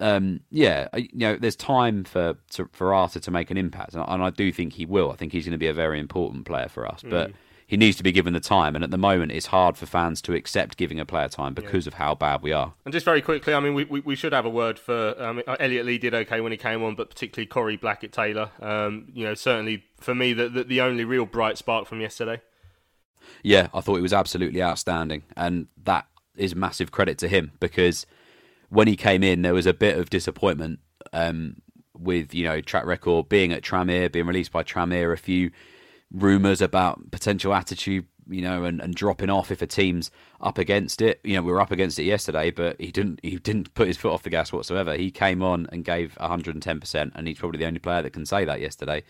Um, 0.00 0.40
yeah, 0.50 0.86
you 0.94 1.08
know, 1.14 1.36
there's 1.36 1.56
time 1.56 2.04
for 2.04 2.36
to, 2.50 2.68
for 2.72 2.92
Arter 2.92 3.20
to 3.20 3.30
make 3.30 3.50
an 3.50 3.56
impact, 3.56 3.94
and 3.94 4.02
I, 4.02 4.14
and 4.14 4.22
I 4.22 4.28
do 4.28 4.52
think 4.52 4.74
he 4.74 4.84
will. 4.84 5.10
I 5.10 5.16
think 5.16 5.32
he's 5.32 5.46
going 5.46 5.52
to 5.52 5.58
be 5.58 5.66
a 5.66 5.72
very 5.72 5.98
important 5.98 6.44
player 6.44 6.68
for 6.68 6.86
us. 6.86 7.00
Mm. 7.02 7.32
He 7.68 7.76
needs 7.76 7.98
to 7.98 8.02
be 8.02 8.12
given 8.12 8.32
the 8.32 8.40
time. 8.40 8.74
And 8.74 8.82
at 8.82 8.90
the 8.90 8.96
moment, 8.96 9.30
it's 9.30 9.46
hard 9.46 9.76
for 9.76 9.84
fans 9.84 10.22
to 10.22 10.32
accept 10.32 10.78
giving 10.78 10.98
a 10.98 11.04
player 11.04 11.28
time 11.28 11.52
because 11.52 11.84
yeah. 11.84 11.90
of 11.90 11.94
how 11.94 12.14
bad 12.14 12.40
we 12.40 12.50
are. 12.50 12.72
And 12.86 12.94
just 12.94 13.04
very 13.04 13.20
quickly, 13.20 13.52
I 13.52 13.60
mean, 13.60 13.74
we, 13.74 13.84
we, 13.84 14.00
we 14.00 14.16
should 14.16 14.32
have 14.32 14.46
a 14.46 14.50
word 14.50 14.78
for 14.78 15.14
um, 15.22 15.42
Elliot 15.60 15.84
Lee 15.84 15.98
did 15.98 16.14
okay 16.14 16.40
when 16.40 16.50
he 16.50 16.56
came 16.56 16.82
on, 16.82 16.94
but 16.94 17.10
particularly 17.10 17.46
Corey 17.46 17.76
Blackett 17.76 18.10
Taylor. 18.10 18.52
Um, 18.58 19.08
you 19.12 19.22
know, 19.22 19.34
certainly 19.34 19.84
for 20.00 20.14
me, 20.14 20.32
the, 20.32 20.48
the, 20.48 20.64
the 20.64 20.80
only 20.80 21.04
real 21.04 21.26
bright 21.26 21.58
spark 21.58 21.86
from 21.86 22.00
yesterday. 22.00 22.40
Yeah, 23.42 23.68
I 23.74 23.82
thought 23.82 23.98
it 23.98 24.02
was 24.02 24.14
absolutely 24.14 24.62
outstanding, 24.62 25.24
and 25.36 25.66
that 25.84 26.06
is 26.36 26.54
massive 26.54 26.90
credit 26.90 27.18
to 27.18 27.28
him 27.28 27.52
because 27.60 28.06
when 28.70 28.88
he 28.88 28.96
came 28.96 29.22
in, 29.22 29.42
there 29.42 29.52
was 29.52 29.66
a 29.66 29.74
bit 29.74 29.98
of 29.98 30.08
disappointment 30.08 30.78
um, 31.12 31.60
with 31.92 32.32
you 32.32 32.44
know 32.44 32.62
track 32.62 32.86
record 32.86 33.28
being 33.28 33.52
at 33.52 33.62
Tranmere, 33.62 34.10
being 34.10 34.26
released 34.26 34.52
by 34.52 34.62
Tranmere, 34.62 35.12
a 35.12 35.18
few 35.18 35.50
rumours 36.12 36.60
about 36.60 37.10
potential 37.10 37.54
attitude, 37.54 38.06
you 38.28 38.42
know, 38.42 38.64
and, 38.64 38.80
and 38.80 38.94
dropping 38.94 39.30
off 39.30 39.50
if 39.50 39.62
a 39.62 39.66
team's 39.66 40.10
up 40.40 40.58
against 40.58 41.00
it. 41.00 41.20
You 41.24 41.36
know, 41.36 41.42
we 41.42 41.52
were 41.52 41.60
up 41.60 41.70
against 41.70 41.98
it 41.98 42.04
yesterday, 42.04 42.50
but 42.50 42.80
he 42.80 42.90
didn't 42.90 43.20
he 43.22 43.36
didn't 43.36 43.74
put 43.74 43.86
his 43.86 43.96
foot 43.96 44.12
off 44.12 44.22
the 44.22 44.30
gas 44.30 44.52
whatsoever. 44.52 44.94
He 44.94 45.10
came 45.10 45.42
on 45.42 45.66
and 45.72 45.84
gave 45.84 46.16
110 46.16 46.80
percent, 46.80 47.12
and 47.14 47.26
he's 47.26 47.38
probably 47.38 47.58
the 47.58 47.66
only 47.66 47.80
player 47.80 48.02
that 48.02 48.12
can 48.12 48.26
say 48.26 48.44
that 48.44 48.60
yesterday. 48.60 49.02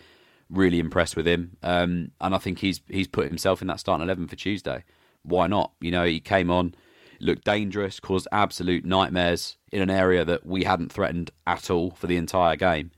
Really 0.49 0.79
impressed 0.79 1.15
with 1.15 1.27
him, 1.27 1.57
um, 1.61 2.11
and 2.19 2.33
I 2.33 2.39
think 2.39 2.59
he's 2.59 2.81
he's 2.87 3.07
put 3.07 3.27
himself 3.27 3.61
in 3.61 3.67
that 3.67 3.79
starting 3.79 4.03
eleven 4.03 4.27
for 4.27 4.35
Tuesday. 4.35 4.83
Why 5.21 5.47
not? 5.47 5.73
You 5.79 5.91
know, 5.91 6.05
he 6.05 6.19
came 6.19 6.49
on, 6.49 6.73
looked 7.19 7.43
dangerous, 7.43 7.99
caused 7.99 8.27
absolute 8.31 8.83
nightmares 8.83 9.57
in 9.71 9.81
an 9.81 9.91
area 9.91 10.25
that 10.25 10.45
we 10.45 10.63
hadn't 10.63 10.91
threatened 10.91 11.29
at 11.45 11.69
all 11.69 11.91
for 11.91 12.07
the 12.07 12.17
entire 12.17 12.55
game. 12.55 12.89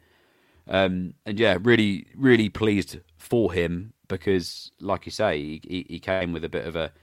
Um, 0.72 1.16
and 1.26 1.38
yeah, 1.38 1.58
really, 1.62 2.08
really 2.16 2.48
pleased 2.48 3.00
for 3.18 3.52
him 3.52 3.94
because, 4.08 4.72
like 4.80 5.06
you 5.06 5.12
say, 5.12 5.60
he, 5.64 5.86
he 5.88 6.00
came 6.00 6.32
with 6.32 6.46
a 6.46 6.50
bit 6.50 6.66
of 6.66 6.78
a, 6.78 6.94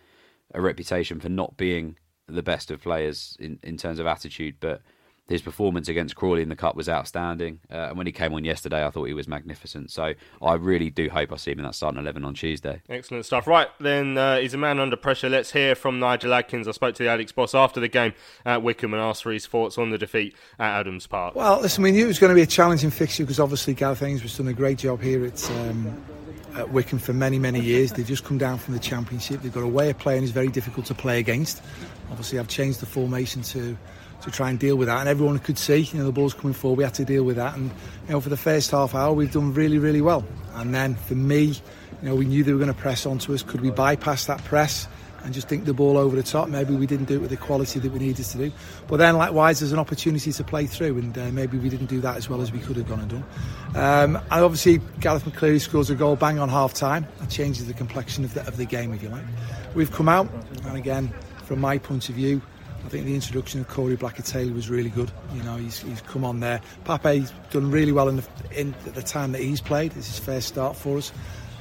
a 0.55 0.61
reputation 0.61 1.21
for 1.21 1.29
not 1.29 1.59
being 1.59 1.97
the 2.27 2.43
best 2.43 2.71
of 2.71 2.83
players 2.83 3.37
in, 3.39 3.59
in 3.63 3.77
terms 3.77 3.99
of 3.99 4.07
attitude, 4.07 4.57
but 4.59 4.81
his 5.29 5.43
performance 5.43 5.89
against 5.89 6.17
Crawley 6.17 6.43
in 6.43 6.49
the 6.49 6.57
Cup 6.57 6.75
was 6.75 6.89
outstanding. 6.89 7.61
Uh, 7.71 7.89
and 7.89 7.99
when 7.99 8.07
he 8.07 8.13
came 8.13 8.33
on 8.33 8.45
yesterday, 8.45 8.85
I 8.85 8.91
thought 8.91 9.05
he 9.05 9.13
was 9.13 9.29
magnificent. 9.29 9.91
So 9.91 10.15
I 10.43 10.55
really 10.55 10.89
do 10.89 11.11
hope 11.11 11.33
I 11.33 11.37
see 11.37 11.53
him 11.53 11.59
in 11.59 11.65
that 11.67 11.75
starting 11.75 12.01
11 12.01 12.25
on 12.25 12.35
Tuesday. 12.35 12.81
Excellent 12.89 13.27
stuff. 13.27 13.47
Right, 13.47 13.69
then 13.79 14.17
uh, 14.17 14.39
he's 14.39 14.55
a 14.55 14.59
man 14.59 14.81
under 14.81 14.97
pressure. 14.97 15.29
Let's 15.29 15.53
hear 15.53 15.75
from 15.75 15.99
Nigel 15.99 16.33
Adkins. 16.33 16.67
I 16.67 16.73
spoke 16.73 16.95
to 16.97 17.03
the 17.03 17.11
Alex 17.11 17.31
boss 17.31 17.55
after 17.55 17.79
the 17.79 17.89
game 17.89 18.15
at 18.47 18.63
Wycombe 18.63 18.95
and 18.95 19.03
asked 19.03 19.23
for 19.23 19.33
his 19.33 19.47
thoughts 19.47 19.77
on 19.77 19.91
the 19.91 19.99
defeat 19.99 20.35
at 20.59 20.81
Adams 20.81 21.07
Park. 21.07 21.35
Well, 21.35 21.61
listen, 21.61 21.85
we 21.85 21.93
knew 21.93 22.05
it 22.05 22.09
was 22.09 22.19
going 22.19 22.31
to 22.31 22.35
be 22.35 22.43
a 22.43 22.47
challenging 22.47 22.91
fixture 22.91 23.25
because 23.25 23.39
obviously 23.39 23.75
Gareth 23.75 24.03
Ainsworth's 24.03 24.39
done 24.39 24.49
a 24.49 24.55
great 24.55 24.79
job 24.79 25.03
here 25.03 25.27
at. 25.27 25.51
Um, 25.51 26.18
Uh, 26.59 26.63
at 26.63 26.73
Wycombe 26.73 26.99
for 26.99 27.13
many, 27.13 27.39
many 27.39 27.61
years. 27.61 27.93
They've 27.93 28.07
just 28.07 28.25
come 28.25 28.39
down 28.39 28.59
from 28.59 28.75
the 28.75 28.81
Championship. 28.81 29.43
They've 29.43 29.53
got 29.53 29.63
a 29.63 29.69
way 29.69 29.91
of 29.91 29.99
playing 29.99 30.25
is 30.25 30.33
very 30.33 30.49
difficult 30.49 30.87
to 30.87 30.95
play 30.95 31.19
against. 31.19 31.63
Obviously, 32.11 32.39
I've 32.39 32.49
changed 32.49 32.81
the 32.81 32.87
formation 32.87 33.43
to 33.43 33.77
to 34.23 34.31
try 34.33 34.51
and 34.51 34.59
deal 34.59 34.75
with 34.75 34.89
that. 34.89 34.99
And 34.99 35.09
everyone 35.09 35.39
could 35.39 35.59
see, 35.59 35.77
you 35.77 35.99
know, 36.01 36.05
the 36.05 36.13
ball's 36.13 36.35
coming 36.35 36.53
forward. 36.53 36.79
We 36.79 36.83
had 36.83 36.95
to 36.95 37.05
deal 37.05 37.23
with 37.23 37.37
that. 37.37 37.55
And 37.55 37.71
you 38.07 38.13
know, 38.15 38.21
for 38.21 38.31
the 38.31 38.37
first 38.37 38.73
half 38.73 38.95
hour, 38.95 39.13
we've 39.13 39.33
done 39.33 39.55
really, 39.55 39.79
really 39.79 40.01
well. 40.01 40.25
And 40.55 40.75
then 40.75 40.97
for 40.97 41.15
me, 41.15 41.43
you 41.43 41.55
know, 42.03 42.17
we 42.17 42.25
knew 42.25 42.43
they 42.43 42.53
were 42.53 42.59
going 42.59 42.75
to 42.75 42.81
press 42.81 43.07
onto 43.07 43.33
us. 43.33 43.43
Could 43.45 43.61
we 43.61 43.71
bypass 43.71 44.27
that 44.27 44.43
press? 44.43 44.89
And 45.25 45.35
just 45.35 45.49
dink 45.49 45.65
the 45.65 45.75
ball 45.75 45.99
over 45.99 46.15
the 46.15 46.23
top. 46.23 46.49
Maybe 46.49 46.75
we 46.75 46.87
didn't 46.87 47.07
do 47.07 47.17
it 47.17 47.21
with 47.21 47.31
the 47.31 47.37
quality 47.37 47.81
that 47.81 47.93
we 47.93 47.99
needed 47.99 48.25
to 48.25 48.39
do. 48.39 48.53
But 48.87 48.99
then, 48.99 49.17
likewise, 49.17 49.61
there's 49.61 49.73
an 49.73 49.79
opportunity 49.79 50.33
to 50.33 50.45
play 50.45 50.67
through, 50.67 50.97
and 50.99 51.19
uh, 51.19 51.31
maybe 51.33 51.59
we 51.59 51.69
didn't 51.69 51.87
do 51.87 52.01
that 52.01 52.17
as 52.17 52.31
well 52.31 52.41
as 52.41 52.53
we 52.53 52.61
could 52.61 52.77
have 52.77 52.89
gone 52.89 53.01
and 53.01 53.11
done. 53.11 53.25
Um, 53.75 54.17
and 54.17 54.45
obviously, 54.45 54.79
Garath 55.01 55.23
McCleary 55.23 55.61
scores 55.61 55.91
a 55.91 55.95
goal 55.95 56.17
bang 56.17 56.39
on 56.39 56.49
half 56.49 56.73
time. 56.73 57.07
That 57.19 57.31
changes 57.31 57.67
the 57.67 57.75
complexion 57.75 58.25
of 58.25 58.35
the, 58.35 58.47
of 58.47 58.57
the 58.57 58.65
game, 58.65 58.93
if 58.93 59.03
you 59.03 59.09
like. 59.09 59.25
We've 59.75 59.91
come 59.91 60.09
out, 60.09 60.29
and 60.65 60.77
again, 60.77 61.13
from 61.45 61.61
my 61.61 61.79
point 61.79 62.09
of 62.09 62.15
view, 62.15 62.41
I 62.85 62.89
think 62.89 63.05
the 63.05 63.15
introduction 63.15 63.61
of 63.61 63.69
Corey 63.69 63.97
Blackett 63.97 64.25
Taylor 64.25 64.55
was 64.55 64.71
really 64.71 64.89
good. 64.89 65.11
You 65.35 65.43
know, 65.43 65.57
he's, 65.57 65.81
he's 65.81 66.01
come 66.01 66.25
on 66.25 66.41
there. 66.41 66.61
Pape's 66.85 67.33
done 67.51 67.71
really 67.71 67.93
well 67.93 68.09
in 68.09 68.17
the, 68.17 68.25
in 68.55 68.75
the 68.95 69.03
time 69.03 69.33
that 69.33 69.43
he's 69.43 69.61
played. 69.61 69.95
It's 69.97 70.07
his 70.07 70.19
first 70.19 70.49
start 70.49 70.77
for 70.77 70.97
us. 70.97 71.13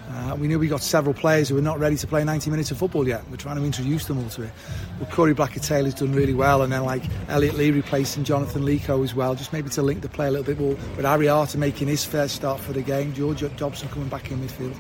Uh, 0.10 0.36
we 0.40 0.48
knew 0.48 0.58
we 0.58 0.68
got 0.68 0.82
several 0.82 1.14
players 1.14 1.50
who 1.50 1.56
were 1.56 1.62
not 1.62 1.80
ready 1.80 1.98
to 1.98 2.08
play 2.08 2.24
90 2.24 2.50
minutes 2.50 2.72
of 2.72 2.78
football 2.78 3.08
yet. 3.08 3.28
We're 3.30 3.36
trying 3.36 3.58
to 3.58 3.64
introduce 3.64 4.06
them 4.06 4.18
all 4.20 4.30
to 4.30 4.44
it. 4.44 4.52
But 5.00 5.12
Corey 5.12 5.34
Blackett 5.34 5.64
Taylor's 5.64 5.94
done 5.94 6.14
really 6.14 6.34
well, 6.34 6.62
and 6.62 6.72
then 6.72 6.86
like 6.86 7.04
Elliot 7.28 7.56
Lee 7.56 7.72
replacing 7.72 8.24
Jonathan 8.24 8.64
Leko 8.64 9.04
as 9.04 9.14
well, 9.14 9.36
just 9.36 9.52
maybe 9.52 9.70
to 9.70 9.82
link 9.82 10.02
the 10.02 10.10
play 10.10 10.28
a 10.28 10.32
little 10.32 10.46
bit 10.46 10.60
more. 10.60 10.78
But 10.96 11.06
Harry 11.06 11.28
Arter 11.28 11.58
making 11.58 11.88
his 11.90 12.06
first 12.06 12.36
start 12.36 12.60
for 12.60 12.72
the 12.72 12.82
game, 12.82 13.14
George 13.14 13.44
Dobson 13.58 13.90
coming 13.90 14.08
back 14.08 14.32
in 14.32 14.40
midfield. 14.40 14.78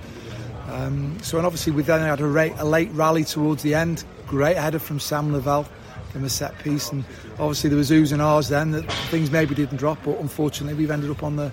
Um, 0.69 1.17
so, 1.21 1.37
and 1.37 1.45
obviously, 1.45 1.73
we 1.73 1.83
then 1.83 2.01
had 2.01 2.21
a, 2.21 2.25
rate, 2.25 2.53
a 2.57 2.65
late 2.65 2.91
rally 2.91 3.23
towards 3.23 3.63
the 3.63 3.73
end. 3.73 4.05
Great 4.27 4.57
header 4.57 4.79
from 4.79 4.99
Sam 4.99 5.33
Lavelle 5.33 5.67
from 6.11 6.23
a 6.23 6.29
set 6.29 6.57
piece, 6.59 6.91
and 6.91 7.03
obviously 7.33 7.69
there 7.69 7.77
was 7.77 7.91
oohs 7.91 8.11
and 8.11 8.21
ahs 8.21 8.49
then 8.49 8.71
that 8.71 8.91
things 9.09 9.29
maybe 9.29 9.53
didn't 9.53 9.77
drop, 9.77 9.99
but 10.03 10.17
unfortunately 10.19 10.73
we've 10.73 10.91
ended 10.91 11.09
up 11.09 11.21
on 11.21 11.35
the 11.35 11.51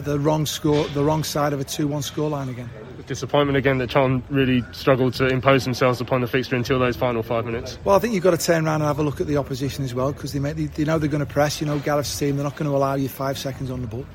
the 0.00 0.18
wrong 0.18 0.46
score, 0.46 0.86
the 0.88 1.02
wrong 1.02 1.24
side 1.24 1.52
of 1.52 1.60
a 1.60 1.64
2-1 1.64 1.88
scoreline 2.02 2.48
again. 2.48 2.70
Disappointment 3.06 3.56
again 3.56 3.78
that 3.78 3.90
Charlton 3.90 4.22
really 4.30 4.62
struggled 4.72 5.14
to 5.14 5.26
impose 5.26 5.64
themselves 5.64 6.00
upon 6.00 6.20
the 6.20 6.28
fixture 6.28 6.54
until 6.54 6.78
those 6.78 6.96
final 6.96 7.22
five 7.22 7.44
minutes. 7.44 7.78
Well, 7.84 7.96
I 7.96 7.98
think 7.98 8.14
you've 8.14 8.22
got 8.22 8.38
to 8.38 8.38
turn 8.38 8.66
around 8.66 8.82
and 8.82 8.84
have 8.84 9.00
a 9.00 9.02
look 9.02 9.20
at 9.20 9.26
the 9.26 9.36
opposition 9.36 9.84
as 9.84 9.94
well 9.94 10.12
because 10.12 10.32
they, 10.32 10.38
they, 10.38 10.66
they 10.66 10.84
know 10.84 10.98
they're 10.98 11.08
going 11.08 11.24
to 11.24 11.32
press. 11.32 11.60
You 11.60 11.66
know, 11.66 11.78
Gareth's 11.80 12.16
team, 12.16 12.36
they're 12.36 12.44
not 12.44 12.56
going 12.56 12.70
to 12.70 12.76
allow 12.76 12.94
you 12.94 13.08
five 13.08 13.36
seconds 13.36 13.70
on 13.70 13.80
the 13.80 13.88
ball. 13.88 14.06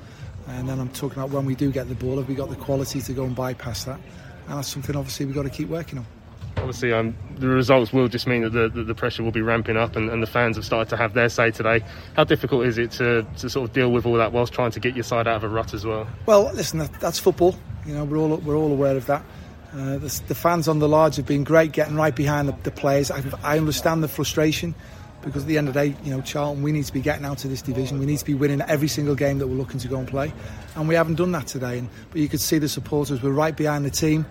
And 0.48 0.70
then 0.70 0.80
I'm 0.80 0.90
talking 0.90 1.18
about 1.18 1.32
when 1.32 1.46
we 1.46 1.56
do 1.56 1.72
get 1.72 1.90
the 1.90 1.96
ball, 1.96 2.18
have 2.18 2.30
we 2.30 2.36
got 2.36 2.50
the 2.50 2.56
quality 2.56 3.02
to 3.02 3.14
go 3.14 3.26
and 3.26 3.36
bypass 3.36 3.84
that? 3.86 4.00
And 4.48 4.58
that's 4.58 4.70
something 4.70 4.96
obviously 4.96 5.26
we've 5.26 5.36
got 5.36 5.44
to 5.44 5.50
keep 5.50 5.68
working 5.68 6.00
on 6.00 6.06
obviously 6.58 6.94
um, 6.94 7.16
the 7.38 7.48
results 7.48 7.94
will 7.94 8.08
just 8.08 8.28
mean 8.28 8.42
that 8.42 8.52
the, 8.52 8.70
the, 8.70 8.84
the, 8.84 8.96
pressure 8.96 9.24
will 9.24 9.32
be 9.32 9.42
ramping 9.42 9.78
up 9.78 9.96
and, 9.96 10.10
and, 10.10 10.22
the 10.22 10.28
fans 10.28 10.56
have 10.56 10.66
started 10.66 10.90
to 10.90 10.98
have 10.98 11.14
their 11.14 11.30
say 11.30 11.52
today. 11.52 11.84
How 12.16 12.24
difficult 12.24 12.66
is 12.66 12.78
it 12.78 12.92
to, 12.92 13.26
to 13.38 13.50
sort 13.50 13.70
of 13.70 13.74
deal 13.74 13.92
with 13.92 14.06
all 14.06 14.16
that 14.16 14.32
whilst 14.32 14.54
trying 14.54 14.72
to 14.72 14.80
get 14.80 14.96
your 14.96 15.04
side 15.04 15.28
out 15.28 15.38
of 15.38 15.44
a 15.44 15.50
rut 15.50 15.74
as 15.74 15.86
well? 15.86 16.08
Well, 16.26 16.52
listen, 16.54 16.80
that, 16.80 17.00
that's 17.00 17.20
football. 17.20 17.56
You 17.86 17.94
know, 17.94 18.04
we're 18.04 18.18
all 18.18 18.36
we're 18.38 18.56
all 18.56 18.72
aware 18.72 18.96
of 18.96 19.06
that. 19.06 19.24
Uh, 19.74 19.98
the, 19.98 20.22
the, 20.28 20.36
fans 20.36 20.68
on 20.68 20.80
the 20.80 20.88
large 20.88 21.18
have 21.18 21.26
been 21.26 21.44
great, 21.44 21.74
getting 21.74 21.96
right 21.96 22.16
behind 22.16 22.48
the, 22.48 22.56
the 22.64 22.72
players. 22.72 23.12
I, 23.12 23.22
I, 23.44 23.58
understand 23.58 24.02
the 24.02 24.08
frustration 24.08 24.74
because 25.22 25.44
at 25.44 25.50
the 25.50 25.58
end 25.58 25.68
of 25.68 25.74
the 25.74 25.90
day, 25.90 25.98
you 26.04 26.12
know, 26.12 26.22
Charlton, 26.22 26.64
we 26.64 26.72
need 26.72 26.86
to 26.86 26.94
be 26.94 27.02
getting 27.02 27.26
out 27.26 27.44
of 27.44 27.50
this 27.50 27.62
division. 27.62 28.00
We 28.00 28.06
need 28.06 28.20
to 28.20 28.26
be 28.26 28.36
winning 28.36 28.62
every 28.62 28.88
single 28.88 29.16
game 29.16 29.40
that 29.40 29.48
we're 29.48 29.56
looking 29.56 29.80
to 29.82 29.88
go 29.90 29.98
and 29.98 30.08
play, 30.08 30.32
and 30.76 30.88
we 30.88 30.96
haven't 30.96 31.16
done 31.16 31.34
that 31.34 31.48
today. 31.48 31.80
And, 31.80 31.90
but 32.10 32.22
you 32.22 32.30
could 32.30 32.40
see 32.40 32.58
the 32.58 32.70
supporters 32.70 33.22
were 33.22 33.32
right 33.32 33.56
behind 33.56 33.84
the 33.84 33.90
team. 33.90 34.26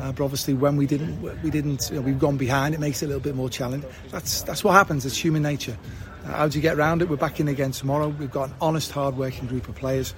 Uh, 0.00 0.12
but 0.12 0.24
obviously, 0.24 0.54
when 0.54 0.76
we 0.76 0.86
didn't, 0.86 1.20
we 1.42 1.50
didn't, 1.50 1.90
you 1.90 1.96
know, 1.96 2.02
we've 2.02 2.18
gone 2.18 2.38
behind. 2.38 2.74
It 2.74 2.80
makes 2.80 3.02
it 3.02 3.06
a 3.06 3.08
little 3.08 3.22
bit 3.22 3.34
more 3.34 3.50
challenging. 3.50 3.88
That's 4.10 4.42
that's 4.42 4.64
what 4.64 4.72
happens. 4.72 5.04
It's 5.04 5.16
human 5.16 5.42
nature. 5.42 5.76
Uh, 6.24 6.32
how 6.32 6.48
do 6.48 6.56
you 6.56 6.62
get 6.62 6.76
around 6.76 7.02
it? 7.02 7.08
We're 7.08 7.16
back 7.16 7.38
in 7.38 7.48
again 7.48 7.72
tomorrow. 7.72 8.08
We've 8.08 8.30
got 8.30 8.48
an 8.48 8.54
honest, 8.60 8.92
hard-working 8.92 9.48
group 9.48 9.68
of 9.68 9.74
players, 9.74 10.14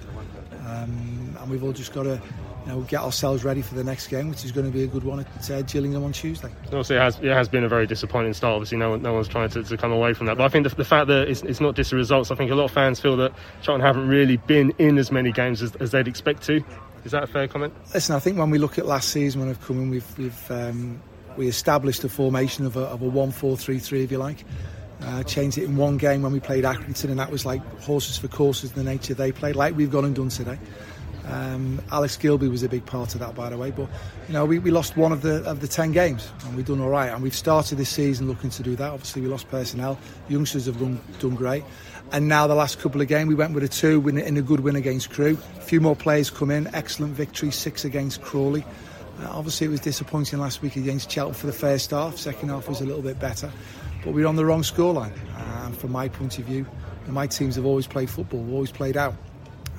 um, 0.65 1.37
and 1.39 1.49
we've 1.49 1.63
all 1.63 1.73
just 1.73 1.93
got 1.93 2.03
to 2.03 2.21
you 2.65 2.71
know, 2.71 2.81
get 2.81 3.01
ourselves 3.01 3.43
ready 3.43 3.61
for 3.61 3.75
the 3.75 3.83
next 3.83 4.07
game, 4.07 4.29
which 4.29 4.45
is 4.45 4.51
going 4.51 4.65
to 4.65 4.71
be 4.71 4.83
a 4.83 4.87
good 4.87 5.03
one 5.03 5.19
at 5.19 5.51
uh, 5.51 5.61
Gillingham 5.63 6.03
on 6.03 6.13
Tuesday. 6.13 6.49
Obviously, 6.67 6.95
it 6.95 7.01
has, 7.01 7.19
it 7.19 7.31
has 7.31 7.49
been 7.49 7.63
a 7.63 7.69
very 7.69 7.85
disappointing 7.85 8.33
start. 8.33 8.53
Obviously, 8.53 8.77
no, 8.77 8.95
no 8.95 9.13
one's 9.13 9.27
trying 9.27 9.49
to, 9.49 9.63
to 9.63 9.77
come 9.77 9.91
away 9.91 10.13
from 10.13 10.27
that. 10.27 10.37
But 10.37 10.45
I 10.45 10.47
think 10.47 10.67
the, 10.67 10.73
the 10.73 10.85
fact 10.85 11.07
that 11.07 11.27
it's, 11.27 11.41
it's, 11.41 11.59
not 11.59 11.75
just 11.75 11.89
the 11.89 11.97
results, 11.97 12.31
I 12.31 12.35
think 12.35 12.51
a 12.51 12.55
lot 12.55 12.65
of 12.65 12.71
fans 12.71 12.99
feel 12.99 13.17
that 13.17 13.33
Charlton 13.61 13.85
haven't 13.85 14.07
really 14.07 14.37
been 14.37 14.73
in 14.77 14.97
as 14.97 15.11
many 15.11 15.31
games 15.31 15.61
as, 15.61 15.75
as 15.75 15.91
they'd 15.91 16.07
expect 16.07 16.43
to. 16.43 16.63
Is 17.05 17.11
that 17.11 17.23
a 17.23 17.27
fair 17.27 17.47
comment? 17.47 17.73
Listen, 17.93 18.15
I 18.15 18.19
think 18.19 18.37
when 18.37 18.49
we 18.49 18.57
look 18.57 18.77
at 18.77 18.85
last 18.85 19.09
season 19.09 19.41
when 19.41 19.49
we've 19.49 19.61
come 19.61 19.79
in, 19.79 19.89
we've, 19.89 20.17
we've 20.17 20.51
um, 20.51 21.01
we 21.37 21.47
established 21.47 22.03
a 22.03 22.09
formation 22.09 22.65
of 22.65 22.77
a, 22.77 22.81
of 22.81 23.01
a 23.01 23.05
1-4-3-3, 23.05 24.03
if 24.03 24.11
you 24.11 24.17
like. 24.17 24.45
Uh, 25.01 25.21
changed 25.23 25.57
it 25.57 25.65
in 25.65 25.75
one 25.75 25.97
game 25.97 26.21
when 26.21 26.31
we 26.31 26.39
played 26.39 26.63
Accrington, 26.63 27.09
and 27.09 27.19
that 27.19 27.29
was 27.29 27.45
like 27.45 27.61
horses 27.81 28.17
for 28.17 28.29
courses, 28.29 28.71
in 28.71 28.77
the 28.77 28.83
nature 28.83 29.13
they 29.13 29.31
played, 29.31 29.55
like 29.55 29.75
we've 29.75 29.91
gone 29.91 30.05
and 30.05 30.15
done 30.15 30.29
today. 30.29 30.57
Um, 31.25 31.81
Alex 31.91 32.17
Gilbey 32.17 32.49
was 32.49 32.63
a 32.63 32.69
big 32.69 32.85
part 32.85 33.13
of 33.13 33.19
that, 33.21 33.35
by 33.35 33.49
the 33.49 33.57
way. 33.57 33.71
But 33.71 33.89
you 34.27 34.33
know, 34.33 34.45
we, 34.45 34.59
we 34.59 34.71
lost 34.71 34.97
one 34.97 35.11
of 35.11 35.21
the 35.21 35.43
of 35.43 35.61
the 35.61 35.67
ten 35.67 35.91
games, 35.91 36.29
and 36.45 36.55
we've 36.55 36.65
done 36.65 36.81
all 36.81 36.89
right. 36.89 37.09
And 37.09 37.23
we've 37.23 37.35
started 37.35 37.77
this 37.77 37.89
season 37.89 38.27
looking 38.27 38.49
to 38.51 38.63
do 38.63 38.75
that. 38.75 38.91
Obviously, 38.91 39.21
we 39.21 39.27
lost 39.27 39.49
personnel. 39.49 39.97
Youngsters 40.27 40.65
have 40.65 40.79
done 40.79 40.99
done 41.19 41.35
great. 41.35 41.63
And 42.13 42.27
now 42.27 42.45
the 42.45 42.55
last 42.55 42.79
couple 42.79 43.01
of 43.01 43.07
games, 43.07 43.27
we 43.27 43.33
went 43.33 43.55
with 43.55 43.63
a 43.63 43.67
two 43.67 44.07
in 44.07 44.37
a 44.37 44.41
good 44.41 44.59
win 44.59 44.75
against 44.75 45.09
Crewe. 45.09 45.35
A 45.57 45.61
few 45.61 45.81
more 45.81 45.95
players 45.95 46.29
come 46.29 46.51
in. 46.51 46.73
Excellent 46.75 47.13
victory, 47.13 47.49
six 47.49 47.83
against 47.83 48.21
Crawley. 48.21 48.63
Uh, 49.19 49.29
obviously, 49.31 49.65
it 49.65 49.71
was 49.71 49.79
disappointing 49.79 50.39
last 50.39 50.61
week 50.61 50.75
against 50.75 51.11
Cheltenham 51.11 51.33
for 51.33 51.47
the 51.47 51.53
first 51.53 51.89
half. 51.89 52.17
Second 52.17 52.49
half 52.49 52.69
was 52.69 52.81
a 52.81 52.85
little 52.85 53.01
bit 53.01 53.19
better, 53.19 53.51
but 54.05 54.13
we 54.13 54.23
are 54.23 54.27
on 54.27 54.35
the 54.35 54.45
wrong 54.45 54.61
scoreline. 54.61 55.11
And 55.37 55.67
um, 55.67 55.73
from 55.73 55.91
my 55.91 56.07
point 56.07 56.37
of 56.37 56.45
view, 56.45 56.67
my 57.07 57.25
teams 57.25 57.55
have 57.55 57.65
always 57.65 57.87
played 57.87 58.11
football, 58.11 58.47
always 58.53 58.71
played 58.71 58.95
out 58.95 59.15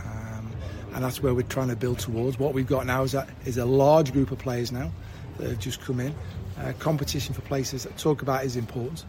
um, 0.05 0.53
and 0.95 1.05
that's 1.05 1.23
where 1.23 1.35
we're 1.35 1.43
trying 1.43 1.69
to 1.69 1.77
build 1.77 1.99
towards. 1.99 2.39
What 2.39 2.55
we've 2.55 2.67
got 2.67 2.87
now 2.87 3.03
is, 3.05 3.15
is 3.45 3.59
a 3.59 3.65
large 3.65 4.13
group 4.13 4.31
of 4.31 4.39
players 4.39 4.73
now 4.73 4.93
that 5.39 5.49
have 5.49 5.59
just 5.59 5.81
come 5.81 6.01
in. 6.01 6.15
Uh, 6.59 6.73
competition 6.79 7.35
for 7.35 7.43
places 7.43 7.85
that 7.85 7.97
talk 7.97 8.23
about 8.23 8.45
is 8.45 8.57
important 8.57 9.05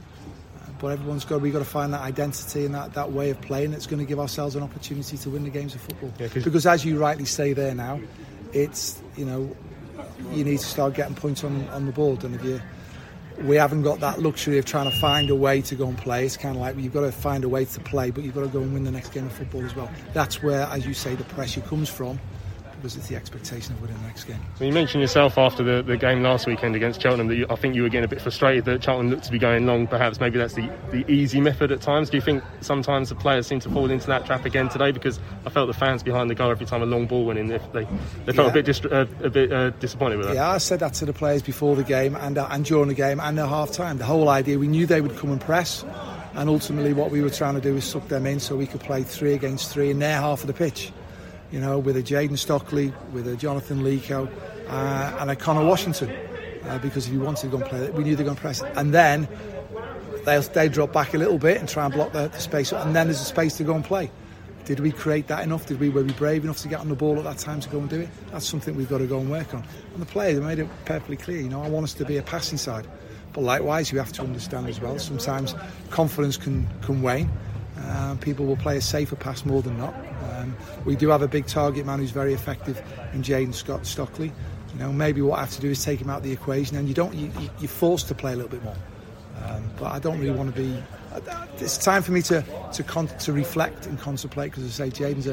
but 0.86 0.91
everyone's 0.91 1.25
got 1.25 1.41
we've 1.41 1.51
got 1.51 1.57
to 1.57 1.65
find 1.65 1.91
that 1.91 2.01
identity 2.01 2.63
and 2.63 2.75
that, 2.75 2.93
that 2.93 3.11
way 3.11 3.31
of 3.31 3.41
playing 3.41 3.71
that's 3.71 3.88
going 3.88 3.97
to 3.97 4.05
give 4.05 4.19
ourselves 4.19 4.55
an 4.55 4.61
opportunity 4.61 5.17
to 5.17 5.31
win 5.31 5.43
the 5.43 5.49
games 5.49 5.73
of 5.73 5.81
football. 5.81 6.13
Yeah, 6.19 6.27
because 6.27 6.67
as 6.67 6.86
you 6.86 6.99
rightly 6.99 7.25
say 7.25 7.53
there 7.53 7.73
now 7.73 7.99
it's 8.53 9.01
you 9.17 9.25
know 9.25 9.49
you 10.31 10.43
need 10.43 10.59
to 10.59 10.65
start 10.65 10.93
getting 10.93 11.15
points 11.15 11.43
on, 11.43 11.67
on 11.69 11.88
the 11.88 11.91
board. 11.91 12.23
And 12.23 12.36
if 12.36 12.45
you 12.45 12.61
we 13.41 13.55
haven't 13.55 13.81
got 13.81 13.99
that 14.01 14.21
luxury 14.21 14.59
of 14.59 14.65
trying 14.65 14.88
to 14.88 14.95
find 14.99 15.31
a 15.31 15.36
way 15.36 15.59
to 15.63 15.73
go 15.73 15.88
and 15.88 15.97
play. 15.97 16.23
It's 16.23 16.38
kind 16.38 16.55
of 16.55 16.61
like 16.61 16.77
you've 16.77 16.93
got 16.93 17.01
to 17.01 17.11
find 17.11 17.43
a 17.43 17.49
way 17.49 17.65
to 17.65 17.79
play 17.79 18.11
but 18.11 18.23
you've 18.23 18.36
got 18.36 18.41
to 18.41 18.49
go 18.49 18.61
and 18.61 18.71
win 18.71 18.83
the 18.83 18.91
next 18.91 19.09
game 19.09 19.25
of 19.25 19.31
football 19.31 19.65
as 19.65 19.75
well. 19.75 19.89
That's 20.13 20.43
where 20.43 20.67
as 20.67 20.86
you 20.86 20.93
say 20.93 21.15
the 21.15 21.23
pressure 21.23 21.61
comes 21.61 21.89
from 21.89 22.19
because 22.76 22.95
it's 22.95 23.07
the 23.07 23.15
expectation 23.15 23.73
of 23.73 23.82
winning 23.82 23.97
the 23.97 24.03
next 24.07 24.26
game. 24.26 24.39
You 24.59 24.71
mentioned 24.71 25.01
yourself 25.01 25.38
after 25.38 25.63
the, 25.63 25.82
the 25.82 25.97
game 25.97 26.21
last 26.23 26.45
weekend 26.47 26.76
against 26.76 27.01
Cheltenham 27.01 27.28
that 27.28 27.36
you, 27.36 27.45
I 27.49 27.55
think 27.55 27.76
you 27.76 27.84
were 27.84 27.89
getting 27.89 28.05
a 28.05 28.07
bit 28.07 28.21
frustrated 28.21 28.65
that 28.65 28.84
Cheltenham 28.84 29.11
looked 29.11 29.23
to 29.26 29.32
be 29.32 29.39
going 29.39 29.65
long. 29.65 29.88
Perhaps 29.88 30.19
maybe 30.19 30.38
that's 30.38 30.53
the, 30.53 30.69
the 30.91 31.09
easy 31.11 31.39
method 31.41 31.71
at 31.71 31.82
times. 31.82 32.09
Do 32.09 32.17
you 32.17 32.21
think 32.21 32.43
sometimes 32.61 33.09
the 33.09 33.15
players 33.15 33.47
seem 33.47 33.59
to 33.61 33.69
fall 33.69 33.89
into 33.89 34.07
that 34.07 34.26
trap 34.26 34.45
again 34.45 34.69
today? 34.69 34.91
Because 34.91 35.19
I 35.45 35.49
felt 35.49 35.67
the 35.67 35.73
fans 35.73 36.03
behind 36.03 36.30
the 36.30 36.36
goal 36.36 36.51
every 36.51 36.65
time 36.65 36.82
a 36.82 36.86
long 36.86 37.05
ball 37.05 37.26
went 37.26 37.39
in, 37.39 37.47
they, 37.47 37.59
they, 37.73 37.88
they 38.26 38.34
felt 38.34 38.47
Yeah. 38.47 38.51
a 38.51 38.53
bit, 38.53 38.65
dist- 38.65 38.86
uh, 38.86 39.05
a 39.23 39.30
bit 39.30 39.51
uh, 39.51 39.69
disappointed 39.71 40.17
with 40.17 40.28
that. 40.28 40.36
Yeah, 40.36 40.49
I 40.51 40.57
said 40.57 40.80
that 40.82 40.93
to 40.95 41.05
the 41.05 41.13
players 41.13 41.41
before 41.41 41.76
the 41.76 41.84
game 41.84 42.15
and, 42.15 42.38
uh, 42.38 42.47
and 42.51 42.65
during 42.65 42.88
the 42.88 42.93
game 42.93 43.19
and 43.19 43.39
at 43.39 43.49
half 43.49 43.71
time. 43.71 43.97
The 43.97 44.05
whole 44.05 44.30
idea, 44.30 44.59
we 44.59 44.67
knew 44.67 44.86
they 44.86 45.01
would 45.01 45.15
come 45.17 45.32
and 45.32 45.41
press, 45.41 45.84
and 46.34 46.49
ultimately 46.49 46.93
what 46.93 47.11
we 47.11 47.21
were 47.21 47.30
trying 47.30 47.55
to 47.55 47.61
do 47.61 47.73
was 47.73 47.86
suck 47.86 48.07
them 48.09 48.26
in 48.26 48.39
so 48.39 48.55
we 48.55 48.67
could 48.67 48.82
play 48.82 49.03
three 49.03 49.34
against 49.34 49.71
three 49.71 49.89
in 49.89 49.99
their 49.99 50.19
half 50.19 50.41
of 50.41 50.47
the 50.47 50.53
pitch. 50.53 50.91
You 51.51 51.59
know, 51.61 51.79
with 51.79 51.95
a 51.95 52.03
Jayden 52.03 52.37
Stockley, 52.37 52.91
with 53.13 53.27
a 53.27 53.35
Jonathan 53.35 53.81
Leko, 53.81 54.29
uh, 54.67 55.17
and 55.19 55.29
a 55.29 55.35
Conor 55.35 55.65
Washington. 55.65 56.11
Uh, 56.67 56.79
because 56.79 57.07
if 57.07 57.13
you 57.13 57.19
wanted 57.19 57.41
to 57.41 57.47
go 57.47 57.57
and 57.57 57.65
play, 57.65 57.89
we 57.91 58.03
knew 58.03 58.15
they 58.15 58.23
were 58.23 58.29
going 58.29 58.35
to 58.35 58.41
press. 58.41 58.63
And 58.75 58.93
then 58.93 59.27
they'll 60.25 60.41
they 60.41 60.67
drop 60.67 60.91
back 60.91 61.13
a 61.13 61.17
little 61.17 61.37
bit 61.37 61.57
and 61.57 61.69
try 61.69 61.85
and 61.85 61.93
block 61.93 62.11
the, 62.11 62.27
the 62.27 62.39
space, 62.39 62.71
and 62.71 62.95
then 62.95 63.07
there's 63.07 63.21
a 63.21 63.25
space 63.25 63.57
to 63.57 63.63
go 63.63 63.75
and 63.75 63.85
play. 63.85 64.09
Did 64.65 64.79
we 64.79 64.91
create 64.91 65.27
that 65.27 65.43
enough? 65.43 65.67
Did 65.67 65.79
we 65.79 65.89
were 65.89 66.03
we 66.03 66.13
brave 66.13 66.43
enough 66.43 66.57
to 66.61 66.67
get 66.67 66.79
on 66.79 66.89
the 66.89 66.95
ball 66.95 67.19
at 67.19 67.23
that 67.23 67.37
time 67.37 67.59
to 67.59 67.69
go 67.69 67.79
and 67.79 67.87
do 67.87 68.01
it? 68.01 68.09
That's 68.31 68.47
something 68.47 68.75
we've 68.75 68.89
got 68.89 68.97
to 68.97 69.05
go 69.05 69.19
and 69.19 69.29
work 69.29 69.53
on. 69.53 69.63
And 69.93 70.01
the 70.01 70.07
players 70.07 70.39
they 70.39 70.43
made 70.43 70.57
it 70.57 70.67
perfectly 70.85 71.17
clear. 71.17 71.39
You 71.39 71.49
know, 71.49 71.61
I 71.61 71.69
want 71.69 71.83
us 71.83 71.93
to 71.95 72.05
be 72.05 72.17
a 72.17 72.23
passing 72.23 72.57
side, 72.57 72.87
but 73.33 73.41
likewise, 73.41 73.91
you 73.91 73.99
have 73.99 74.11
to 74.13 74.23
understand 74.23 74.67
as 74.67 74.81
well. 74.81 74.97
Sometimes 74.97 75.53
confidence 75.91 76.35
can 76.35 76.67
can 76.81 77.03
wane. 77.03 77.29
Um, 77.89 78.17
people 78.19 78.45
will 78.45 78.55
play 78.57 78.78
a 78.78 78.82
safer 78.82 79.15
pass 79.15 79.45
more 79.45 79.61
than 79.61 79.78
not. 79.78 79.93
Um, 80.32 80.55
we 80.86 80.95
do 80.95 81.09
have 81.09 81.21
a 81.21 81.28
big 81.28 81.45
target 81.47 81.86
man 81.86 81.99
who's 81.99 82.11
very 82.11 82.34
effective 82.34 82.82
in 83.13 83.21
Jayden 83.21 83.53
Scott 83.53 83.86
Stockley. 83.86 84.32
You 84.73 84.80
know, 84.80 84.93
maybe 84.93 85.21
what 85.21 85.38
I 85.38 85.41
have 85.41 85.51
to 85.51 85.61
do 85.61 85.69
is 85.71 85.84
take 85.84 85.99
him 86.01 86.09
out 86.09 86.17
of 86.17 86.23
the 86.23 86.32
equation, 86.32 86.78
and 86.78 86.88
you 86.88 86.93
don't. 86.93 87.13
You, 87.13 87.32
you- 87.39 87.49
you're 87.59 87.67
forced 87.69 88.07
to 88.09 88.15
play 88.15 88.34
a 88.34 88.36
little 88.36 88.49
bit 88.51 88.63
more. 88.63 88.76
Um, 89.43 89.69
but 89.78 89.86
I 89.91 89.99
don't 89.99 90.19
really 90.19 90.36
want 90.36 90.53
to 90.55 90.61
be. 90.61 90.82
It's 91.59 91.78
time 91.78 92.01
for 92.03 92.11
me 92.11 92.21
to 92.23 92.43
to, 92.73 92.84
con- 92.84 93.07
to 93.07 93.32
reflect 93.34 93.86
and 93.86 93.99
contemplate 93.99 94.51
because, 94.51 94.80
I 94.80 94.89
say, 94.89 95.03
Jayden's 95.03 95.28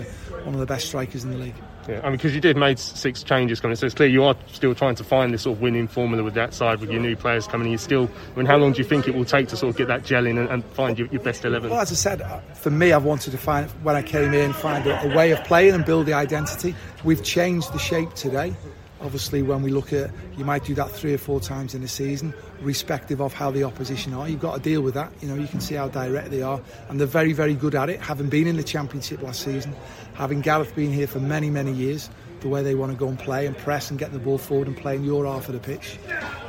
one 0.45 0.55
of 0.55 0.61
the 0.61 0.67
best 0.67 0.87
strikers 0.87 1.25
in 1.25 1.31
the 1.31 1.39
league. 1.39 1.55
Yeah, 1.89 2.01
I 2.01 2.05
mean, 2.05 2.13
because 2.13 2.35
you 2.35 2.41
did 2.41 2.57
make 2.57 2.79
six 2.79 3.25
changes 3.25 3.61
coming, 3.61 3.77
so 3.77 3.87
it's 3.87 3.95
clear 3.95 4.09
you 4.09 4.23
are 4.23 4.37
still 4.47 4.75
trying 4.75 4.95
to 4.95 5.05
find 5.05 5.35
this 5.35 5.43
sort 5.43 5.57
of 5.57 5.63
winning 5.63 5.89
formula 5.89 6.23
with 6.23 6.35
that 6.35 6.55
side, 6.55 6.81
with 6.81 6.91
your 6.91 7.01
new 7.01 7.17
players 7.17 7.49
coming 7.49 7.67
in. 7.67 7.73
You 7.73 7.79
still, 7.79 8.09
I 8.35 8.39
mean, 8.39 8.47
how 8.47 8.57
long 8.57 8.73
do 8.73 8.79
you 8.79 8.85
think 8.85 9.09
it 9.09 9.15
will 9.17 9.25
take 9.25 9.49
to 9.49 9.57
sort 9.57 9.71
of 9.71 9.77
get 9.77 9.89
that 9.89 10.05
gel 10.05 10.27
in 10.27 10.39
and, 10.39 10.49
and 10.49 10.65
find 10.65 10.97
your, 10.99 11.09
your 11.09 11.21
best 11.21 11.45
eleven? 11.45 11.71
Well, 11.71 11.81
as 11.81 11.91
I 11.91 11.97
said, 11.97 12.23
uh, 12.23 12.39
for 12.55 12.71
me, 12.71 12.93
I've 12.93 13.05
wanted 13.05 13.33
to 13.33 13.39
find 13.39 13.69
when 13.83 13.97
I 13.97 14.03
came 14.03 14.33
in, 14.33 14.53
find 14.53 14.87
a, 14.87 15.13
a 15.13 15.17
way 15.17 15.33
of 15.33 15.43
playing 15.43 15.75
and 15.75 15.85
build 15.85 16.07
the 16.07 16.13
identity. 16.13 16.75
We've 17.03 17.23
changed 17.25 17.73
the 17.73 17.79
shape 17.79 18.15
today. 18.15 18.55
Obviously, 19.03 19.43
when 19.43 19.63
we 19.63 19.71
look 19.71 19.93
at, 19.93 20.11
you 20.37 20.45
might 20.45 20.65
do 20.65 20.75
that 20.75 20.91
three 20.91 21.13
or 21.13 21.19
four 21.19 21.41
times 21.41 21.75
in 21.75 21.83
a 21.83 21.89
season, 21.89 22.33
respective 22.61 23.21
of 23.21 23.33
how 23.33 23.51
the 23.51 23.65
opposition 23.65 24.15
are. 24.15 24.29
You've 24.29 24.41
got 24.41 24.55
to 24.55 24.61
deal 24.61 24.81
with 24.81 24.95
that. 24.95 25.13
You 25.21 25.29
know, 25.29 25.35
you 25.35 25.49
can 25.49 25.61
see 25.61 25.75
how 25.75 25.89
direct 25.89 26.31
they 26.31 26.43
are, 26.43 26.61
and 26.89 27.01
they're 27.01 27.07
very, 27.07 27.33
very 27.33 27.55
good 27.55 27.75
at 27.75 27.91
it. 27.91 28.01
Having 28.01 28.29
been 28.29 28.47
in 28.47 28.57
the 28.57 28.63
championship 28.63 29.21
last 29.21 29.43
season, 29.43 29.75
having 30.15 30.41
Gareth 30.41 30.75
been 30.77 30.93
here 30.93 31.07
for 31.07 31.19
many, 31.19 31.51
many 31.51 31.73
years, 31.73 32.11
the 32.43 32.49
way 32.49 32.63
they 32.63 32.75
want 32.75 32.93
to 32.93 32.99
go 32.99 33.09
and 33.09 33.19
play 33.19 33.47
and 33.47 33.57
press 33.57 33.91
and 33.91 33.99
get 33.99 34.13
the 34.13 34.19
ball 34.19 34.39
forward 34.39 34.67
and 34.67 34.77
play 34.77 34.97
in 34.97 35.05
your 35.05 35.27
half 35.27 35.49
of 35.49 35.55
the 35.55 35.61
pitch, 35.61 35.99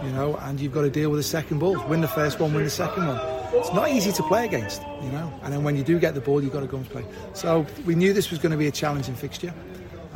you 0.04 0.10
know, 0.12 0.36
and 0.38 0.60
you've 0.60 0.74
got 0.74 0.82
to 0.82 0.89
deal 0.89 1.10
with 1.10 1.20
the 1.20 1.24
second 1.24 1.60
ball. 1.60 1.84
Win 1.88 2.01
the 2.01 2.08
first 2.08 2.39
one, 2.39 2.54
win 2.54 2.64
the 2.64 2.70
second 2.70 3.08
one. 3.08 3.20
It's 3.54 3.72
not 3.74 3.89
easy 3.89 4.12
to 4.12 4.24
play 4.24 4.45
against, 4.45 4.82
you 5.01 5.12
know, 5.12 5.32
and 5.43 5.54
then 5.54 5.64
when 5.64 5.76
you 5.76 5.84
do 5.84 5.99
get 5.99 6.16
the 6.16 6.22
ball, 6.22 6.43
you've 6.43 6.54
got 6.54 6.62
to 6.62 6.68
go 6.68 6.78
and 6.78 6.89
play. 6.89 7.06
So 7.34 7.66
we 7.86 7.93
knew 7.93 8.12
this 8.14 8.32
was 8.32 8.39
going 8.39 8.51
to 8.51 8.58
be 8.58 8.68
a 8.68 8.72
challenging 8.72 9.16
fixture. 9.16 9.54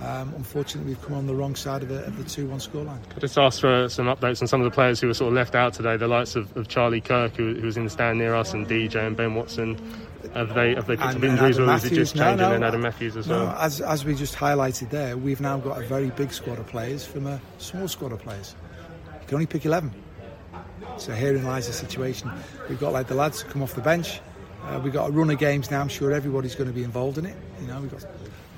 Um, 0.01 0.31
unfortunately, 0.35 0.93
we've 0.93 1.01
come 1.01 1.15
on 1.15 1.25
the 1.25 1.33
wrong 1.33 1.55
side 1.55 1.81
of 1.81 1.89
the, 1.89 2.05
of 2.05 2.17
the 2.17 2.23
2 2.23 2.47
1 2.47 2.59
scoreline. 2.59 2.99
I 3.15 3.19
just 3.19 3.37
asked 3.37 3.61
for 3.61 3.89
some 3.89 4.05
updates 4.05 4.41
on 4.41 4.47
some 4.47 4.61
of 4.61 4.65
the 4.65 4.71
players 4.71 5.01
who 5.01 5.07
were 5.07 5.13
sort 5.15 5.29
of 5.29 5.33
left 5.33 5.55
out 5.55 5.73
today. 5.73 5.97
The 5.97 6.07
likes 6.07 6.35
of, 6.35 6.55
of 6.55 6.67
Charlie 6.67 7.01
Kirk, 7.01 7.35
who, 7.35 7.55
who 7.55 7.65
was 7.65 7.77
in 7.77 7.85
the 7.85 7.89
stand 7.89 8.19
near 8.19 8.35
us, 8.35 8.53
and 8.53 8.67
DJ 8.67 9.07
and 9.07 9.17
Ben 9.17 9.33
Watson. 9.33 9.75
Have 10.33 10.53
they 10.53 10.75
have 10.75 10.85
they 10.85 10.97
picked 10.97 11.07
And- 11.07 11.17
up 11.17 11.23
injuries, 11.23 11.57
or 11.57 11.73
is 11.73 11.85
it 11.85 11.93
just 11.93 12.15
Matthews, 12.15 12.15
no, 12.15 12.23
changing 12.23 12.49
no, 12.49 12.55
and 12.55 12.63
Adam 12.63 12.81
Matthews 12.81 13.17
as 13.17 13.27
no, 13.27 13.45
well? 13.45 13.55
As, 13.59 13.81
as 13.81 14.05
we 14.05 14.13
just 14.13 14.35
highlighted 14.35 14.89
there, 14.89 15.17
we've 15.17 15.41
now 15.41 15.57
got 15.57 15.81
a 15.81 15.85
very 15.87 16.09
big 16.11 16.31
squad 16.31 16.59
of 16.59 16.67
players 16.67 17.05
from 17.05 17.25
a 17.25 17.41
small 17.57 17.87
squad 17.87 18.11
of 18.11 18.19
players. 18.19 18.55
You 19.21 19.27
can 19.27 19.35
only 19.35 19.47
pick 19.47 19.65
11. 19.65 19.91
So 20.97 21.13
herein 21.13 21.43
lies 21.43 21.67
the 21.67 21.73
situation. 21.73 22.31
We've 22.69 22.79
got 22.79 22.93
like 22.93 23.07
the 23.07 23.15
lads 23.15 23.43
come 23.43 23.61
off 23.63 23.73
the 23.73 23.81
bench. 23.81 24.19
Uh, 24.63 24.79
we've 24.83 24.93
got 24.93 25.09
a 25.09 25.11
run 25.11 25.29
of 25.29 25.37
games 25.37 25.71
now. 25.71 25.81
I'm 25.81 25.87
sure 25.87 26.11
everybody's 26.11 26.55
going 26.55 26.67
to 26.67 26.73
be 26.73 26.83
involved 26.83 27.17
in 27.17 27.25
it. 27.25 27.35
You 27.61 27.67
know, 27.67 27.79
we've 27.81 27.91
got, 27.91 28.05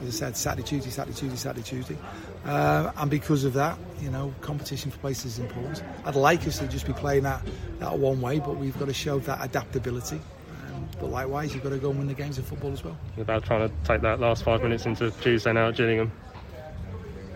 as 0.02 0.08
I 0.08 0.12
said, 0.12 0.38
Saturday, 0.38 0.68
Tuesday, 0.68 0.90
Saturday, 0.90 1.18
Tuesday, 1.18 1.38
Saturday, 1.38 1.64
Tuesday. 1.64 1.98
Uh, 2.46 2.92
and 2.98 3.12
because 3.12 3.44
of 3.44 3.54
that, 3.54 3.78
you 4.02 4.10
know, 4.10 4.34
competition 4.42 4.92
for 4.92 4.98
places 5.00 5.34
is 5.34 5.40
important. 5.40 5.84
I'd 6.06 6.16
like 6.16 6.48
us 6.48 6.60
to 6.60 6.68
just 6.68 6.86
be 6.86 6.94
playing 6.94 7.24
that, 7.24 7.42
that 7.80 7.98
one 7.98 8.22
way, 8.22 8.40
but 8.40 8.58
we've 8.58 8.78
got 8.80 8.88
to 8.88 8.94
show 8.94 9.20
that 9.20 9.44
adaptability. 9.44 10.22
Um, 10.68 10.88
but 11.00 11.10
likewise, 11.10 11.54
you've 11.54 11.64
got 11.64 11.70
to 11.70 11.78
go 11.78 11.90
and 11.90 12.00
win 12.00 12.08
the 12.08 12.14
games 12.14 12.38
of 12.38 12.46
football 12.46 12.72
as 12.72 12.84
well. 12.84 12.98
About 13.18 13.44
trying 13.44 13.68
to 13.68 13.76
take 13.84 14.02
that 14.02 14.20
last 14.20 14.44
five 14.44 14.62
minutes 14.64 14.86
into 14.86 15.12
Tuesday 15.22 15.54
now 15.54 15.70
at 15.70 15.76
Gillingham. 15.76 16.12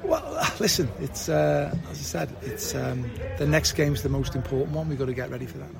Well, 0.03 0.53
listen, 0.59 0.89
it's 0.99 1.29
uh, 1.29 1.73
as 1.89 1.99
I 1.99 2.03
said, 2.03 2.35
it's 2.41 2.75
um, 2.75 3.09
the 3.37 3.47
next 3.47 3.73
game's 3.73 4.03
the 4.03 4.09
most 4.09 4.35
important 4.35 4.75
one. 4.75 4.89
We've 4.89 4.99
got 4.99 5.05
to 5.05 5.13
get 5.13 5.29
ready 5.29 5.45
for 5.45 5.57
that 5.57 5.73
now. 5.73 5.79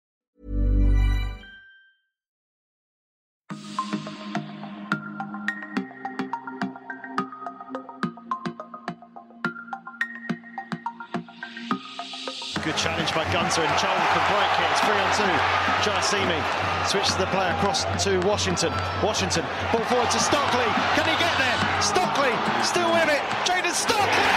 Good 12.61 12.77
challenge 12.77 13.09
by 13.17 13.25
Gunter 13.33 13.65
and 13.65 13.73
Joel 13.81 13.97
can 14.13 14.21
break 14.29 14.53
it. 14.61 14.69
It's 14.69 14.85
three 14.85 14.93
on 14.93 15.09
two. 15.17 15.33
Jaiyesimi 15.81 16.37
switches 16.85 17.17
the 17.17 17.25
play 17.33 17.49
across 17.57 17.89
to 18.05 18.21
Washington. 18.21 18.69
Washington 19.01 19.41
ball 19.73 19.81
forward 19.89 20.13
to 20.13 20.21
Stockley. 20.21 20.69
Can 20.93 21.09
he 21.09 21.17
get 21.17 21.33
there? 21.41 21.57
Stockley 21.81 22.29
still 22.61 22.85
with 22.93 23.09
it. 23.09 23.17
Jayden 23.49 23.73
Stockley. 23.73 24.29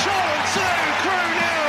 Charlton 0.00 0.42
two, 0.48 0.76
Crewe 1.04 1.28
nil. 1.28 1.68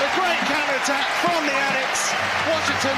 A 0.00 0.08
great 0.16 0.40
counter 0.48 0.76
attack 0.80 1.04
from 1.20 1.44
the 1.44 1.52
Addicts. 1.52 2.16
Washington 2.48 2.96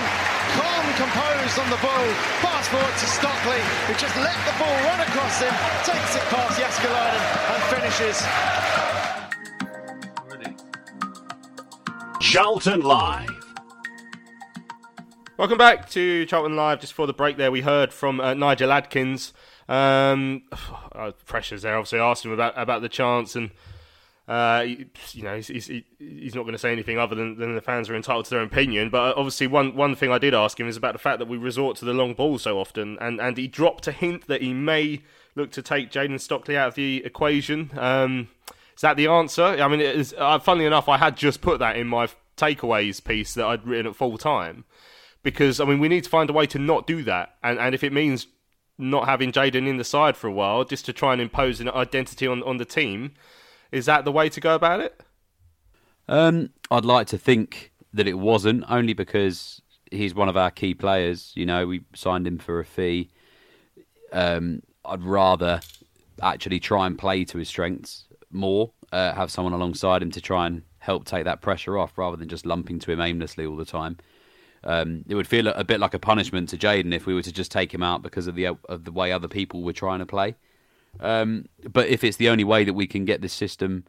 calm, 0.54 0.86
composed 1.02 1.58
on 1.58 1.66
the 1.66 1.82
ball. 1.82 2.06
Pass 2.46 2.70
forward 2.70 2.94
to 2.94 3.06
Stockley, 3.10 3.58
who 3.90 3.92
just 3.98 4.14
let 4.22 4.38
the 4.46 4.54
ball 4.54 4.76
run 4.86 5.02
across 5.02 5.42
him, 5.42 5.50
takes 5.82 6.14
it 6.14 6.22
past 6.30 6.62
Jääskeläinen 6.62 7.22
and 7.58 7.62
finishes. 7.74 8.22
Charlton 12.32 12.80
Live. 12.80 13.28
Welcome 15.36 15.58
back 15.58 15.90
to 15.90 16.24
Charlton 16.24 16.56
Live. 16.56 16.80
Just 16.80 16.94
before 16.94 17.06
the 17.06 17.12
break, 17.12 17.36
there 17.36 17.52
we 17.52 17.60
heard 17.60 17.92
from 17.92 18.20
uh, 18.20 18.32
Nigel 18.32 18.72
Adkins. 18.72 19.34
Um, 19.68 20.44
uh, 20.92 21.10
pressures 21.26 21.60
there. 21.60 21.76
Obviously, 21.76 21.98
I 21.98 22.10
asked 22.10 22.24
him 22.24 22.32
about 22.32 22.54
about 22.56 22.80
the 22.80 22.88
chance, 22.88 23.36
and 23.36 23.50
Uh, 24.26 24.64
you 25.10 25.22
know, 25.22 25.36
he's, 25.36 25.48
he's, 25.48 25.66
he's 25.98 26.34
not 26.34 26.44
going 26.44 26.54
to 26.54 26.58
say 26.58 26.72
anything 26.72 26.96
other 26.96 27.14
than, 27.14 27.36
than 27.36 27.54
the 27.54 27.60
fans 27.60 27.90
are 27.90 27.94
entitled 27.94 28.24
to 28.24 28.30
their 28.30 28.42
opinion. 28.42 28.88
But 28.88 29.14
obviously, 29.18 29.46
one, 29.46 29.76
one 29.76 29.94
thing 29.94 30.10
I 30.10 30.16
did 30.16 30.32
ask 30.32 30.58
him 30.58 30.68
is 30.68 30.78
about 30.78 30.94
the 30.94 31.00
fact 31.00 31.18
that 31.18 31.28
we 31.28 31.36
resort 31.36 31.76
to 31.78 31.84
the 31.84 31.92
long 31.92 32.14
ball 32.14 32.38
so 32.38 32.58
often, 32.58 32.96
and, 32.98 33.20
and 33.20 33.36
he 33.36 33.46
dropped 33.46 33.86
a 33.88 33.92
hint 33.92 34.28
that 34.28 34.40
he 34.40 34.54
may 34.54 35.02
look 35.34 35.50
to 35.50 35.60
take 35.60 35.90
Jayden 35.90 36.18
Stockley 36.18 36.56
out 36.56 36.68
of 36.68 36.74
the 36.76 37.04
equation. 37.04 37.72
Um, 37.76 38.28
is 38.74 38.80
that 38.80 38.96
the 38.96 39.08
answer? 39.08 39.44
I 39.44 39.68
mean, 39.68 39.80
it 39.80 39.96
is, 39.96 40.14
uh, 40.16 40.38
funnily 40.38 40.64
enough, 40.64 40.88
I 40.88 40.96
had 40.96 41.14
just 41.14 41.42
put 41.42 41.58
that 41.58 41.76
in 41.76 41.88
my 41.88 42.08
takeaways 42.42 43.02
piece 43.02 43.34
that 43.34 43.46
I'd 43.46 43.66
written 43.66 43.86
at 43.86 43.96
full 43.96 44.18
time 44.18 44.64
because 45.22 45.60
I 45.60 45.64
mean 45.64 45.78
we 45.78 45.88
need 45.88 46.04
to 46.04 46.10
find 46.10 46.28
a 46.28 46.32
way 46.32 46.46
to 46.46 46.58
not 46.58 46.86
do 46.86 47.02
that, 47.04 47.36
and 47.42 47.58
and 47.58 47.74
if 47.74 47.84
it 47.84 47.92
means 47.92 48.26
not 48.78 49.06
having 49.06 49.32
Jayden 49.32 49.68
in 49.68 49.76
the 49.76 49.84
side 49.84 50.16
for 50.16 50.26
a 50.26 50.32
while 50.32 50.64
just 50.64 50.84
to 50.86 50.92
try 50.92 51.12
and 51.12 51.22
impose 51.22 51.60
an 51.60 51.68
identity 51.68 52.26
on 52.26 52.42
on 52.42 52.56
the 52.56 52.64
team, 52.64 53.12
is 53.70 53.86
that 53.86 54.04
the 54.04 54.12
way 54.12 54.28
to 54.28 54.40
go 54.40 54.54
about 54.54 54.80
it? 54.80 55.00
Um, 56.08 56.50
I'd 56.70 56.84
like 56.84 57.06
to 57.08 57.18
think 57.18 57.72
that 57.94 58.08
it 58.08 58.18
wasn't 58.18 58.64
only 58.68 58.92
because 58.92 59.62
he's 59.90 60.14
one 60.14 60.28
of 60.28 60.36
our 60.36 60.50
key 60.50 60.74
players. 60.74 61.32
You 61.36 61.46
know, 61.46 61.66
we 61.66 61.82
signed 61.94 62.26
him 62.26 62.38
for 62.38 62.58
a 62.58 62.64
fee. 62.64 63.10
Um, 64.12 64.62
I'd 64.84 65.02
rather 65.02 65.60
actually 66.20 66.60
try 66.60 66.86
and 66.86 66.98
play 66.98 67.24
to 67.24 67.38
his 67.38 67.48
strengths 67.48 68.04
more, 68.30 68.72
uh, 68.90 69.14
have 69.14 69.30
someone 69.30 69.52
alongside 69.52 70.02
him 70.02 70.10
to 70.10 70.20
try 70.20 70.46
and 70.46 70.62
help 70.82 71.04
take 71.04 71.24
that 71.24 71.40
pressure 71.40 71.78
off 71.78 71.96
rather 71.96 72.16
than 72.16 72.28
just 72.28 72.44
lumping 72.44 72.80
to 72.80 72.90
him 72.90 73.00
aimlessly 73.00 73.46
all 73.46 73.56
the 73.56 73.64
time. 73.64 73.96
Um, 74.64 75.04
it 75.08 75.14
would 75.14 75.28
feel 75.28 75.46
a 75.46 75.64
bit 75.64 75.80
like 75.80 75.94
a 75.94 75.98
punishment 75.98 76.48
to 76.48 76.58
Jayden 76.58 76.92
if 76.92 77.06
we 77.06 77.14
were 77.14 77.22
to 77.22 77.32
just 77.32 77.52
take 77.52 77.72
him 77.72 77.82
out 77.82 78.02
because 78.02 78.26
of 78.26 78.34
the 78.34 78.46
of 78.46 78.84
the 78.84 78.92
way 78.92 79.12
other 79.12 79.28
people 79.28 79.62
were 79.62 79.72
trying 79.72 80.00
to 80.00 80.06
play. 80.06 80.34
Um, 81.00 81.46
but 81.72 81.88
if 81.88 82.04
it's 82.04 82.16
the 82.16 82.28
only 82.28 82.44
way 82.44 82.64
that 82.64 82.74
we 82.74 82.86
can 82.86 83.04
get 83.04 83.22
this 83.22 83.32
system 83.32 83.84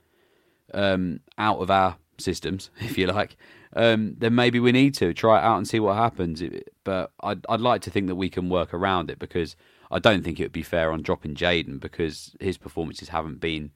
um, 0.73 1.19
out 1.37 1.59
of 1.59 1.71
our 1.71 1.97
systems, 2.17 2.69
if 2.79 2.97
you 2.97 3.07
like, 3.07 3.37
um, 3.75 4.15
then 4.17 4.35
maybe 4.35 4.59
we 4.59 4.71
need 4.71 4.93
to 4.95 5.13
try 5.13 5.39
it 5.39 5.43
out 5.43 5.57
and 5.57 5.67
see 5.67 5.79
what 5.79 5.95
happens. 5.95 6.43
But 6.83 7.11
I'd, 7.21 7.43
I'd 7.49 7.61
like 7.61 7.81
to 7.83 7.89
think 7.89 8.07
that 8.07 8.15
we 8.15 8.29
can 8.29 8.49
work 8.49 8.73
around 8.73 9.09
it 9.09 9.17
because 9.17 9.55
I 9.91 9.97
don't 9.97 10.23
think 10.23 10.39
it 10.39 10.43
would 10.43 10.51
be 10.51 10.63
fair 10.63 10.91
on 10.91 11.01
dropping 11.01 11.33
Jayden 11.35 11.79
because 11.79 12.35
his 12.39 12.57
performances 12.57 13.09
haven't 13.09 13.39
been 13.39 13.71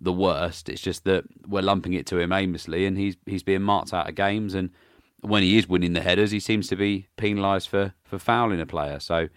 the 0.00 0.12
worst. 0.12 0.68
It's 0.68 0.80
just 0.80 1.04
that 1.04 1.24
we're 1.46 1.62
lumping 1.62 1.94
it 1.94 2.06
to 2.06 2.18
him 2.18 2.32
aimlessly, 2.32 2.86
and 2.86 2.96
he's 2.96 3.16
he's 3.26 3.42
being 3.42 3.62
marked 3.62 3.92
out 3.92 4.08
of 4.08 4.14
games 4.14 4.54
and 4.54 4.70
when 5.20 5.42
he 5.42 5.58
is 5.58 5.68
winning 5.68 5.92
the 5.92 6.00
headers, 6.00 6.30
he 6.30 6.40
seems 6.40 6.68
to 6.68 6.76
be 6.76 7.08
penalised 7.16 7.68
for, 7.68 7.94
for 8.04 8.18
fouling 8.18 8.60
a 8.60 8.66
player. 8.66 9.00
So, 9.00 9.28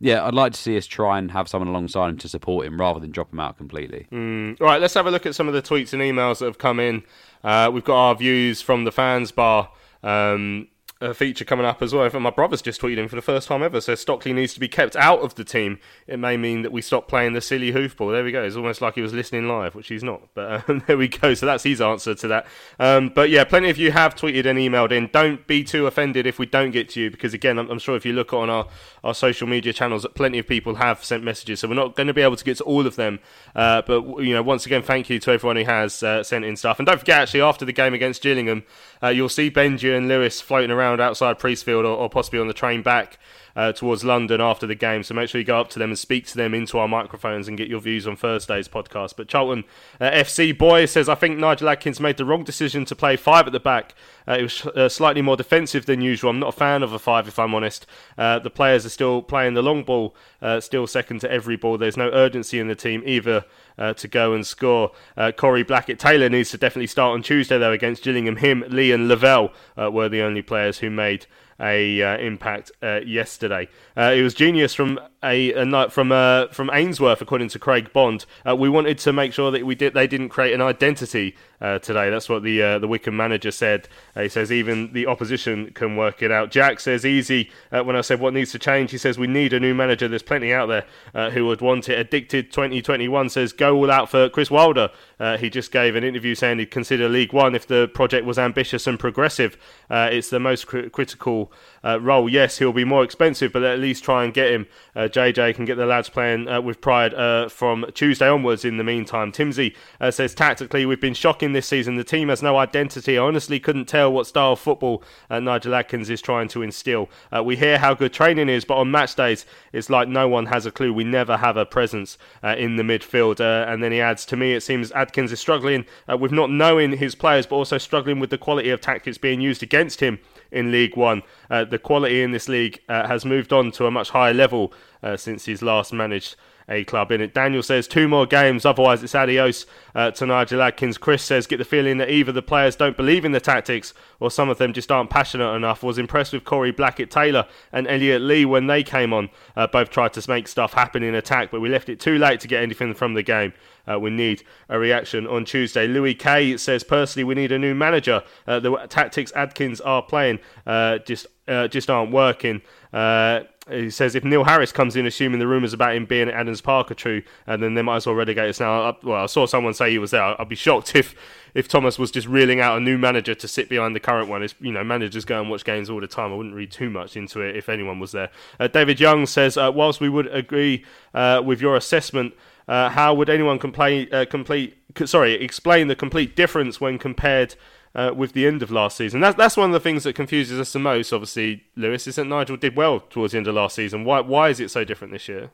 yeah, 0.00 0.24
I'd 0.24 0.34
like 0.34 0.52
to 0.52 0.58
see 0.58 0.76
us 0.76 0.86
try 0.86 1.18
and 1.18 1.30
have 1.30 1.48
someone 1.48 1.68
alongside 1.68 2.08
him 2.10 2.18
to 2.18 2.28
support 2.28 2.66
him 2.66 2.80
rather 2.80 3.00
than 3.00 3.10
drop 3.10 3.32
him 3.32 3.40
out 3.40 3.56
completely. 3.56 4.06
Mm. 4.10 4.60
All 4.60 4.66
right, 4.66 4.80
let's 4.80 4.94
have 4.94 5.06
a 5.06 5.10
look 5.10 5.26
at 5.26 5.34
some 5.34 5.48
of 5.48 5.54
the 5.54 5.62
tweets 5.62 5.92
and 5.92 6.02
emails 6.02 6.38
that 6.38 6.46
have 6.46 6.58
come 6.58 6.80
in. 6.80 7.02
Uh, 7.44 7.70
we've 7.72 7.84
got 7.84 7.96
our 7.96 8.14
views 8.14 8.62
from 8.62 8.84
the 8.84 8.92
fans 8.92 9.30
bar. 9.30 9.70
Um, 10.02 10.68
a 10.98 11.12
feature 11.12 11.44
coming 11.44 11.66
up 11.66 11.82
as 11.82 11.92
well. 11.92 12.08
my 12.18 12.30
brother's 12.30 12.62
just 12.62 12.80
tweeted 12.80 12.96
in 12.96 13.08
for 13.08 13.16
the 13.16 13.22
first 13.22 13.48
time 13.48 13.62
ever. 13.62 13.82
So 13.82 13.94
Stockley 13.94 14.32
needs 14.32 14.54
to 14.54 14.60
be 14.60 14.68
kept 14.68 14.96
out 14.96 15.20
of 15.20 15.34
the 15.34 15.44
team. 15.44 15.78
It 16.06 16.18
may 16.18 16.38
mean 16.38 16.62
that 16.62 16.72
we 16.72 16.80
stop 16.80 17.06
playing 17.06 17.34
the 17.34 17.42
silly 17.42 17.70
hoofball. 17.70 18.12
There 18.12 18.24
we 18.24 18.32
go. 18.32 18.42
It's 18.42 18.56
almost 18.56 18.80
like 18.80 18.94
he 18.94 19.02
was 19.02 19.12
listening 19.12 19.46
live, 19.46 19.74
which 19.74 19.88
he's 19.88 20.02
not. 20.02 20.22
But 20.32 20.68
um, 20.68 20.82
there 20.86 20.96
we 20.96 21.08
go. 21.08 21.34
So 21.34 21.44
that's 21.44 21.64
his 21.64 21.82
answer 21.82 22.14
to 22.14 22.28
that. 22.28 22.46
Um, 22.80 23.10
but 23.14 23.28
yeah, 23.28 23.44
plenty 23.44 23.68
of 23.68 23.76
you 23.76 23.92
have 23.92 24.14
tweeted 24.14 24.46
and 24.46 24.58
emailed 24.58 24.90
in. 24.90 25.10
Don't 25.12 25.46
be 25.46 25.64
too 25.64 25.86
offended 25.86 26.26
if 26.26 26.38
we 26.38 26.46
don't 26.46 26.70
get 26.70 26.88
to 26.90 27.00
you, 27.00 27.10
because 27.10 27.34
again, 27.34 27.58
I'm, 27.58 27.70
I'm 27.70 27.78
sure 27.78 27.94
if 27.94 28.06
you 28.06 28.14
look 28.14 28.32
on 28.32 28.48
our, 28.48 28.66
our 29.04 29.14
social 29.14 29.46
media 29.46 29.74
channels, 29.74 30.02
that 30.02 30.14
plenty 30.14 30.38
of 30.38 30.48
people 30.48 30.76
have 30.76 31.04
sent 31.04 31.22
messages. 31.22 31.60
So 31.60 31.68
we're 31.68 31.74
not 31.74 31.94
going 31.94 32.06
to 32.06 32.14
be 32.14 32.22
able 32.22 32.36
to 32.36 32.44
get 32.44 32.56
to 32.56 32.64
all 32.64 32.86
of 32.86 32.96
them. 32.96 33.18
Uh, 33.54 33.82
but 33.86 34.02
you 34.20 34.32
know, 34.32 34.42
once 34.42 34.64
again, 34.64 34.82
thank 34.82 35.10
you 35.10 35.18
to 35.18 35.30
everyone 35.30 35.56
who 35.56 35.64
has 35.64 36.02
uh, 36.02 36.22
sent 36.22 36.46
in 36.46 36.56
stuff. 36.56 36.78
And 36.78 36.86
don't 36.86 36.98
forget, 36.98 37.20
actually, 37.20 37.42
after 37.42 37.66
the 37.66 37.72
game 37.72 37.92
against 37.92 38.22
Gillingham, 38.22 38.62
uh, 39.02 39.08
you'll 39.08 39.28
see 39.28 39.50
Benji 39.50 39.94
and 39.94 40.08
Lewis 40.08 40.40
floating 40.40 40.70
around 40.70 40.85
outside 41.00 41.38
Priest 41.38 41.64
or, 41.84 41.96
or 41.96 42.08
possibly 42.08 42.38
on 42.40 42.48
the 42.48 42.54
train 42.54 42.82
back 42.82 43.18
uh, 43.56 43.72
towards 43.72 44.04
London 44.04 44.40
after 44.40 44.66
the 44.66 44.74
game. 44.74 45.02
So 45.02 45.14
make 45.14 45.28
sure 45.28 45.40
you 45.40 45.46
go 45.46 45.58
up 45.58 45.70
to 45.70 45.78
them 45.78 45.90
and 45.90 45.98
speak 45.98 46.26
to 46.26 46.36
them 46.36 46.54
into 46.54 46.78
our 46.78 46.86
microphones 46.86 47.48
and 47.48 47.56
get 47.56 47.68
your 47.68 47.80
views 47.80 48.06
on 48.06 48.14
Thursday's 48.14 48.68
podcast. 48.68 49.14
But 49.16 49.28
Charlton 49.28 49.64
uh, 49.98 50.10
FC 50.10 50.56
boy 50.56 50.84
says, 50.84 51.08
I 51.08 51.14
think 51.14 51.38
Nigel 51.38 51.70
Adkins 51.70 51.98
made 51.98 52.18
the 52.18 52.26
wrong 52.26 52.44
decision 52.44 52.84
to 52.84 52.94
play 52.94 53.16
five 53.16 53.46
at 53.46 53.52
the 53.52 53.60
back. 53.60 53.94
Uh, 54.28 54.36
it 54.38 54.42
was 54.42 54.66
uh, 54.66 54.88
slightly 54.88 55.22
more 55.22 55.36
defensive 55.36 55.86
than 55.86 56.00
usual. 56.00 56.30
I'm 56.30 56.40
not 56.40 56.50
a 56.50 56.56
fan 56.56 56.82
of 56.82 56.92
a 56.92 56.98
five, 56.98 57.28
if 57.28 57.38
I'm 57.38 57.54
honest. 57.54 57.86
Uh, 58.18 58.38
the 58.38 58.50
players 58.50 58.84
are 58.84 58.90
still 58.90 59.22
playing 59.22 59.54
the 59.54 59.62
long 59.62 59.84
ball, 59.84 60.14
still 60.60 60.86
second 60.86 61.20
to 61.20 61.30
every 61.30 61.56
ball. 61.56 61.78
There's 61.78 61.96
no 61.96 62.10
urgency 62.10 62.58
in 62.58 62.68
the 62.68 62.74
team 62.74 63.02
either. 63.06 63.44
To 63.78 64.08
go 64.08 64.32
and 64.32 64.46
score. 64.46 64.92
Corey 65.36 65.62
Blackett 65.62 65.98
Taylor 65.98 66.30
needs 66.30 66.50
to 66.52 66.56
definitely 66.56 66.86
start 66.86 67.12
on 67.12 67.22
Tuesday 67.22 67.58
though 67.58 67.72
against 67.72 68.02
Gillingham. 68.02 68.36
Him, 68.36 68.64
Lee, 68.68 68.90
and 68.90 69.06
Lavelle 69.06 69.52
uh, 69.76 69.90
were 69.90 70.08
the 70.08 70.22
only 70.22 70.40
players 70.40 70.78
who 70.78 70.88
made 70.88 71.26
a 71.60 72.02
uh, 72.02 72.18
impact 72.18 72.70
uh, 72.82 73.00
yesterday. 73.04 73.68
Uh, 73.96 74.12
it 74.14 74.22
was 74.22 74.34
genius 74.34 74.74
from 74.74 74.98
a, 75.22 75.52
a 75.54 75.64
night 75.64 75.92
from 75.92 76.12
uh, 76.12 76.48
from 76.48 76.70
Ainsworth, 76.72 77.20
according 77.20 77.48
to 77.48 77.58
Craig 77.58 77.92
Bond. 77.92 78.26
Uh, 78.46 78.54
we 78.54 78.68
wanted 78.68 78.98
to 78.98 79.12
make 79.12 79.32
sure 79.32 79.50
that 79.50 79.64
we 79.64 79.74
did 79.74 79.94
they 79.94 80.06
didn't 80.06 80.28
create 80.28 80.52
an 80.52 80.60
identity 80.60 81.34
uh, 81.60 81.78
today. 81.78 82.10
That's 82.10 82.28
what 82.28 82.42
the 82.42 82.78
the 82.78 82.88
Wycombe 82.88 83.16
manager 83.16 83.50
said. 83.50 83.88
he 84.14 84.28
says 84.28 84.52
even 84.52 84.92
the 84.92 85.06
opposition 85.06 85.70
can 85.72 85.96
work 85.96 86.22
it 86.22 86.30
out. 86.30 86.50
Jack 86.50 86.80
says 86.80 87.04
easy. 87.06 87.50
when 87.70 87.96
I 87.96 88.02
said 88.02 88.20
what 88.20 88.34
needs 88.34 88.52
to 88.52 88.58
change, 88.58 88.90
he 88.90 88.98
says 88.98 89.18
we 89.18 89.26
need 89.26 89.52
a 89.52 89.60
new 89.60 89.74
manager. 89.74 90.08
There's 90.08 90.22
plenty 90.22 90.52
out 90.52 90.66
there 90.66 91.30
who 91.30 91.46
would 91.46 91.60
want 91.60 91.88
it. 91.88 91.98
Addicted 91.98 92.52
2021 92.52 93.30
says 93.30 93.52
go 93.52 93.76
all 93.76 93.90
out 93.90 94.10
for 94.10 94.28
Chris 94.28 94.50
Wilder. 94.50 94.90
he 95.38 95.50
just 95.50 95.72
gave 95.72 95.96
an 95.96 96.04
interview 96.04 96.34
saying 96.34 96.58
he'd 96.58 96.70
consider 96.70 97.08
League 97.08 97.32
One 97.32 97.54
if 97.54 97.66
the 97.66 97.88
project 97.88 98.26
was 98.26 98.38
ambitious 98.38 98.86
and 98.86 98.98
progressive. 98.98 99.56
it's 99.90 100.30
the 100.30 100.40
most 100.40 100.66
cr- 100.66 100.88
critical 100.88 101.50
uh, 101.86 102.00
role. 102.00 102.28
Yes, 102.28 102.58
he'll 102.58 102.72
be 102.72 102.84
more 102.84 103.04
expensive, 103.04 103.52
but 103.52 103.62
at 103.62 103.78
least 103.78 104.02
try 104.02 104.24
and 104.24 104.34
get 104.34 104.50
him. 104.50 104.66
Uh, 104.94 105.02
JJ 105.02 105.54
can 105.54 105.64
get 105.64 105.76
the 105.76 105.86
lads 105.86 106.08
playing 106.08 106.48
uh, 106.48 106.60
with 106.60 106.80
pride 106.80 107.14
uh, 107.14 107.48
from 107.48 107.86
Tuesday 107.94 108.28
onwards. 108.28 108.64
In 108.64 108.76
the 108.76 108.84
meantime, 108.84 109.30
Timsey 109.30 109.74
uh, 110.00 110.10
says 110.10 110.34
tactically 110.34 110.84
we've 110.84 111.00
been 111.00 111.14
shocking 111.14 111.52
this 111.52 111.68
season. 111.68 111.96
The 111.96 112.04
team 112.04 112.28
has 112.28 112.42
no 112.42 112.56
identity. 112.56 113.16
I 113.16 113.22
honestly 113.22 113.60
couldn't 113.60 113.84
tell 113.84 114.12
what 114.12 114.26
style 114.26 114.52
of 114.52 114.58
football 114.58 115.04
uh, 115.30 115.38
Nigel 115.38 115.74
Adkins 115.74 116.10
is 116.10 116.20
trying 116.20 116.48
to 116.48 116.62
instill. 116.62 117.08
we 117.44 117.56
hear 117.56 117.78
how 117.78 117.94
good 117.94 118.12
training 118.12 118.48
is, 118.48 118.64
but 118.64 118.76
on 118.76 118.90
match 118.90 119.14
days 119.14 119.46
it's 119.72 119.88
like 119.88 120.08
no 120.08 120.26
one 120.26 120.46
has 120.46 120.66
a 120.66 120.72
clue. 120.72 120.92
We 120.92 121.04
never 121.04 121.36
have 121.36 121.56
a 121.56 121.64
presence 121.64 122.18
in 122.42 122.76
the 122.76 122.82
midfield. 122.82 123.40
and 123.40 123.82
then 123.82 123.92
he 123.92 124.00
adds, 124.00 124.24
to 124.26 124.36
me, 124.36 124.54
it 124.54 124.62
seems 124.62 124.90
Adkins 124.92 125.32
is 125.32 125.40
struggling 125.40 125.84
with 126.18 126.32
not 126.32 126.50
knowing 126.50 126.96
his 126.96 127.14
players, 127.14 127.46
but 127.46 127.56
also 127.56 127.78
struggling 127.78 128.18
with 128.18 128.30
the 128.30 128.38
quality 128.38 128.70
of 128.70 128.80
tactics 128.80 129.18
being 129.18 129.40
used 129.40 129.62
against 129.62 130.00
him 130.00 130.18
in 130.50 130.70
League 130.72 130.96
One. 130.96 131.22
Uh, 131.50 131.64
the 131.64 131.78
quality 131.78 132.22
in 132.22 132.30
this 132.30 132.48
league 132.48 132.80
uh, 132.88 133.06
has 133.06 133.24
moved 133.24 133.52
on 133.52 133.70
to 133.72 133.86
a 133.86 133.90
much 133.90 134.10
higher 134.10 134.34
level 134.34 134.72
uh, 135.02 135.16
since 135.16 135.44
he's 135.44 135.62
last 135.62 135.92
managed 135.92 136.36
a 136.68 136.84
club 136.84 137.12
in 137.12 137.20
it. 137.20 137.32
Daniel 137.32 137.62
says 137.62 137.86
two 137.86 138.08
more 138.08 138.26
games, 138.26 138.64
otherwise 138.64 139.02
it's 139.02 139.14
adios 139.14 139.66
uh, 139.94 140.10
to 140.12 140.26
Nigel 140.26 140.62
Adkins. 140.62 140.98
Chris 140.98 141.22
says 141.22 141.46
get 141.46 141.58
the 141.58 141.64
feeling 141.64 141.98
that 141.98 142.10
either 142.10 142.32
the 142.32 142.42
players 142.42 142.76
don't 142.76 142.96
believe 142.96 143.24
in 143.24 143.32
the 143.32 143.40
tactics 143.40 143.94
or 144.20 144.30
some 144.30 144.48
of 144.48 144.58
them 144.58 144.72
just 144.72 144.90
aren't 144.90 145.10
passionate 145.10 145.54
enough. 145.54 145.82
Was 145.82 145.98
impressed 145.98 146.32
with 146.32 146.44
Corey 146.44 146.72
Blackett 146.72 147.10
Taylor 147.10 147.46
and 147.72 147.86
Elliot 147.86 148.22
Lee 148.22 148.44
when 148.44 148.66
they 148.66 148.82
came 148.82 149.12
on. 149.12 149.30
Uh, 149.54 149.66
both 149.66 149.90
tried 149.90 150.12
to 150.14 150.30
make 150.30 150.48
stuff 150.48 150.72
happen 150.72 151.02
in 151.02 151.14
attack, 151.14 151.50
but 151.50 151.60
we 151.60 151.68
left 151.68 151.88
it 151.88 152.00
too 152.00 152.18
late 152.18 152.40
to 152.40 152.48
get 152.48 152.62
anything 152.62 152.94
from 152.94 153.14
the 153.14 153.22
game. 153.22 153.52
Uh, 153.90 153.98
we 153.98 154.10
need 154.10 154.42
a 154.68 154.78
reaction 154.78 155.26
on 155.26 155.44
Tuesday. 155.44 155.86
Louis 155.86 156.14
K 156.14 156.56
says 156.56 156.82
personally 156.82 157.24
we 157.24 157.34
need 157.34 157.52
a 157.52 157.58
new 157.58 157.74
manager. 157.74 158.22
Uh, 158.46 158.60
the 158.60 158.76
tactics 158.88 159.32
Adkins 159.34 159.80
are 159.80 160.02
playing 160.02 160.38
uh, 160.66 160.98
just 160.98 161.26
uh, 161.48 161.68
just 161.68 161.90
aren't 161.90 162.12
working. 162.12 162.62
Uh, 162.92 163.40
he 163.68 163.90
says 163.90 164.14
if 164.14 164.24
Neil 164.24 164.44
Harris 164.44 164.70
comes 164.70 164.94
in, 164.94 165.06
assuming 165.06 165.40
the 165.40 165.46
rumours 165.46 165.72
about 165.72 165.96
him 165.96 166.04
being 166.06 166.28
at 166.28 166.34
Adams 166.34 166.60
Park 166.60 166.90
are 166.90 166.94
true, 166.94 167.22
and 167.46 167.62
then 167.62 167.74
they 167.74 167.82
might 167.82 167.96
as 167.96 168.06
well 168.06 168.14
relegate 168.14 168.48
us 168.48 168.60
now. 168.60 168.90
I, 168.90 168.94
well, 169.02 169.24
I 169.24 169.26
saw 169.26 169.46
someone 169.46 169.74
say 169.74 169.90
he 169.90 169.98
was 169.98 170.12
there. 170.12 170.40
I'd 170.40 170.48
be 170.48 170.54
shocked 170.54 170.94
if 170.94 171.14
if 171.54 171.66
Thomas 171.66 171.98
was 171.98 172.10
just 172.10 172.28
reeling 172.28 172.60
out 172.60 172.76
a 172.76 172.80
new 172.80 172.98
manager 172.98 173.34
to 173.34 173.48
sit 173.48 173.68
behind 173.68 173.96
the 173.96 174.00
current 174.00 174.28
one. 174.28 174.42
It's, 174.42 174.54
you 174.60 174.72
know, 174.72 174.84
managers 174.84 175.24
go 175.24 175.40
and 175.40 175.50
watch 175.50 175.64
games 175.64 175.90
all 175.90 176.00
the 176.00 176.06
time. 176.06 176.32
I 176.32 176.36
wouldn't 176.36 176.54
read 176.54 176.70
too 176.70 176.90
much 176.90 177.16
into 177.16 177.40
it 177.40 177.56
if 177.56 177.68
anyone 177.68 177.98
was 177.98 178.12
there. 178.12 178.30
Uh, 178.60 178.68
David 178.68 179.00
Young 179.00 179.26
says, 179.26 179.56
uh, 179.56 179.72
whilst 179.74 180.00
we 180.00 180.08
would 180.08 180.26
agree 180.26 180.84
uh, 181.14 181.42
with 181.44 181.60
your 181.60 181.74
assessment, 181.74 182.34
uh, 182.68 182.90
how 182.90 183.14
would 183.14 183.30
anyone 183.30 183.58
complete, 183.58 184.12
uh, 184.12 184.26
complete, 184.26 184.76
sorry, 185.04 185.34
explain 185.34 185.88
the 185.88 185.96
complete 185.96 186.34
difference 186.36 186.80
when 186.80 186.98
compared 186.98 187.54
uh, 187.94 188.12
with 188.14 188.34
the 188.34 188.46
end 188.46 188.62
of 188.62 188.70
last 188.70 188.96
season. 188.96 189.20
That's 189.20 189.36
that's 189.36 189.56
one 189.56 189.70
of 189.70 189.72
the 189.72 189.80
things 189.80 190.04
that 190.04 190.14
confuses 190.14 190.60
us 190.60 190.72
the 190.72 190.78
most. 190.78 191.12
Obviously, 191.12 191.64
Lewis 191.76 192.06
is 192.06 192.16
that 192.16 192.26
Nigel 192.26 192.58
did 192.58 192.76
well 192.76 193.00
towards 193.00 193.32
the 193.32 193.38
end 193.38 193.46
of 193.46 193.54
last 193.54 193.74
season. 193.74 194.04
Why 194.04 194.20
why 194.20 194.50
is 194.50 194.60
it 194.60 194.70
so 194.70 194.84
different 194.84 195.14
this 195.14 195.28
year? 195.28 195.50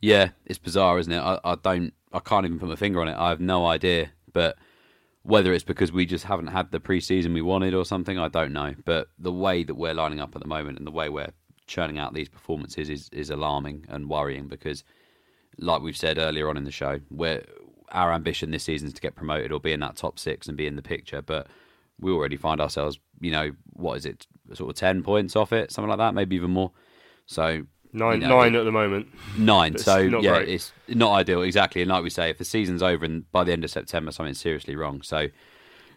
Yeah, 0.00 0.30
it's 0.46 0.58
bizarre, 0.58 0.98
isn't 0.98 1.12
it? 1.12 1.20
I, 1.20 1.38
I 1.44 1.54
don't, 1.56 1.92
I 2.12 2.20
can't 2.20 2.46
even 2.46 2.58
put 2.58 2.68
my 2.68 2.76
finger 2.76 3.00
on 3.00 3.08
it. 3.08 3.16
I 3.16 3.28
have 3.28 3.40
no 3.40 3.66
idea. 3.66 4.10
But 4.32 4.56
whether 5.22 5.52
it's 5.52 5.64
because 5.64 5.92
we 5.92 6.06
just 6.06 6.24
haven't 6.24 6.48
had 6.48 6.70
the 6.70 6.80
preseason 6.80 7.34
we 7.34 7.42
wanted 7.42 7.74
or 7.74 7.84
something, 7.84 8.18
I 8.18 8.28
don't 8.28 8.52
know. 8.52 8.74
But 8.84 9.08
the 9.18 9.32
way 9.32 9.62
that 9.62 9.74
we're 9.74 9.94
lining 9.94 10.20
up 10.20 10.34
at 10.34 10.42
the 10.42 10.48
moment 10.48 10.78
and 10.78 10.86
the 10.86 10.92
way 10.92 11.08
we're 11.08 11.32
churning 11.66 11.98
out 11.98 12.14
these 12.14 12.28
performances 12.28 12.88
is 12.88 13.08
is 13.12 13.30
alarming 13.30 13.86
and 13.88 14.08
worrying 14.08 14.48
because, 14.48 14.82
like 15.60 15.82
we've 15.82 15.96
said 15.96 16.18
earlier 16.18 16.48
on 16.48 16.56
in 16.56 16.64
the 16.64 16.70
show, 16.70 17.00
we're 17.10 17.44
our 17.92 18.12
ambition 18.12 18.50
this 18.50 18.64
season 18.64 18.88
is 18.88 18.94
to 18.94 19.00
get 19.00 19.14
promoted 19.16 19.52
or 19.52 19.60
be 19.60 19.72
in 19.72 19.80
that 19.80 19.96
top 19.96 20.18
six 20.18 20.46
and 20.48 20.56
be 20.56 20.66
in 20.66 20.76
the 20.76 20.82
picture. 20.82 21.22
But 21.22 21.48
we 22.00 22.12
already 22.12 22.36
find 22.36 22.60
ourselves, 22.60 22.98
you 23.20 23.30
know, 23.30 23.52
what 23.74 23.94
is 23.94 24.06
it, 24.06 24.26
sort 24.54 24.70
of 24.70 24.76
ten 24.76 25.02
points 25.02 25.36
off 25.36 25.52
it, 25.52 25.70
something 25.70 25.88
like 25.88 25.98
that, 25.98 26.14
maybe 26.14 26.36
even 26.36 26.50
more. 26.50 26.72
So 27.26 27.64
Nine, 27.92 28.20
you 28.20 28.28
know, 28.28 28.40
nine 28.40 28.54
at 28.54 28.64
the 28.64 28.72
moment. 28.72 29.08
Nine. 29.36 29.76
So 29.76 30.08
not 30.08 30.22
yeah, 30.22 30.36
great. 30.36 30.48
it's 30.48 30.72
not 30.88 31.12
ideal. 31.12 31.42
Exactly, 31.42 31.82
and 31.82 31.90
like 31.90 32.04
we 32.04 32.10
say, 32.10 32.30
if 32.30 32.38
the 32.38 32.44
season's 32.44 32.82
over 32.82 33.04
and 33.04 33.30
by 33.32 33.42
the 33.42 33.52
end 33.52 33.64
of 33.64 33.70
September 33.70 34.12
something's 34.12 34.40
seriously 34.40 34.76
wrong, 34.76 35.02
so 35.02 35.26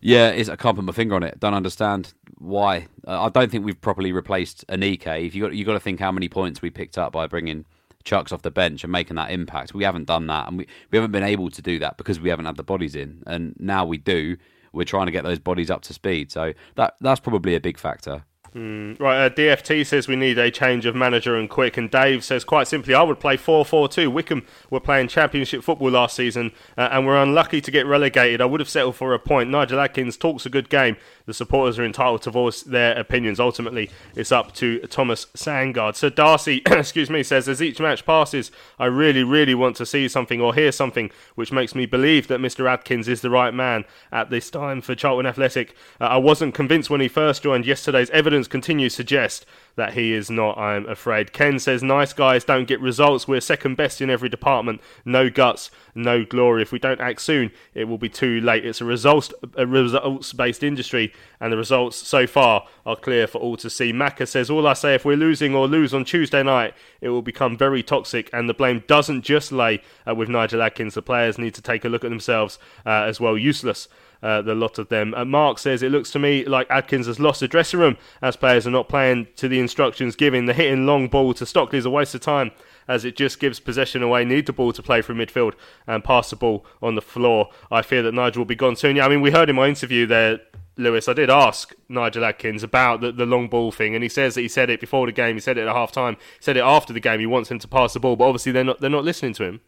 yeah, 0.02 0.30
it's, 0.30 0.50
I 0.50 0.56
can't 0.56 0.76
put 0.76 0.86
my 0.86 0.92
finger 0.92 1.16
on 1.16 1.24
it. 1.24 1.40
Don't 1.40 1.54
understand 1.54 2.14
why. 2.40 2.88
Uh, 3.08 3.26
I 3.26 3.30
don't 3.30 3.52
think 3.52 3.64
we've 3.64 3.80
properly 3.80 4.12
replaced 4.12 4.66
Aneke. 4.68 5.26
If 5.26 5.36
you 5.36 5.44
got 5.44 5.54
you 5.54 5.64
got 5.66 5.74
to 5.74 5.80
think 5.80 6.00
how 6.00 6.12
many 6.12 6.30
points 6.30 6.62
we 6.62 6.72
picked 6.72 6.98
up 6.98 7.12
by 7.14 7.28
bringing 7.28 7.66
Chuks 8.06 8.32
off 8.32 8.42
the 8.42 8.52
bench 8.52 8.84
and 8.84 8.92
making 8.92 9.16
that 9.16 9.32
impact. 9.32 9.74
We 9.74 9.84
haven't 9.84 10.06
done 10.06 10.28
that, 10.28 10.48
and 10.48 10.58
we, 10.58 10.68
we 10.92 10.98
haven't 10.98 11.12
been 11.12 11.24
able 11.24 11.50
to 11.50 11.62
do 11.62 11.80
that 11.80 11.98
because 11.98 12.20
we 12.20 12.30
haven't 12.30 12.46
had 12.46 12.58
the 12.58 12.64
bodies 12.64 12.96
in. 12.96 13.24
And 13.26 13.56
now 13.60 13.86
we 13.86 13.98
do. 13.98 14.38
We're 14.74 14.84
trying 14.84 15.06
to 15.06 15.12
get 15.12 15.24
those 15.24 15.40
bodies 15.40 15.70
up 15.70 15.82
to 15.84 15.94
speed. 15.94 16.32
So 16.32 16.54
that 16.76 16.96
that's 17.00 17.20
probably 17.20 17.56
a 17.56 17.60
big 17.60 17.78
factor. 17.78 18.24
Mm, 18.56 19.00
right, 19.00 19.26
uh, 19.26 19.30
DFT 19.32 19.84
says 19.84 20.08
we 20.08 20.16
need 20.16 20.38
a 20.38 20.52
change 20.52 20.86
of 20.86 20.96
manager 20.96 21.36
and 21.36 21.50
quick, 21.50 21.76
and 21.76 21.90
Dave 21.90 22.24
says 22.24 22.44
quite 22.44 22.68
simply, 22.68 22.94
I 22.94 23.02
would 23.02 23.20
play 23.20 23.36
4 23.36 23.66
4 23.66 23.88
2. 23.88 24.12
Wycombe 24.12 24.46
were 24.70 24.80
playing 24.80 25.08
Championship 25.08 25.64
football 25.64 25.90
last 25.90 26.16
season 26.16 26.52
uh, 26.78 26.90
and 26.92 27.06
were 27.06 27.18
unlucky 27.18 27.62
to 27.62 27.72
get 27.72 27.88
relegated. 27.88 28.42
I 28.42 28.46
would 28.46 28.60
have 28.60 28.70
settled 28.70 28.96
for 28.96 29.14
a 29.14 29.20
point. 29.20 29.50
Nigel 29.50 29.80
Adkins 29.80 30.18
talks 30.18 30.46
a 30.46 30.52
good 30.52 30.70
game. 30.70 30.98
The 31.26 31.34
supporters 31.34 31.80
are 31.80 31.86
entitled 31.86 32.22
to 32.24 32.32
voice 32.32 32.62
their 32.62 32.96
opinions. 32.96 33.40
Ultimately, 33.40 33.90
it's 34.16 34.32
up 34.32 34.54
to 34.56 34.80
Thomas 34.82 35.26
Sandgaard. 35.36 35.96
So 35.96 36.10
Darcy, 36.10 36.62
excuse 36.68 37.10
me, 37.10 37.24
says 37.24 37.50
as 37.50 37.62
each 37.62 37.80
match 37.80 38.06
passes, 38.06 38.52
I 38.78 38.86
really, 38.86 39.24
really 39.24 39.56
want 39.56 39.78
to 39.78 39.86
see 39.86 40.08
something 40.08 40.40
or 40.40 40.54
hear 40.54 40.72
something 40.72 41.10
which 41.34 41.52
makes 41.52 41.74
me 41.74 41.88
believe 41.88 42.28
that 42.28 42.40
Mr. 42.40 42.70
Adkins 42.70 43.08
is 43.08 43.22
the 43.22 43.32
right 43.32 43.54
man 43.54 43.86
at 44.12 44.30
this 44.30 44.52
time 44.52 44.82
for 44.82 44.94
Charlton 44.94 45.26
Athletic. 45.26 45.74
Uh, 46.00 46.06
I 46.06 46.18
wasn't 46.18 46.54
convinced 46.54 46.92
when 46.92 47.02
he 47.02 47.08
first 47.08 47.42
joined. 47.42 47.66
Yesterday's 47.66 48.12
evidence 48.12 48.43
continues 48.48 48.94
to 48.94 48.98
suggest 48.98 49.46
that 49.76 49.94
he 49.94 50.14
is 50.14 50.30
not, 50.30 50.58
I'm 50.58 50.88
afraid. 50.88 51.34
Ken 51.34 51.58
says, 51.60 51.82
nice 51.82 52.14
guys 52.14 52.44
don't 52.44 52.68
get 52.68 52.80
results. 52.80 53.28
We're 53.28 53.42
second 53.42 53.76
best 53.76 54.02
in 54.02 54.10
every 54.10 54.30
department. 54.30 54.82
No 55.04 55.30
guts, 55.30 55.72
no 55.96 56.24
glory. 56.24 56.62
If 56.62 56.72
we 56.72 56.80
don't 56.80 57.02
act 57.02 57.22
soon, 57.22 57.52
it 57.74 57.86
will 57.86 57.98
be 57.98 58.10
too 58.10 58.40
late. 58.40 58.66
It's 58.66 58.82
a 58.82 58.86
results 58.86 59.34
a 59.56 59.66
results 59.66 60.32
based 60.34 60.64
industry, 60.64 61.12
and 61.40 61.52
the 61.52 61.58
results 61.58 61.98
so 61.98 62.28
far 62.28 62.68
are 62.86 62.96
clear 62.96 63.28
for 63.28 63.40
all 63.40 63.58
to 63.58 63.70
see. 63.70 63.92
Macca 63.92 64.28
says, 64.28 64.50
all 64.50 64.68
I 64.68 64.74
say, 64.74 64.94
if 64.94 65.06
we're 65.06 65.18
losing 65.18 65.56
or 65.56 65.68
lose 65.68 65.94
on 65.94 66.06
Tuesday 66.06 66.44
night, 66.44 66.74
it 67.02 67.10
will 67.10 67.22
become 67.22 67.58
very 67.58 67.84
toxic, 67.84 68.30
and 68.32 68.48
the 68.48 68.54
blame 68.54 68.84
doesn't 68.88 69.24
just 69.24 69.52
lay 69.52 69.82
uh, 70.08 70.14
with 70.14 70.30
Nigel 70.30 70.62
Adkins. 70.62 70.94
The 70.94 71.02
players 71.02 71.38
need 71.38 71.56
to 71.56 71.62
take 71.62 71.84
a 71.84 71.90
look 71.90 72.04
at 72.04 72.10
themselves 72.10 72.60
uh, 72.86 73.04
as 73.04 73.20
well. 73.20 73.38
Useless 73.38 73.88
uh, 74.24 74.42
the 74.42 74.56
lot 74.56 74.80
of 74.80 74.88
them. 74.88 75.14
Uh, 75.14 75.26
Mark 75.26 75.60
says 75.60 75.84
it 75.84 75.92
looks 75.92 76.10
to 76.12 76.20
me 76.20 76.46
like 76.46 76.66
Adkins 76.70 77.08
has 77.08 77.20
lost 77.20 77.42
the 77.42 77.48
dressing 77.48 77.80
room 77.80 77.98
as 78.22 78.38
players 78.38 78.66
are 78.66 78.72
not 78.72 78.88
playing 78.88 79.28
to 79.36 79.48
the 79.48 79.60
instructions 79.60 80.16
given. 80.16 80.46
The 80.46 80.54
hitting 80.54 80.86
long 80.86 81.10
ball 81.10 81.34
to 81.36 81.46
Stockley 81.46 81.78
is 81.78 81.86
a 81.86 81.90
waste 81.90 82.16
of 82.16 82.22
time 82.22 82.52
as 82.88 83.06
it 83.06 83.16
just 83.16 83.40
gives 83.40 83.60
possession 83.60 84.02
away. 84.02 84.24
Need 84.24 84.46
the 84.46 84.54
ball 84.54 84.72
to 84.74 84.82
play 84.82 85.02
from 85.02 85.18
midfield 85.18 85.54
and 85.86 86.04
pass 86.04 86.30
the 86.30 86.38
ball 86.38 86.66
on 86.82 86.96
the 86.96 87.02
floor. 87.02 87.50
I 87.70 87.82
fear 87.82 88.02
that 88.04 88.14
Nigel 88.14 88.42
will 88.42 88.46
be 88.46 88.56
gone 88.56 88.78
soon. 88.78 88.96
Yeah, 88.96 89.06
I 89.06 89.10
mean, 89.10 89.22
we 89.22 89.32
heard 89.32 89.50
in 89.50 89.56
my 89.58 89.68
interview 89.68 90.06
there. 90.06 90.40
Lewis, 90.76 91.08
I 91.08 91.14
did 91.14 91.30
ask 91.30 91.72
Nigel 91.88 92.26
Adkins 92.26 92.64
about 92.64 93.02
the, 93.02 93.12
the 93.12 93.28
long 93.28 93.48
ball 93.48 93.72
thing, 93.72 93.94
and 93.94 94.02
he 94.02 94.10
says 94.10 94.34
that 94.34 94.42
he 94.42 94.48
said 94.48 94.72
it 94.72 94.80
before 94.80 95.06
the 95.06 95.12
game. 95.12 95.36
He 95.36 95.40
said 95.40 95.60
it 95.60 95.68
at 95.68 95.76
half 95.76 95.92
time. 95.92 96.16
He 96.16 96.42
said 96.42 96.58
it 96.58 96.64
after 96.64 96.92
the 96.92 97.00
game. 97.00 97.20
He 97.20 97.28
wants 97.28 97.52
him 97.52 97.60
to 97.60 97.68
pass 97.68 97.94
the 97.94 98.00
ball, 98.00 98.16
but 98.16 98.26
obviously 98.26 98.54
they're 98.54 98.64
not 98.64 98.82
they're 98.82 98.90
not 98.90 99.04
listening 99.04 99.34
to 99.34 99.44
him. 99.44 99.62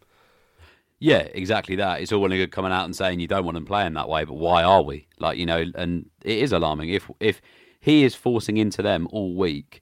Yeah, 1.00 1.28
exactly 1.34 1.76
that. 1.78 2.02
It's 2.02 2.12
all 2.12 2.22
well 2.22 2.32
and 2.32 2.40
good 2.40 2.52
coming 2.52 2.72
out 2.72 2.86
and 2.86 2.96
saying 2.96 3.20
you 3.20 3.28
don't 3.28 3.44
want 3.44 3.56
them 3.56 3.66
playing 3.66 3.94
that 3.94 4.10
way, 4.10 4.24
but 4.24 4.36
why 4.36 4.64
are 4.64 4.82
we? 4.82 5.08
Like, 5.20 5.38
you 5.38 5.46
know, 5.46 5.66
and 5.76 6.10
it 6.24 6.40
is 6.40 6.54
alarming. 6.54 6.90
If 6.90 7.10
if 7.20 7.42
he 7.82 8.04
is 8.04 8.16
forcing 8.16 8.58
into 8.58 8.82
them 8.82 9.08
all 9.12 9.36
week 9.36 9.82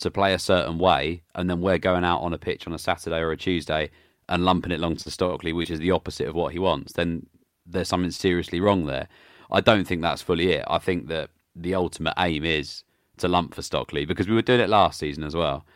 to 0.00 0.10
play 0.10 0.34
a 0.34 0.38
certain 0.38 0.78
way, 0.78 1.22
and 1.34 1.50
then 1.50 1.60
we're 1.60 1.78
going 1.78 2.04
out 2.04 2.20
on 2.22 2.32
a 2.32 2.38
pitch 2.38 2.66
on 2.66 2.72
a 2.72 2.78
Saturday 2.78 3.18
or 3.18 3.32
a 3.32 3.36
Tuesday 3.36 3.90
and 4.28 4.44
lumping 4.44 4.72
it 4.72 4.78
along 4.78 4.96
to 4.96 5.10
Stockley, 5.10 5.52
which 5.52 5.70
is 5.70 5.80
the 5.80 5.90
opposite 5.90 6.28
of 6.28 6.34
what 6.34 6.52
he 6.52 6.58
wants, 6.58 6.92
then 6.94 7.26
there's 7.66 7.88
something 7.88 8.10
seriously 8.10 8.60
wrong 8.60 8.86
there. 8.86 9.08
I 9.50 9.60
don't 9.60 9.86
think 9.86 10.00
that's 10.00 10.22
fully 10.22 10.52
it. 10.52 10.64
I 10.68 10.78
think 10.78 11.08
that 11.08 11.30
the 11.54 11.74
ultimate 11.74 12.14
aim 12.18 12.44
is 12.44 12.84
to 13.18 13.28
lump 13.28 13.54
for 13.54 13.62
Stockley 13.62 14.04
because 14.06 14.28
we 14.28 14.34
were 14.34 14.42
doing 14.42 14.60
it 14.60 14.70
last 14.70 14.98
season 14.98 15.24
as 15.24 15.34
well. 15.34 15.66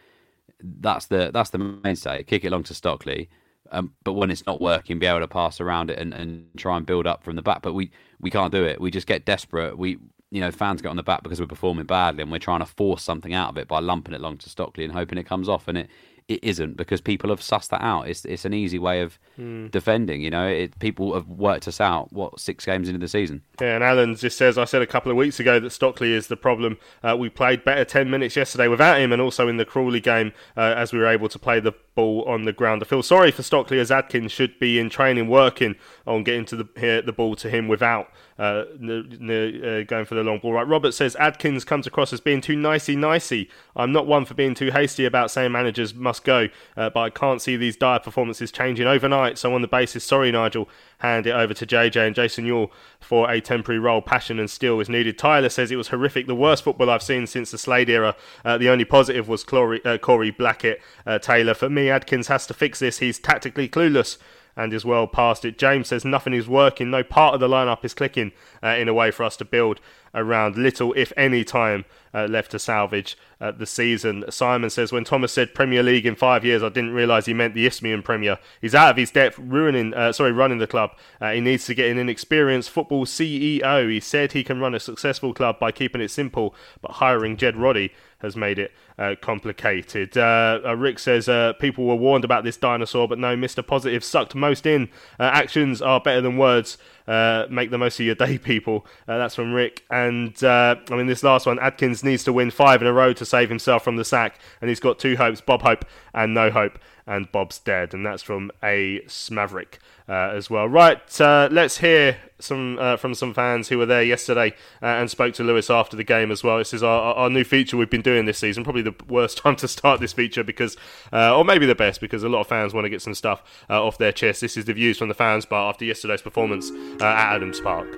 That's 0.63 1.07
the 1.07 1.31
that's 1.35 1.51
the 1.51 1.59
mainstay. 1.59 2.23
Kick 2.23 2.45
it 2.45 2.49
along 2.49 2.63
to 2.65 2.75
Stockley. 2.75 3.29
Um, 3.73 3.93
but 4.05 4.15
when 4.15 4.31
it's 4.31 4.47
not 4.47 4.61
working, 4.61 4.99
be 4.99 5.07
able 5.07 5.21
to 5.21 5.29
pass 5.29 5.61
around 5.61 5.91
it 5.91 5.99
and, 5.99 6.15
and 6.15 6.49
try 6.57 6.77
and 6.77 6.87
build 6.87 7.07
up 7.07 7.25
from 7.25 7.37
the 7.37 7.43
back. 7.43 7.63
But 7.63 7.75
we, 7.75 7.91
we 8.21 8.31
can't 8.31 8.53
do 8.53 8.65
it. 8.65 8.81
We 8.81 8.91
just 8.91 9.07
get 9.07 9.25
desperate. 9.25 9.79
We 9.79 9.99
you 10.31 10.41
know 10.41 10.51
fans 10.51 10.83
get 10.83 10.89
on 10.89 10.97
the 10.97 11.03
back 11.03 11.23
because 11.23 11.41
we're 11.41 11.47
performing 11.47 11.87
badly 11.87 12.23
and 12.23 12.33
we're 12.33 12.39
trying 12.39 12.61
to 12.61 12.67
force 12.67 13.03
something 13.03 13.33
out 13.33 13.51
of 13.51 13.59
it 13.59 13.69
by 13.69 13.79
lumping 13.79 14.15
it 14.15 14.21
long 14.21 14.37
to 14.39 14.49
Stockley 14.49 14.85
and 14.85 14.93
hoping 14.93 15.19
it 15.19 15.25
comes 15.25 15.49
off. 15.49 15.69
And 15.69 15.79
it, 15.79 15.91
it 16.29 16.43
isn't 16.43 16.77
because 16.77 17.01
people 17.01 17.31
have 17.31 17.39
sussed 17.39 17.69
that 17.69 17.83
out. 17.83 18.09
It's 18.09 18.25
it's 18.25 18.45
an 18.45 18.53
easy 18.53 18.79
way 18.79 19.01
of 19.01 19.19
Hmm. 19.37 19.67
defending. 19.69 20.23
You 20.23 20.31
know, 20.31 20.47
it, 20.49 20.79
people 20.79 21.15
have 21.15 21.29
worked 21.29 21.69
us 21.69 21.81
out. 21.81 22.13
What 22.13 22.41
six 22.41 22.65
games 22.65 22.89
into 22.89 22.99
the 22.99 23.07
season? 23.07 23.43
Yeah, 23.61 23.75
and 23.77 23.85
Alan 23.85 24.17
just 24.17 24.37
says, 24.39 24.57
I 24.59 24.65
said 24.65 24.81
a 24.83 24.87
couple 24.87 25.11
of 25.13 25.17
weeks 25.17 25.39
ago 25.39 25.61
that 25.61 25.71
Stockley 25.71 26.13
is 26.15 26.27
the 26.29 26.37
problem. 26.37 26.79
Uh, 27.03 27.17
we 27.19 27.29
played 27.29 27.63
better 27.63 27.85
10 27.85 28.09
minutes 28.11 28.35
yesterday 28.35 28.67
without 28.67 28.99
him, 28.99 29.13
and 29.13 29.21
also 29.23 29.47
in 29.47 29.57
the 29.59 29.65
Crawley 29.67 30.01
game 30.01 30.33
uh, 30.57 30.75
as 30.77 30.93
we 30.93 30.99
were 30.99 31.07
able 31.07 31.29
to 31.29 31.39
play 31.39 31.61
the 31.61 31.73
ball 31.95 32.25
on 32.25 32.45
the 32.45 32.53
ground. 32.53 32.83
I 32.83 32.87
feel 32.87 33.03
sorry 33.03 33.31
for 33.31 33.43
Stockley 33.43 33.79
as 33.79 33.91
Adkins 33.91 34.33
should 34.33 34.59
be 34.59 34.79
in 34.81 34.89
training, 34.91 35.29
working 35.29 35.77
on 36.07 36.25
getting 36.25 36.45
to 36.47 36.57
the, 36.57 36.69
here, 36.79 37.03
the 37.03 37.13
ball 37.13 37.37
to 37.37 37.51
him 37.51 37.69
without 37.69 38.11
uh, 38.39 38.43
uh, 38.43 39.83
going 39.85 40.05
for 40.05 40.15
the 40.15 40.23
long 40.23 40.39
ball. 40.39 40.53
Right, 40.53 40.67
Robert 40.67 40.93
says, 40.93 41.17
Adkins 41.17 41.65
comes 41.65 41.87
across 41.87 42.13
as 42.13 42.21
being 42.21 42.41
too 42.41 42.57
nicey-nicey. 42.57 43.49
I'm 43.75 43.93
not 43.93 44.07
one 44.07 44.25
for 44.25 44.35
being 44.35 44.55
too 44.55 44.71
hasty 44.71 45.05
about 45.05 45.31
saying 45.31 45.53
managers 45.53 45.95
must 45.95 46.25
go, 46.25 46.49
uh, 46.77 46.91
but 46.91 47.01
I 47.01 47.11
can't 47.11 47.41
see 47.41 47.57
these 47.57 47.77
dire 47.77 47.99
performances 47.99 48.53
changing 48.53 48.87
overnight. 48.87 49.39
So 49.39 49.55
on 49.55 49.63
the 49.63 49.69
basis, 49.69 50.05
sorry, 50.05 50.31
Nigel, 50.33 50.69
hand 50.99 51.27
it 51.27 51.33
over 51.33 51.55
to 51.55 51.67
JJ 51.67 52.07
and 52.07 52.15
Jason 52.15 52.47
Euell 52.47 52.71
for 53.01 53.31
a 53.31 53.41
temporary 53.41 53.79
role. 53.79 54.03
Passion 54.03 54.39
and 54.39 54.51
steel 54.51 54.81
is 54.81 54.89
needed. 54.89 55.19
Tyler 55.19 55.49
says 55.49 55.71
it 55.71 55.77
was 55.77 55.89
horrific, 55.89 56.27
the 56.27 56.35
worst 56.35 56.65
football 56.65 56.91
I've 56.91 57.03
seen 57.03 57.27
since 57.27 57.51
the 57.51 57.59
Slade 57.59 57.89
era. 57.89 58.17
Uh, 58.45 58.59
the 58.59 58.69
only 58.69 58.85
positive 58.85 59.29
was 59.29 59.45
Corey, 59.45 59.85
uh, 59.85 59.99
Corey 59.99 60.31
Blackett. 60.31 60.81
Uh, 61.07 61.19
Taylor, 61.19 61.55
for 61.55 61.71
me, 61.71 61.91
Adkins 61.91 62.29
has 62.29 62.47
to 62.47 62.55
fix 62.55 62.79
this. 62.81 62.99
He's 62.99 63.19
tactically 63.19 63.69
clueless 63.69 64.19
and 64.57 64.73
is 64.73 64.85
well 64.85 65.07
past 65.07 65.45
it. 65.45 65.59
James 65.59 65.89
says 65.89 66.05
nothing 66.05 66.33
is 66.33 66.49
working, 66.49 66.91
no 66.91 67.03
part 67.03 67.35
of 67.35 67.41
the 67.41 67.49
lineup 67.49 67.85
is 67.85 67.95
clicking 67.95 68.33
uh, 68.63 68.69
in 68.69 68.89
a 68.89 68.95
way 68.95 69.11
for 69.11 69.25
us 69.25 69.37
to 69.37 69.45
build 69.45 69.81
around. 70.15 70.57
Little, 70.57 70.93
if 70.95 71.13
any, 71.17 71.45
time 71.45 71.85
uh, 72.15 72.25
left 72.25 72.51
to 72.53 72.59
salvage 72.59 73.19
uh, 73.41 73.53
the 73.53 73.67
season. 73.67 74.25
Simon 74.31 74.71
says 74.71 74.91
when 74.91 75.05
Thomas 75.05 75.33
said 75.33 75.55
Premier 75.55 75.83
League 75.83 76.07
in 76.07 76.17
five 76.17 76.45
years, 76.45 76.63
I 76.63 76.71
didn't 76.71 76.95
realise 76.95 77.27
he 77.27 77.35
meant 77.35 77.55
the 77.55 77.67
Isthmian 77.67 78.03
Premier. 78.03 78.39
He's 78.61 78.75
out 78.75 78.91
of 78.91 78.97
his 78.97 79.11
depth, 79.11 79.39
ruining, 79.39 79.93
uh, 79.93 80.13
sorry, 80.13 80.33
running 80.33 80.59
the 80.59 80.67
club. 80.67 80.93
Uh, 81.21 81.33
he 81.33 81.41
needs 81.41 81.67
to 81.67 81.75
get 81.75 81.91
an 81.91 81.99
inexperienced 81.99 82.71
football 82.71 83.05
CEO. 83.05 83.91
He 83.91 84.01
said 84.01 84.33
he 84.33 84.43
can 84.43 84.61
run 84.61 84.75
a 84.75 84.81
successful 84.81 85.35
club 85.35 85.59
by 85.59 85.71
keeping 85.71 86.01
it 86.01 86.11
simple, 86.11 86.55
but 86.81 86.93
hiring 86.93 87.37
Jed 87.37 87.57
Roddy 87.57 87.93
has 88.21 88.35
made 88.35 88.59
it 88.59 88.73
uh, 88.99 89.15
complicated. 89.21 90.17
Uh, 90.17 90.61
uh, 90.65 90.77
Rick 90.77 90.99
says 90.99 91.29
uh, 91.29 91.53
people 91.55 91.85
were 91.85 91.97
warned 91.97 92.25
about 92.25 92.45
this 92.45 92.57
dinosaur, 92.57 93.07
but 93.07 93.19
no, 93.19 93.37
Mr. 93.37 93.67
Positive 93.67 94.03
sucked 94.03 94.35
most 94.35 94.67
in. 94.67 94.89
Uh, 95.21 95.25
actions 95.25 95.83
are 95.83 96.01
better 96.01 96.21
than 96.21 96.39
words. 96.39 96.79
Make 97.07 97.71
the 97.71 97.79
most 97.79 98.01
of 98.01 98.07
your 98.07 98.15
day, 98.27 98.39
people. 98.39 98.87
That's 99.07 99.35
from 99.35 99.53
Rick. 99.53 99.85
And 99.91 100.35
I 100.43 100.77
mean, 100.91 101.07
this 101.07 101.23
last 101.23 101.47
one, 101.47 101.59
Adkins 101.59 102.03
needs 102.03 102.25
to 102.25 102.33
win 102.33 102.51
five 102.51 102.81
in 102.81 102.89
a 102.89 102.93
row 102.93 103.13
to 103.13 103.25
save 103.25 103.49
himself 103.49 103.85
from 103.85 103.97
the 103.97 104.05
sack, 104.05 104.41
and 104.61 104.69
he's 104.69 104.81
got 104.81 104.99
two 104.99 105.17
hopes: 105.17 105.41
Bob 105.41 105.63
Hope 105.63 105.85
and 106.15 106.35
No 106.35 106.51
Hope. 106.51 106.79
And 107.09 107.31
Bob's 107.31 107.61
dead, 107.61 107.95
and 107.95 108.05
that's 108.05 108.25
from 108.25 108.51
a 108.65 109.01
Smaverick 109.07 109.79
as 110.09 110.51
well. 110.51 110.69
Right, 110.69 110.99
let's 111.21 111.79
hear 111.79 112.19
some 112.39 112.79
uh, 112.79 112.97
from 112.97 113.15
some 113.15 113.33
fans 113.33 113.69
who 113.69 113.79
were 113.79 113.87
there 113.87 114.03
yesterday 114.03 114.53
uh, 114.83 114.87
and 114.87 115.11
spoke 115.11 115.35
to 115.35 115.45
Lewis 115.45 115.71
after 115.71 115.97
the 115.97 116.05
game 116.05 116.31
as 116.31 116.45
well. 116.45 116.59
This 116.59 116.75
is 116.75 116.83
our, 116.83 117.15
our 117.15 117.31
new 117.31 117.45
feature 117.45 117.77
we've 117.77 117.91
been 117.91 118.03
doing 118.03 118.27
this 118.27 118.39
season. 118.39 118.65
Probably 118.65 118.83
the 118.87 118.95
worst 119.09 119.39
time 119.43 119.57
to 119.57 119.69
start 119.69 120.01
this 120.01 120.13
feature 120.13 120.43
because, 120.43 120.77
uh, 121.13 121.37
or 121.37 121.45
maybe 121.45 121.67
the 121.67 121.75
best 121.75 122.01
because 122.01 122.23
a 122.23 122.29
lot 122.29 122.41
of 122.41 122.47
fans 122.47 122.73
want 122.73 122.85
to 122.85 122.91
get 122.91 123.03
some 123.03 123.15
stuff 123.15 123.43
uh, 123.69 123.85
off 123.85 123.99
their 123.99 124.13
chest. 124.13 124.41
This 124.41 124.57
is 124.57 124.65
the 124.65 124.73
views 124.73 124.99
from 124.99 125.09
the 125.09 125.15
fans 125.15 125.45
bar 125.45 125.69
after 125.69 125.85
yesterday's 125.85 126.23
performance 126.23 126.71
uh, 127.01 127.05
at 127.05 127.35
Adams 127.37 127.61
Park. 127.61 127.89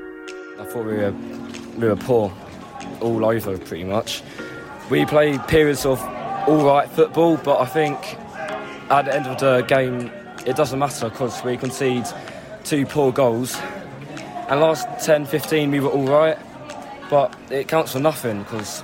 I 0.59 0.65
thought 0.65 0.85
we 0.85 0.97
were, 0.97 1.15
we 1.77 1.87
were 1.87 1.97
poor 1.97 2.33
all 3.01 3.25
over 3.25 3.57
pretty 3.59 3.85
much. 3.85 4.23
We 4.91 5.05
played 5.05 5.47
periods 5.47 5.85
of 5.87 6.01
all 6.49 6.65
right 6.65 6.89
football, 6.91 7.37
but 7.37 7.61
I 7.61 7.67
think 7.67 7.99
at 8.91 9.05
the 9.05 9.15
end 9.15 9.27
of 9.27 9.39
the 9.39 9.63
game 9.63 10.11
it 10.47 10.57
doesn't 10.57 10.79
matter 10.79 11.11
because 11.11 11.45
we 11.45 11.57
concede 11.57 12.07
two 12.65 12.87
poor 12.87 13.13
goals. 13.13 13.57
And 14.49 14.61
last 14.61 15.05
10 15.05 15.27
15 15.27 15.71
we 15.71 15.81
were 15.81 15.91
all 15.91 16.07
right, 16.07 16.39
but 17.11 17.37
it 17.51 17.69
counts 17.69 17.93
for 17.93 18.01
nothing 18.01 18.43
because 18.43 18.83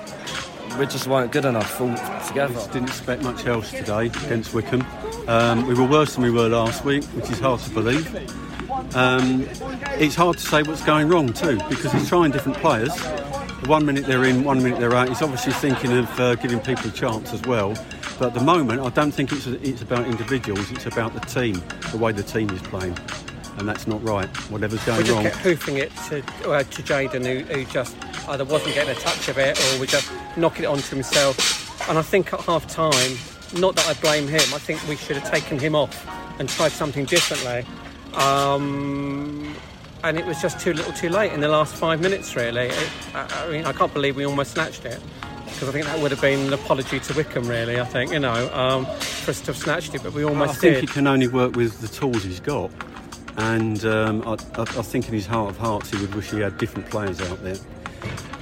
we 0.79 0.87
just 0.87 1.07
weren't 1.07 1.33
good 1.33 1.45
enough 1.45 1.81
all 1.81 1.95
together. 2.27 2.55
We 2.55 2.73
didn't 2.73 2.89
expect 2.89 3.23
much 3.23 3.47
else 3.47 3.71
today 3.71 4.07
against 4.07 4.55
Wycombe. 4.55 4.87
Um, 5.29 5.67
we 5.67 5.75
were 5.75 5.87
worse 5.87 6.15
than 6.15 6.25
we 6.25 6.31
were 6.31 6.49
last 6.49 6.85
week, 6.85 7.05
which 7.05 7.31
is 7.31 7.39
hard 7.39 7.61
to 7.61 7.71
believe. 7.71 8.15
Um, 8.97 9.47
it's 9.99 10.15
hard 10.15 10.39
to 10.39 10.43
say 10.47 10.63
what's 10.63 10.85
going 10.85 11.09
wrong 11.09 11.33
too 11.33 11.59
because 11.69 11.93
he's 11.93 12.09
trying 12.09 12.31
different 12.33 12.59
players. 12.59 12.93
One 13.67 13.87
minute 13.87 14.05
they're 14.05 14.25
in, 14.25 14.45
one 14.45 14.63
minute 14.63 14.79
they're 14.81 14.95
out. 14.95 15.09
He's 15.09 15.23
obviously 15.23 15.53
thinking 15.53 15.93
of 15.97 16.21
uh, 16.21 16.35
giving 16.37 16.61
people 16.61 16.89
a 16.89 16.93
chance 16.93 17.33
as 17.33 17.43
well. 17.43 17.75
But 18.19 18.29
at 18.29 18.35
the 18.35 18.43
moment, 18.43 18.81
I 18.81 18.91
don't 18.91 19.11
think 19.11 19.33
it's, 19.33 19.47
it's 19.47 19.83
about 19.83 20.07
individuals. 20.07 20.71
It's 20.71 20.87
about 20.87 21.15
the 21.15 21.21
team, 21.21 21.63
the 21.91 21.99
way 21.99 22.13
the 22.13 22.23
team 22.23 22.51
is 22.51 22.63
playing, 22.63 22.97
and 23.59 23.69
that's 23.69 23.87
not 23.87 24.03
right. 24.03 24.29
Whatever's 24.51 24.85
going 24.85 24.99
we 24.99 25.05
just 25.05 25.15
wrong. 25.15 25.25
kept 25.25 25.37
hoofing 25.37 25.77
it 25.77 25.95
to 26.09 26.19
uh, 26.51 26.63
to 26.63 26.83
Jayden, 26.83 27.25
who, 27.25 27.45
who 27.53 27.65
just 27.67 27.97
either 28.29 28.45
wasn't 28.45 28.75
getting 28.75 28.97
a 28.97 28.99
touch 28.99 29.29
of 29.29 29.39
it 29.39 29.59
or 29.59 29.81
was 29.81 29.91
just 29.91 30.11
knocking 30.37 30.65
it 30.65 30.69
onto 30.69 30.95
himself. 30.95 31.89
And 31.89 31.99
I 31.99 32.03
think 32.03 32.33
at 32.33 32.41
half 32.41 32.67
time, 32.67 33.17
not 33.59 33.77
that 33.77 33.87
I 33.87 33.95
blame 34.01 34.27
him, 34.27 34.41
I 34.55 34.59
think 34.59 34.87
we 34.89 34.97
should 34.97 35.17
have 35.17 35.31
taken 35.31 35.59
him 35.59 35.75
off 35.75 36.07
and 36.39 36.49
tried 36.49 36.73
something 36.73 37.05
differently. 37.05 37.65
Um, 38.15 39.55
and 40.03 40.19
it 40.19 40.27
was 40.27 40.41
just 40.41 40.61
too 40.61 40.73
little 40.73 40.93
too 40.93 41.09
late 41.09 41.33
in 41.33 41.41
the 41.41 41.49
last 41.49 41.75
five 41.75 42.01
minutes, 42.01 42.37
really. 42.37 42.67
It, 42.67 42.91
I, 43.15 43.47
I 43.47 43.51
mean, 43.51 43.65
I 43.65 43.73
can't 43.73 43.93
believe 43.93 44.17
we 44.17 44.27
almost 44.27 44.53
snatched 44.53 44.85
it 44.85 45.01
because 45.47 45.69
I 45.69 45.73
think 45.73 45.87
that 45.87 45.99
would 46.01 46.11
have 46.11 46.21
been 46.21 46.49
an 46.49 46.53
apology 46.53 47.01
to 47.01 47.15
Wycombe, 47.15 47.49
really. 47.49 47.81
I 47.81 47.85
think, 47.85 48.13
you 48.13 48.19
know, 48.19 48.53
um, 48.53 48.87
for 48.87 49.31
us 49.31 49.41
to 49.41 49.47
have 49.47 49.57
snatched 49.57 49.95
it, 49.95 50.03
but 50.03 50.13
we 50.13 50.25
almost 50.25 50.51
I 50.51 50.55
think 50.55 50.75
did. 50.75 50.81
he 50.83 50.87
can 50.89 51.07
only 51.07 51.29
work 51.29 51.55
with 51.55 51.81
the 51.81 51.89
tools 51.89 52.25
he's 52.25 52.41
got, 52.41 52.71
and 53.37 53.85
um, 53.85 54.23
I, 54.27 54.33
I, 54.59 54.63
I 54.63 54.83
think 54.83 55.09
in 55.09 55.15
his 55.15 55.27
heart 55.27 55.51
of 55.51 55.57
hearts 55.57 55.91
he 55.91 56.01
would 56.01 56.15
wish 56.15 56.31
he 56.31 56.41
had 56.41 56.59
different 56.59 56.89
players 56.91 57.21
out 57.21 57.43
there. 57.43 57.57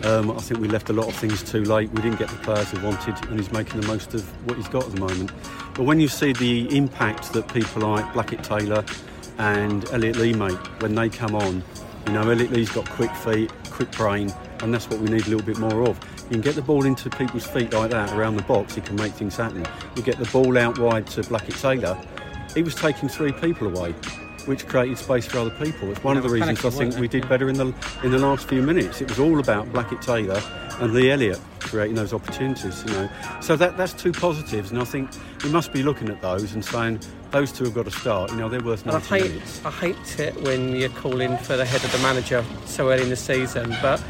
Um, 0.05 0.33
I 0.33 0.39
think 0.39 0.61
we 0.61 0.67
left 0.67 0.91
a 0.91 0.93
lot 0.93 1.07
of 1.07 1.15
things 1.15 1.43
too 1.43 1.65
late. 1.65 1.91
We 1.91 2.03
didn't 2.03 2.19
get 2.19 2.29
the 2.29 2.37
players 2.37 2.73
we 2.73 2.81
wanted, 2.81 3.15
and 3.27 3.39
he's 3.39 3.53
making 3.53 3.81
the 3.81 3.87
most 3.87 4.15
of 4.15 4.25
what 4.47 4.57
he's 4.57 4.69
got 4.69 4.85
at 4.85 4.93
the 4.93 5.01
moment. 5.01 5.31
But 5.75 5.85
when 5.85 6.01
you 6.01 6.09
see 6.09 6.33
the 6.33 6.77
impact 6.77 7.33
that 7.33 7.53
people 7.53 7.83
like 7.83 8.13
Blackett 8.13 8.43
Taylor 8.43 8.85
and 9.39 9.85
Elliot 9.91 10.17
Lee 10.17 10.33
make 10.33 10.59
when 10.83 10.95
they 10.95 11.09
come 11.09 11.37
on, 11.37 11.63
you 12.07 12.13
know, 12.13 12.29
Elliot 12.29 12.51
Lee's 12.51 12.71
got 12.71 12.89
quick 12.91 13.15
feet, 13.15 13.53
quick 13.71 13.93
brain, 13.93 14.33
and 14.61 14.75
that's 14.75 14.91
what 14.91 14.99
we 14.99 15.09
need 15.09 15.27
a 15.27 15.31
little 15.31 15.47
bit 15.47 15.59
more 15.59 15.89
of. 15.89 15.99
You 16.25 16.31
can 16.31 16.41
get 16.41 16.57
the 16.57 16.63
ball 16.63 16.85
into 16.85 17.09
people's 17.09 17.47
feet 17.47 17.73
like 17.73 17.91
that 17.91 18.13
around 18.13 18.37
the 18.37 18.43
box, 18.43 18.75
you 18.77 18.83
can 18.83 18.97
make 18.97 19.13
things 19.13 19.37
happen. 19.37 19.65
You 19.97 20.03
get 20.03 20.19
the 20.19 20.29
ball 20.33 20.59
out 20.59 20.79
wide 20.79 21.07
to 21.09 21.23
Blackett 21.23 21.55
Taylor, 21.57 21.97
he 22.55 22.63
was 22.63 22.75
taking 22.75 23.09
three 23.09 23.33
people 23.33 23.69
away, 23.69 23.95
which 24.47 24.67
created 24.67 24.99
space 24.99 25.27
for 25.27 25.39
other 25.39 25.51
people. 25.51 25.91
It's 25.91 26.03
one 26.03 26.17
of 26.17 26.23
the 26.23 26.29
reasons 26.29 26.65
I 26.65 26.71
think 26.71 26.97
we 26.97 27.09
did 27.09 27.29
better 27.29 27.49
in 27.49 27.57
the 27.57 27.75
in 28.03 28.11
the 28.11 28.19
last 28.19 28.49
few 28.49 28.63
minutes. 28.63 29.01
It 29.01 29.09
was 29.09 29.19
all 29.19 29.39
about 29.41 29.73
Blackett 29.73 30.03
Taylor 30.03 30.41
and 30.81 30.93
Lee 30.93 31.11
Elliott 31.11 31.41
creating 31.61 31.97
those 31.97 32.13
opportunities. 32.13 32.85
You 32.87 32.93
know, 32.93 33.11
so 33.41 33.57
that 33.57 33.77
that's 33.77 33.93
two 33.93 34.13
positives, 34.13 34.71
and 34.71 34.81
I 34.81 34.85
think 34.85 35.11
we 35.45 35.51
must 35.51 35.73
be 35.73 35.83
looking 35.83 36.09
at 36.09 36.21
those 36.21 36.55
and 36.55 36.65
saying 36.65 37.01
those 37.31 37.53
two 37.53 37.65
have 37.65 37.75
got 37.75 37.85
to 37.87 37.91
start. 37.91 38.31
You 38.31 38.37
know, 38.37 38.49
they're 38.49 38.63
worth 38.63 38.87
And 38.87 38.95
I 38.95 39.01
hate, 39.01 39.31
minutes. 39.31 39.65
I 39.65 39.71
hate 39.71 40.21
it 40.21 40.35
when 40.43 40.77
you're 40.77 40.91
calling 40.91 41.37
for 41.39 41.57
the 41.57 41.65
head 41.65 41.83
of 41.85 41.93
the 41.93 41.99
manager 41.99 42.45
so 42.67 42.91
early 42.91 43.03
in 43.03 43.11
the 43.11 43.17
season, 43.17 43.75
but 43.81 44.03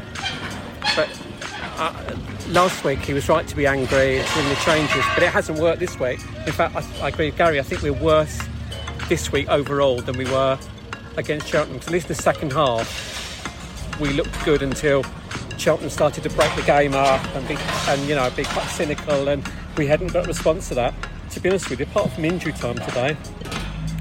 but 0.95 1.09
uh, 1.77 2.15
last 2.49 2.83
week 2.83 2.99
he 2.99 3.13
was 3.13 3.29
right 3.29 3.47
to 3.47 3.55
be 3.55 3.65
angry. 3.65 4.17
It's 4.17 4.37
in 4.37 4.49
the 4.49 4.55
changes, 4.55 5.03
but 5.13 5.23
it 5.23 5.29
hasn't 5.29 5.59
worked 5.59 5.79
this 5.79 5.99
week. 5.99 6.19
In 6.45 6.53
fact, 6.53 6.75
I, 6.75 7.05
I 7.05 7.07
agree 7.09 7.27
with 7.27 7.37
Gary. 7.37 7.59
I 7.59 7.63
think 7.63 7.81
we're 7.81 7.93
worse 7.93 8.39
this 9.09 9.31
week 9.31 9.49
overall 9.49 10.01
than 10.01 10.17
we 10.17 10.25
were 10.25 10.57
against 11.17 11.47
Cheltenham. 11.47 11.79
'Cause 11.79 11.87
at 11.87 11.93
least 11.93 12.07
the 12.07 12.15
second 12.15 12.53
half, 12.53 13.99
we 13.99 14.09
looked 14.09 14.43
good 14.45 14.61
until 14.61 15.05
Cheltenham 15.57 15.89
started 15.89 16.23
to 16.23 16.29
break 16.31 16.55
the 16.55 16.61
game 16.63 16.93
up 16.93 17.23
and 17.35 17.47
be 17.47 17.57
and 17.87 18.01
you 18.07 18.15
know 18.15 18.29
be 18.31 18.43
quite 18.43 18.67
cynical, 18.69 19.27
and 19.29 19.43
we 19.77 19.87
hadn't 19.87 20.13
got 20.13 20.25
a 20.25 20.27
response 20.27 20.67
to 20.69 20.75
that. 20.75 20.93
To 21.31 21.39
be 21.39 21.49
honest 21.49 21.69
with 21.69 21.79
you, 21.79 21.85
apart 21.85 22.11
from 22.11 22.25
injury 22.25 22.53
time 22.53 22.75
today, 22.75 23.17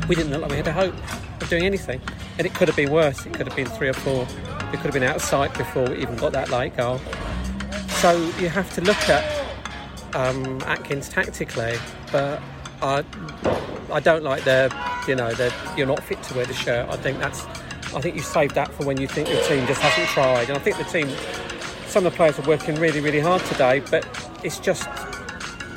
we 0.09 0.14
didn't 0.14 0.32
look 0.32 0.42
like 0.42 0.50
we 0.50 0.57
had 0.57 0.68
a 0.68 0.72
hope 0.72 0.94
of 1.40 1.48
doing 1.48 1.64
anything. 1.64 2.00
And 2.38 2.46
it 2.46 2.55
could 2.55 2.68
have 2.68 2.76
been 2.76 2.90
worse. 2.90 3.24
It 3.26 3.34
could 3.34 3.46
have 3.46 3.57
been 3.57 3.66
three 3.66 3.88
or 3.88 3.94
four. 3.94 4.26
It 4.72 4.76
could 4.76 4.86
have 4.86 4.94
been 4.94 5.03
out 5.03 5.16
of 5.16 5.22
sight 5.22 5.53
before 5.57 5.84
we 5.88 5.98
even 5.98 6.16
got 6.16 6.32
that 6.32 6.50
late 6.50 6.76
goal. 6.76 7.00
So 8.00 8.12
you 8.38 8.48
have 8.48 8.72
to 8.74 8.80
look 8.80 9.09
at 9.09 9.24
um, 10.14 10.61
Adkins 10.66 11.09
tactically, 11.09 11.78
but 12.11 12.40
I, 12.83 13.05
I 13.93 14.01
don't 14.01 14.22
like 14.22 14.45
their 14.45 14.68
you 15.09 15.16
know, 15.16 15.33
the 15.33 15.53
you're 15.76 15.87
not 15.87 16.03
fit 16.03 16.22
to 16.24 16.35
wear 16.35 16.47
the 16.47 16.55
shirt. 16.55 16.89
I 16.89 16.97
think 16.97 17.18
that's, 17.18 17.45
I 17.95 18.01
think 18.01 18.16
you 18.16 18.22
save 18.22 18.55
that 18.55 18.72
for 18.72 18.85
when 18.85 19.01
you 19.01 19.07
think 19.07 19.28
your 19.28 19.43
team 19.43 19.66
just 19.66 19.80
hasn't 19.80 20.09
tried. 20.09 20.49
And 20.49 20.57
I 20.57 20.61
think 20.61 20.78
the 20.78 20.85
team, 20.85 21.09
some 21.87 22.07
of 22.07 22.12
the 22.12 22.16
players 22.16 22.39
are 22.39 22.47
working 22.47 22.76
really, 22.76 23.01
really 23.01 23.20
hard 23.20 23.43
today, 23.47 23.80
but 23.91 24.07
it's 24.45 24.59
just, 24.59 24.89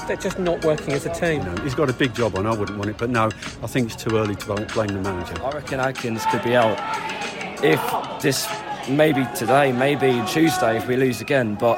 they're 0.08 0.16
just 0.18 0.38
not 0.40 0.64
working 0.64 0.94
as 0.94 1.06
a 1.06 1.14
team. 1.14 1.44
He's 1.64 1.76
got 1.76 1.90
a 1.90 1.94
big 1.94 2.14
job 2.14 2.36
on. 2.36 2.46
I 2.46 2.56
wouldn't 2.56 2.78
want 2.78 2.90
it, 2.90 2.98
but 2.98 3.10
no, 3.10 3.26
I 3.26 3.68
think 3.68 3.92
it's 3.92 4.02
too 4.02 4.16
early 4.16 4.36
to 4.36 4.46
blame 4.46 4.90
the 4.90 5.02
manager. 5.02 5.42
I 5.44 5.52
reckon 5.52 5.80
Adkins 5.80 6.26
could 6.28 6.44
be 6.44 6.56
out 6.56 6.78
if 7.64 7.82
this 8.22 8.48
maybe 8.88 9.28
today, 9.36 9.72
maybe 9.72 10.22
Tuesday 10.28 10.78
if 10.78 10.88
we 10.88 10.96
lose 10.96 11.22
again, 11.22 11.56
but 11.56 11.76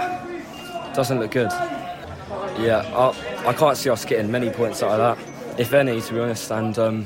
doesn't 0.93 1.19
look 1.19 1.31
good. 1.31 1.51
Yeah, 2.59 2.83
I, 2.95 3.13
I 3.45 3.53
can't 3.53 3.77
see 3.77 3.89
us 3.89 4.05
getting 4.05 4.31
many 4.31 4.49
points 4.49 4.83
out 4.83 4.99
of 4.99 5.17
that, 5.17 5.59
if 5.59 5.73
any, 5.73 6.01
to 6.01 6.13
be 6.13 6.19
honest. 6.19 6.51
And 6.51 6.77
um, 6.77 7.05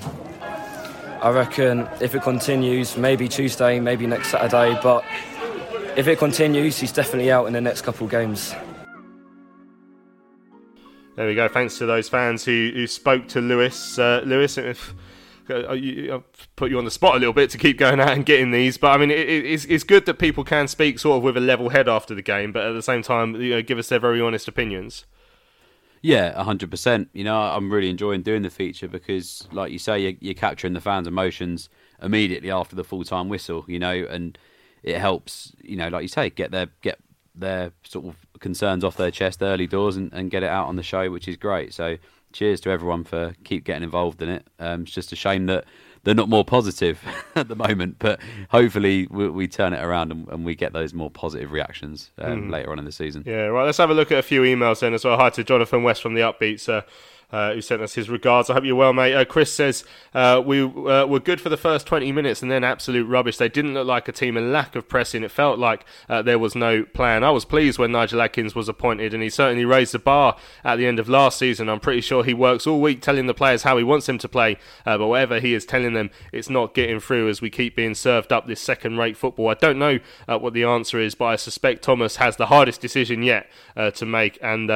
I 1.21 1.29
reckon 1.29 1.87
if 1.99 2.15
it 2.15 2.23
continues, 2.23 2.97
maybe 2.97 3.27
Tuesday, 3.27 3.79
maybe 3.79 4.07
next 4.07 4.29
Saturday, 4.29 4.79
but 4.81 5.03
if 5.95 6.07
it 6.07 6.17
continues, 6.17 6.79
he's 6.79 6.91
definitely 6.91 7.31
out 7.31 7.45
in 7.45 7.53
the 7.53 7.61
next 7.61 7.81
couple 7.81 8.05
of 8.05 8.11
games. 8.11 8.55
There 11.15 11.27
we 11.27 11.35
go. 11.35 11.47
Thanks 11.47 11.77
to 11.77 11.85
those 11.85 12.09
fans 12.09 12.45
who, 12.45 12.71
who 12.73 12.87
spoke 12.87 13.27
to 13.29 13.41
Lewis. 13.41 13.99
Uh, 13.99 14.21
Lewis, 14.25 14.57
if 14.57 14.95
uh, 15.49 15.69
I've 15.69 16.55
put 16.55 16.71
you 16.71 16.77
on 16.77 16.85
the 16.85 16.91
spot 16.91 17.15
a 17.15 17.19
little 17.19 17.33
bit 17.33 17.49
to 17.51 17.57
keep 17.57 17.77
going 17.77 17.99
out 17.99 18.11
and 18.11 18.25
getting 18.25 18.51
these, 18.51 18.77
but 18.77 18.91
I 18.91 18.97
mean, 18.97 19.11
it, 19.11 19.27
it's, 19.27 19.65
it's 19.65 19.83
good 19.83 20.05
that 20.05 20.17
people 20.17 20.43
can 20.43 20.67
speak 20.67 20.97
sort 20.97 21.17
of 21.17 21.23
with 21.23 21.35
a 21.35 21.41
level 21.41 21.69
head 21.69 21.89
after 21.89 22.15
the 22.15 22.21
game, 22.21 22.51
but 22.51 22.65
at 22.65 22.71
the 22.71 22.81
same 22.81 23.03
time, 23.03 23.35
you 23.35 23.51
know, 23.51 23.61
give 23.61 23.77
us 23.77 23.89
their 23.89 23.99
very 23.99 24.21
honest 24.21 24.47
opinions. 24.47 25.05
Yeah, 26.01 26.41
hundred 26.43 26.71
percent. 26.71 27.09
You 27.13 27.23
know, 27.23 27.39
I'm 27.39 27.71
really 27.71 27.89
enjoying 27.89 28.23
doing 28.23 28.41
the 28.41 28.49
feature 28.49 28.87
because, 28.87 29.47
like 29.51 29.71
you 29.71 29.77
say, 29.77 29.99
you're, 29.99 30.13
you're 30.19 30.33
capturing 30.33 30.73
the 30.73 30.81
fans' 30.81 31.07
emotions 31.07 31.69
immediately 32.01 32.49
after 32.49 32.75
the 32.75 32.83
full 32.83 33.03
time 33.03 33.29
whistle. 33.29 33.65
You 33.67 33.79
know, 33.79 33.91
and 34.09 34.37
it 34.81 34.97
helps. 34.97 35.53
You 35.61 35.75
know, 35.75 35.89
like 35.89 36.01
you 36.01 36.07
say, 36.07 36.29
get 36.31 36.51
their 36.51 36.67
get 36.81 36.99
their 37.35 37.71
sort 37.83 38.07
of 38.07 38.15
concerns 38.39 38.83
off 38.83 38.97
their 38.97 39.11
chest 39.11 39.41
early 39.43 39.67
doors 39.67 39.95
and, 39.95 40.11
and 40.11 40.31
get 40.31 40.41
it 40.43 40.49
out 40.49 40.67
on 40.67 40.75
the 40.75 40.83
show, 40.83 41.09
which 41.11 41.27
is 41.27 41.37
great. 41.37 41.71
So, 41.71 41.97
cheers 42.33 42.59
to 42.61 42.71
everyone 42.71 43.03
for 43.03 43.35
keep 43.43 43.63
getting 43.63 43.83
involved 43.83 44.23
in 44.23 44.29
it. 44.29 44.47
Um, 44.57 44.83
it's 44.83 44.91
just 44.91 45.11
a 45.11 45.15
shame 45.15 45.45
that 45.47 45.65
they're 46.03 46.15
not 46.15 46.29
more 46.29 46.43
positive 46.45 46.99
at 47.35 47.47
the 47.47 47.55
moment, 47.55 47.97
but 47.99 48.19
hopefully 48.49 49.07
we, 49.11 49.29
we 49.29 49.47
turn 49.47 49.73
it 49.73 49.83
around 49.83 50.11
and, 50.11 50.27
and 50.29 50.45
we 50.45 50.55
get 50.55 50.73
those 50.73 50.93
more 50.93 51.09
positive 51.11 51.51
reactions 51.51 52.11
um, 52.17 52.43
Mm. 52.47 52.51
later 52.51 52.71
on 52.71 52.79
in 52.79 52.85
the 52.85 52.91
season. 52.91 53.23
Yeah, 53.25 53.45
right. 53.45 53.65
Let's 53.65 53.77
have 53.77 53.89
a 53.89 53.93
look 53.93 54.11
at 54.11 54.17
a 54.19 54.23
few 54.23 54.41
emails 54.41 54.79
then 54.79 54.93
as 54.93 55.05
well. 55.05 55.17
Hi 55.17 55.29
to 55.31 55.43
Jonathan 55.43 55.83
West 55.83 56.01
from 56.01 56.13
the 56.15 56.21
Upbeats. 56.21 56.67
Uh, 56.67 56.81
uh, 57.31 57.53
who 57.53 57.61
sent 57.61 57.81
us 57.81 57.93
his 57.93 58.09
regards. 58.09 58.49
I 58.49 58.53
hope 58.53 58.65
you're 58.65 58.75
well, 58.75 58.93
mate. 58.93 59.13
Uh, 59.13 59.25
Chris 59.25 59.53
says 59.53 59.83
uh, 60.13 60.41
we 60.45 60.61
uh, 60.61 61.05
were 61.05 61.19
good 61.19 61.39
for 61.39 61.49
the 61.49 61.57
first 61.57 61.87
20 61.87 62.11
minutes 62.11 62.41
and 62.41 62.51
then 62.51 62.63
absolute 62.63 63.05
rubbish. 63.05 63.37
They 63.37 63.49
didn't 63.49 63.73
look 63.73 63.87
like 63.87 64.07
a 64.07 64.11
team 64.11 64.37
in 64.37 64.51
lack 64.51 64.75
of 64.75 64.87
pressing. 64.87 65.23
It 65.23 65.31
felt 65.31 65.57
like 65.59 65.85
uh, 66.09 66.21
there 66.21 66.39
was 66.39 66.55
no 66.55 66.83
plan. 66.83 67.23
I 67.23 67.31
was 67.31 67.45
pleased 67.45 67.79
when 67.79 67.91
Nigel 67.91 68.21
Adkins 68.21 68.55
was 68.55 68.67
appointed, 68.67 69.13
and 69.13 69.23
he 69.23 69.29
certainly 69.29 69.65
raised 69.65 69.93
the 69.93 69.99
bar 69.99 70.37
at 70.63 70.77
the 70.77 70.85
end 70.85 70.99
of 70.99 71.07
last 71.09 71.39
season. 71.39 71.69
I'm 71.69 71.79
pretty 71.79 72.01
sure 72.01 72.23
he 72.23 72.33
works 72.33 72.67
all 72.67 72.81
week 72.81 73.01
telling 73.01 73.27
the 73.27 73.33
players 73.33 73.63
how 73.63 73.77
he 73.77 73.83
wants 73.83 74.05
them 74.05 74.17
to 74.19 74.29
play, 74.29 74.57
but 74.85 75.07
whatever 75.07 75.39
he 75.39 75.53
is 75.53 75.65
telling 75.65 75.93
them, 75.93 76.09
it's 76.31 76.49
not 76.49 76.73
getting 76.73 76.99
through 76.99 77.29
as 77.29 77.41
we 77.41 77.49
keep 77.49 77.75
being 77.75 77.95
served 77.95 78.31
up 78.31 78.47
this 78.47 78.61
second-rate 78.61 79.17
football. 79.17 79.49
I 79.49 79.53
don't 79.53 79.79
know 79.79 79.99
what 80.27 80.53
the 80.53 80.63
answer 80.63 80.99
is, 80.99 81.15
but 81.15 81.25
I 81.25 81.35
suspect 81.35 81.83
Thomas 81.83 82.17
has 82.17 82.35
the 82.35 82.47
hardest 82.47 82.81
decision 82.81 83.23
yet 83.23 83.49
to 83.95 84.05
make, 84.05 84.37
and 84.41 84.67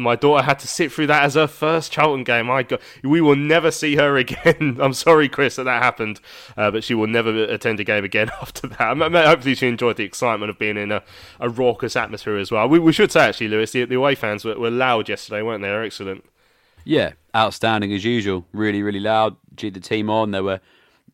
my 0.00 0.16
daughter 0.16 0.44
had 0.44 0.58
to 0.60 0.68
sit 0.68 0.92
through 0.92 1.08
that 1.08 1.24
as 1.24 1.34
her 1.34 1.46
first 1.46 1.92
Charlton 2.04 2.24
game. 2.24 2.46
My 2.46 2.62
God, 2.62 2.80
we 3.02 3.20
will 3.20 3.36
never 3.36 3.70
see 3.70 3.96
her 3.96 4.16
again. 4.24 4.78
I'm 4.80 4.92
sorry, 4.92 5.28
Chris, 5.28 5.56
that 5.56 5.64
that 5.64 5.82
happened, 5.82 6.20
uh, 6.56 6.70
but 6.70 6.84
she 6.84 6.94
will 6.94 7.06
never 7.06 7.44
attend 7.44 7.80
a 7.80 7.84
game 7.84 8.04
again 8.04 8.30
after 8.42 8.66
that. 8.68 8.80
I 8.80 8.94
mean, 8.94 9.12
hopefully, 9.12 9.54
she 9.54 9.68
enjoyed 9.68 9.96
the 9.96 10.04
excitement 10.04 10.50
of 10.50 10.58
being 10.58 10.76
in 10.76 10.92
a, 10.92 11.02
a 11.40 11.48
raucous 11.48 11.96
atmosphere 11.96 12.36
as 12.36 12.50
well. 12.50 12.68
We, 12.68 12.78
we 12.78 12.92
should 12.92 13.10
say, 13.10 13.20
actually, 13.20 13.48
Lewis, 13.48 13.72
the, 13.72 13.84
the 13.84 13.96
away 13.96 14.14
fans 14.14 14.44
were, 14.44 14.58
were 14.58 14.70
loud 14.70 15.08
yesterday, 15.08 15.42
weren't 15.42 15.62
they? 15.62 15.68
They're 15.68 15.84
excellent. 15.84 16.24
Yeah, 16.84 17.12
outstanding 17.34 17.92
as 17.92 18.04
usual. 18.04 18.46
Really, 18.52 18.82
really 18.82 19.00
loud. 19.00 19.36
Cheered 19.56 19.74
the 19.74 19.80
team 19.80 20.10
on. 20.10 20.32
They 20.32 20.42
were 20.42 20.60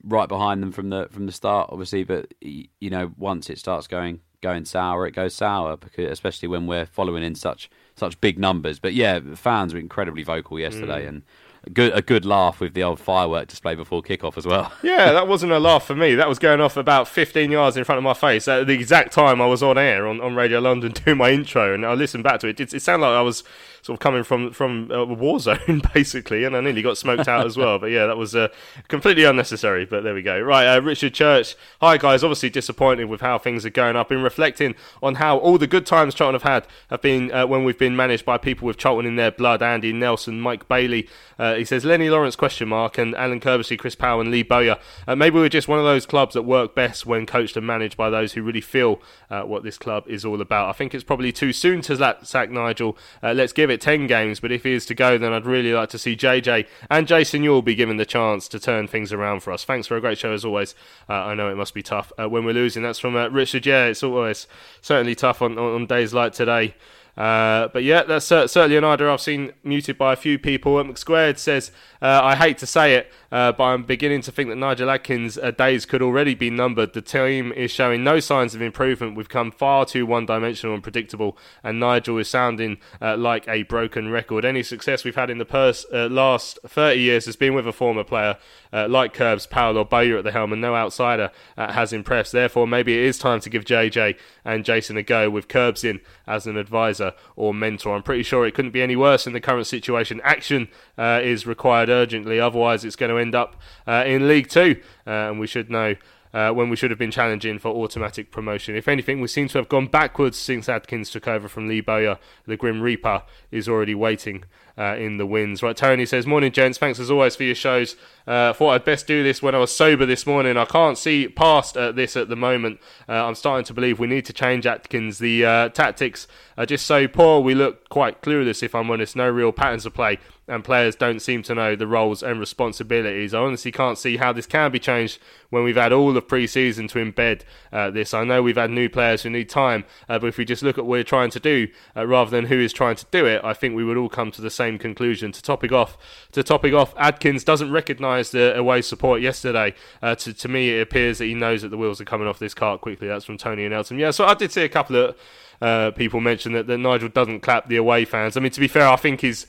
right 0.03 0.28
behind 0.28 0.62
them 0.62 0.72
from 0.72 0.91
the 0.91 1.09
from 1.11 1.26
the 1.26 1.32
start, 1.32 1.68
obviously. 1.70 2.03
But 2.03 2.34
you 2.41 2.91
know, 2.91 3.12
once 3.16 3.49
it 3.49 3.59
starts 3.59 3.86
going 3.86 4.20
going 4.43 4.64
sour, 4.64 5.07
it 5.07 5.12
goes 5.12 5.34
sour. 5.34 5.76
Because 5.76 6.11
especially 6.11 6.49
when 6.49 6.66
we're 6.66 6.86
following 6.86 7.22
in 7.22 7.36
such 7.36 7.70
such 8.01 8.20
big 8.20 8.38
numbers. 8.38 8.78
But 8.80 8.94
yeah, 8.94 9.20
fans 9.36 9.72
were 9.72 9.78
incredibly 9.80 10.24
vocal 10.24 10.59
yesterday, 10.59 11.05
Mm. 11.05 11.09
and 11.09 11.22
a 11.64 11.70
good 11.70 11.92
a 11.94 12.01
good 12.01 12.24
laugh 12.24 12.59
with 12.59 12.72
the 12.72 12.82
old 12.82 12.98
firework 12.98 13.46
display 13.46 13.74
before 13.74 14.03
kickoff 14.03 14.36
as 14.38 14.46
well. 14.46 14.72
Yeah, 14.82 15.12
that 15.12 15.28
wasn't 15.28 15.53
a 15.53 15.59
laugh 15.61 15.86
for 15.86 15.94
me. 15.94 16.14
That 16.14 16.28
was 16.28 16.38
going 16.38 16.61
off 16.61 16.76
about 16.78 17.07
15 17.07 17.51
yards 17.51 17.76
in 17.76 17.84
front 17.84 17.98
of 17.98 18.03
my 18.03 18.14
face 18.14 18.48
at 18.48 18.66
the 18.66 18.72
exact 18.72 19.12
time 19.12 19.40
I 19.42 19.46
was 19.46 19.62
on 19.62 19.76
air 19.78 20.07
on, 20.09 20.20
on 20.22 20.34
Radio 20.34 20.59
London 20.59 20.92
doing 21.05 21.18
my 21.18 21.30
intro, 21.30 21.74
and 21.74 21.84
I 21.84 21.92
listened 21.94 22.24
back 22.24 22.40
to 22.40 22.48
it. 22.48 22.59
It, 22.61 22.72
it 22.72 22.80
sounded 22.80 23.07
like 23.07 23.14
I 23.14 23.20
was 23.22 23.44
sort 23.82 23.96
of 23.96 24.00
coming 24.00 24.22
from 24.22 24.52
from 24.52 24.90
a 24.90 25.04
war 25.04 25.40
zone 25.40 25.82
basically, 25.94 26.44
and 26.44 26.56
I 26.56 26.60
nearly 26.60 26.82
got 26.82 26.98
smoked 26.98 27.28
out 27.28 27.46
as 27.46 27.56
well. 27.56 27.78
But 27.78 27.90
yeah, 27.90 28.06
that 28.06 28.16
was 28.16 28.34
uh, 28.34 28.48
completely 28.88 29.24
unnecessary. 29.24 29.84
But 29.84 30.02
there 30.04 30.14
we 30.14 30.22
go. 30.22 30.40
Right, 30.40 30.66
uh, 30.66 30.80
Richard 30.80 31.14
Church. 31.14 31.56
Hi 31.80 31.96
guys. 31.96 32.22
Obviously 32.22 32.50
disappointed 32.50 33.06
with 33.06 33.20
how 33.20 33.38
things 33.38 33.64
are 33.64 33.70
going. 33.70 33.96
I've 33.96 34.08
been 34.08 34.22
reflecting 34.22 34.74
on 35.02 35.16
how 35.16 35.38
all 35.38 35.58
the 35.58 35.66
good 35.66 35.86
times 35.86 36.14
Charlton 36.14 36.34
have 36.34 36.50
had 36.50 36.66
have 36.90 37.02
been 37.02 37.32
uh, 37.32 37.46
when 37.46 37.64
we've 37.64 37.78
been 37.78 37.96
managed 37.96 38.24
by 38.24 38.38
people 38.38 38.66
with 38.66 38.76
Charlton 38.76 39.06
in 39.06 39.16
their 39.16 39.30
blood. 39.30 39.62
Andy 39.62 39.92
Nelson, 39.92 40.40
Mike 40.40 40.68
Bailey. 40.68 41.08
Uh, 41.38 41.54
he 41.54 41.64
says 41.64 41.84
Lenny 41.84 42.10
Lawrence 42.10 42.36
question 42.36 42.68
mark 42.68 42.98
and 42.98 43.14
Alan 43.14 43.40
Curbishley, 43.40 43.78
Chris 43.78 43.94
Powell, 43.94 44.20
and 44.20 44.30
Lee 44.30 44.42
Bowyer. 44.42 44.76
Uh, 45.08 45.16
maybe 45.16 45.36
we're 45.36 45.48
just 45.48 45.68
one 45.68 45.78
of 45.78 45.84
those 45.84 46.04
clubs 46.04 46.34
that 46.34 46.42
work 46.42 46.74
best 46.74 47.06
when 47.06 47.24
coached 47.24 47.56
and 47.56 47.66
managed 47.66 47.96
by 47.96 48.10
those 48.10 48.34
who 48.34 48.42
really 48.42 48.60
feel 48.60 49.00
uh, 49.30 49.42
what 49.42 49.62
this 49.62 49.78
club 49.78 50.04
is 50.06 50.24
all 50.24 50.40
about. 50.40 50.68
I 50.68 50.72
think 50.72 50.94
it's 50.94 51.04
probably 51.04 51.32
too 51.32 51.52
soon 51.52 51.80
to 51.82 52.16
sack 52.22 52.50
Nigel. 52.50 52.96
let's 53.22 53.52
give 53.52 53.69
it 53.70 53.80
ten 53.80 54.06
games, 54.06 54.40
but 54.40 54.52
if 54.52 54.64
he 54.64 54.72
is 54.72 54.86
to 54.86 54.94
go, 54.94 55.18
then 55.18 55.32
I'd 55.32 55.46
really 55.46 55.72
like 55.72 55.88
to 55.90 55.98
see 55.98 56.16
JJ 56.16 56.66
and 56.90 57.06
Jason 57.06 57.42
Euell 57.42 57.64
be 57.64 57.74
given 57.74 57.96
the 57.96 58.06
chance 58.06 58.48
to 58.48 58.60
turn 58.60 58.86
things 58.86 59.12
around 59.12 59.40
for 59.40 59.52
us. 59.52 59.64
Thanks 59.64 59.86
for 59.86 59.96
a 59.96 60.00
great 60.00 60.18
show 60.18 60.32
as 60.32 60.44
always. 60.44 60.74
Uh, 61.08 61.14
I 61.14 61.34
know 61.34 61.50
it 61.50 61.56
must 61.56 61.74
be 61.74 61.82
tough 61.82 62.12
uh, 62.18 62.28
when 62.28 62.44
we're 62.44 62.52
losing. 62.52 62.82
That's 62.82 62.98
from 62.98 63.16
uh, 63.16 63.28
Richard. 63.28 63.66
Yeah, 63.66 63.86
it's 63.86 64.02
always 64.02 64.46
certainly 64.82 65.14
tough 65.14 65.42
on, 65.42 65.58
on 65.58 65.86
days 65.86 66.12
like 66.12 66.32
today. 66.32 66.74
Uh, 67.16 67.68
but 67.68 67.82
yeah, 67.82 68.02
that's 68.02 68.26
certainly 68.26 68.76
an 68.76 68.84
idea 68.84 69.12
I've 69.12 69.20
seen 69.20 69.52
muted 69.62 69.98
by 69.98 70.12
a 70.12 70.16
few 70.16 70.38
people. 70.38 70.82
McSquared 70.82 71.38
says, 71.38 71.70
uh, 72.02 72.20
I 72.22 72.34
hate 72.34 72.56
to 72.58 72.66
say 72.66 72.94
it, 72.94 73.12
uh, 73.30 73.52
but 73.52 73.64
I'm 73.64 73.82
beginning 73.82 74.22
to 74.22 74.32
think 74.32 74.48
that 74.48 74.56
Nigel 74.56 74.88
Adkins' 74.88 75.36
uh, 75.36 75.50
days 75.50 75.84
could 75.84 76.00
already 76.00 76.34
be 76.34 76.48
numbered. 76.48 76.94
The 76.94 77.02
team 77.02 77.52
is 77.52 77.70
showing 77.70 78.02
no 78.02 78.20
signs 78.20 78.54
of 78.54 78.62
improvement. 78.62 79.16
We've 79.16 79.28
come 79.28 79.50
far 79.50 79.84
too 79.84 80.06
one 80.06 80.24
dimensional 80.24 80.74
and 80.74 80.82
predictable, 80.82 81.36
and 81.62 81.78
Nigel 81.78 82.16
is 82.18 82.28
sounding 82.28 82.78
uh, 83.02 83.16
like 83.16 83.46
a 83.48 83.64
broken 83.64 84.11
record. 84.11 84.44
Any 84.44 84.62
success 84.62 85.04
we've 85.04 85.14
had 85.14 85.28
in 85.30 85.38
the 85.38 85.44
pers- 85.44 85.86
uh, 85.92 86.08
last 86.08 86.58
30 86.66 87.00
years 87.00 87.26
has 87.26 87.36
been 87.36 87.54
with 87.54 87.66
a 87.68 87.72
former 87.72 88.04
player 88.04 88.36
like 88.72 89.12
Curbs, 89.12 89.46
Powell, 89.46 89.76
or 89.76 89.84
Bowyer 89.84 90.18
at 90.18 90.24
the 90.24 90.30
helm, 90.30 90.52
and 90.52 90.62
no 90.62 90.76
outsider 90.76 91.32
has 91.56 91.92
impressed. 91.92 92.30
Therefore, 92.30 92.68
maybe 92.68 92.96
it 92.96 93.04
is 93.04 93.18
time 93.18 93.40
to 93.40 93.50
give 93.50 93.64
JJ 93.64 94.16
and 94.44 94.64
Jason 94.64 94.96
a 94.96 95.02
go 95.02 95.28
with 95.28 95.48
Curbs 95.48 95.82
in 95.82 96.00
as 96.26 96.46
an 96.46 96.56
advisor 96.56 96.99
or 97.36 97.55
mentor. 97.55 97.94
I'm 97.94 98.03
pretty 98.03 98.22
sure 98.22 98.46
it 98.46 98.55
couldn't 98.55 98.72
be 98.72 98.82
any 98.82 98.96
worse 98.96 99.26
in 99.26 99.32
the 99.32 99.40
current 99.40 99.66
situation. 99.66 100.20
Action 100.22 100.68
is 100.98 101.46
required 101.46 101.88
urgently, 101.88 102.40
otherwise, 102.40 102.84
it's 102.84 102.96
going 102.96 103.11
to 103.11 103.18
end 103.18 103.34
up 103.34 103.57
uh, 103.86 104.05
in 104.07 104.28
League 104.28 104.48
Two, 104.48 104.80
uh, 105.07 105.11
and 105.11 105.40
we 105.40 105.46
should 105.46 105.70
know. 105.70 105.96
Uh, 106.32 106.52
when 106.52 106.70
we 106.70 106.76
should 106.76 106.92
have 106.92 106.98
been 106.98 107.10
challenging 107.10 107.58
for 107.58 107.70
automatic 107.70 108.30
promotion. 108.30 108.76
If 108.76 108.86
anything, 108.86 109.20
we 109.20 109.26
seem 109.26 109.48
to 109.48 109.58
have 109.58 109.68
gone 109.68 109.88
backwards 109.88 110.38
since 110.38 110.68
Adkins 110.68 111.10
took 111.10 111.26
over 111.26 111.48
from 111.48 111.66
Lee 111.66 111.80
Bowyer. 111.80 112.18
The 112.46 112.56
Grim 112.56 112.80
Reaper 112.80 113.24
is 113.50 113.68
already 113.68 113.96
waiting 113.96 114.44
uh, 114.80 114.96
in 114.96 115.18
the 115.18 115.26
wins. 115.26 115.62
Right, 115.62 115.76
Tony 115.76 116.06
says, 116.06 116.26
Morning, 116.26 116.52
gents. 116.52 116.78
Thanks 116.78 116.98
as 116.98 117.10
always 117.10 117.36
for 117.36 117.44
your 117.44 117.54
shows. 117.54 117.96
Uh, 118.26 118.52
thought 118.52 118.70
I'd 118.70 118.84
best 118.84 119.06
do 119.06 119.22
this 119.22 119.42
when 119.42 119.54
I 119.54 119.58
was 119.58 119.74
sober 119.74 120.06
this 120.06 120.26
morning. 120.26 120.56
I 120.56 120.64
can't 120.64 120.96
see 120.96 121.28
past 121.28 121.76
uh, 121.76 121.92
this 121.92 122.16
at 122.16 122.28
the 122.28 122.36
moment. 122.36 122.80
Uh, 123.08 123.26
I'm 123.26 123.34
starting 123.34 123.64
to 123.66 123.74
believe 123.74 123.98
we 123.98 124.06
need 124.06 124.24
to 124.26 124.32
change 124.32 124.66
Adkins. 124.66 125.18
The 125.18 125.44
uh, 125.44 125.68
tactics 125.70 126.26
are 126.56 126.64
just 126.64 126.86
so 126.86 127.06
poor. 127.08 127.40
We 127.40 127.54
look 127.54 127.88
quite 127.88 128.22
clueless, 128.22 128.62
if 128.62 128.74
I'm 128.74 128.90
honest. 128.90 129.16
No 129.16 129.28
real 129.28 129.52
patterns 129.52 129.84
of 129.84 129.94
play 129.94 130.18
and 130.51 130.64
players 130.64 130.96
don't 130.96 131.20
seem 131.20 131.42
to 131.44 131.55
know 131.55 131.76
the 131.76 131.86
roles 131.86 132.22
and 132.22 132.40
responsibilities. 132.40 133.32
I 133.32 133.38
honestly 133.38 133.72
can't 133.72 133.96
see 133.96 134.16
how 134.16 134.32
this 134.32 134.46
can 134.46 134.70
be 134.70 134.78
changed 134.78 135.18
when 135.48 135.64
we've 135.64 135.76
had 135.76 135.92
all 135.92 136.16
of 136.16 136.28
pre-season 136.28 136.88
to 136.88 136.98
embed 136.98 137.42
uh, 137.72 137.90
this. 137.90 138.12
I 138.12 138.24
know 138.24 138.42
we've 138.42 138.57
had 138.57 138.70
new 138.70 138.88
players 138.88 139.22
who 139.22 139.30
need 139.30 139.48
time, 139.48 139.84
uh, 140.09 140.18
but 140.18 140.26
if 140.26 140.38
we 140.38 140.44
just 140.44 140.62
look 140.62 140.76
at 140.78 140.84
what 140.84 140.90
we're 140.90 141.05
trying 141.05 141.30
to 141.30 141.40
do 141.40 141.68
uh, 141.96 142.07
rather 142.07 142.30
than 142.30 142.46
who 142.46 142.59
is 142.59 142.72
trying 142.72 142.96
to 142.96 143.07
do 143.11 143.26
it, 143.26 143.42
I 143.44 143.55
think 143.55 143.74
we 143.74 143.84
would 143.84 143.96
all 143.96 144.09
come 144.09 144.30
to 144.32 144.42
the 144.42 144.51
same 144.51 144.78
conclusion. 144.78 145.32
To 145.32 145.42
topic 145.42 145.72
off, 145.72 145.96
to 146.32 146.42
topic 146.42 146.74
off, 146.74 146.94
Adkins 146.96 147.44
doesn't 147.44 147.70
recognise 147.70 148.30
the 148.30 148.57
away 148.57 148.82
support 148.82 149.20
yesterday. 149.20 149.74
Uh, 150.03 150.14
to, 150.16 150.34
to 150.34 150.48
me, 150.48 150.70
it 150.70 150.82
appears 150.82 151.18
that 151.18 151.26
he 151.26 151.34
knows 151.34 151.62
that 151.62 151.68
the 151.68 151.78
wheels 151.78 152.01
are 152.01 152.05
coming 152.05 152.26
off 152.26 152.38
this 152.38 152.55
cart 152.55 152.80
quickly. 152.80 153.09
That's 153.09 153.24
from 153.24 153.38
Tony 153.38 153.64
and 153.64 153.74
Elton. 153.74 153.98
Yeah, 153.98 154.11
so 154.11 154.26
I 154.26 154.34
did 154.34 154.53
see 154.53 154.62
a 154.62 154.68
couple 154.68 154.96
of 154.96 155.16
uh, 155.61 155.90
people 155.92 156.20
mention 156.20 156.53
that, 156.53 156.66
that 156.66 156.78
Nigel 156.78 157.09
doesn't 157.09 157.40
clap 157.40 157.68
the 157.68 157.76
away 157.76 158.05
fans. 158.05 158.36
I 158.36 158.40
mean, 158.40 158.53
to 158.53 158.61
be 158.61 158.68
fair, 158.68 158.88
I 158.88 158.96
think 158.96 159.20
he's 159.20 159.46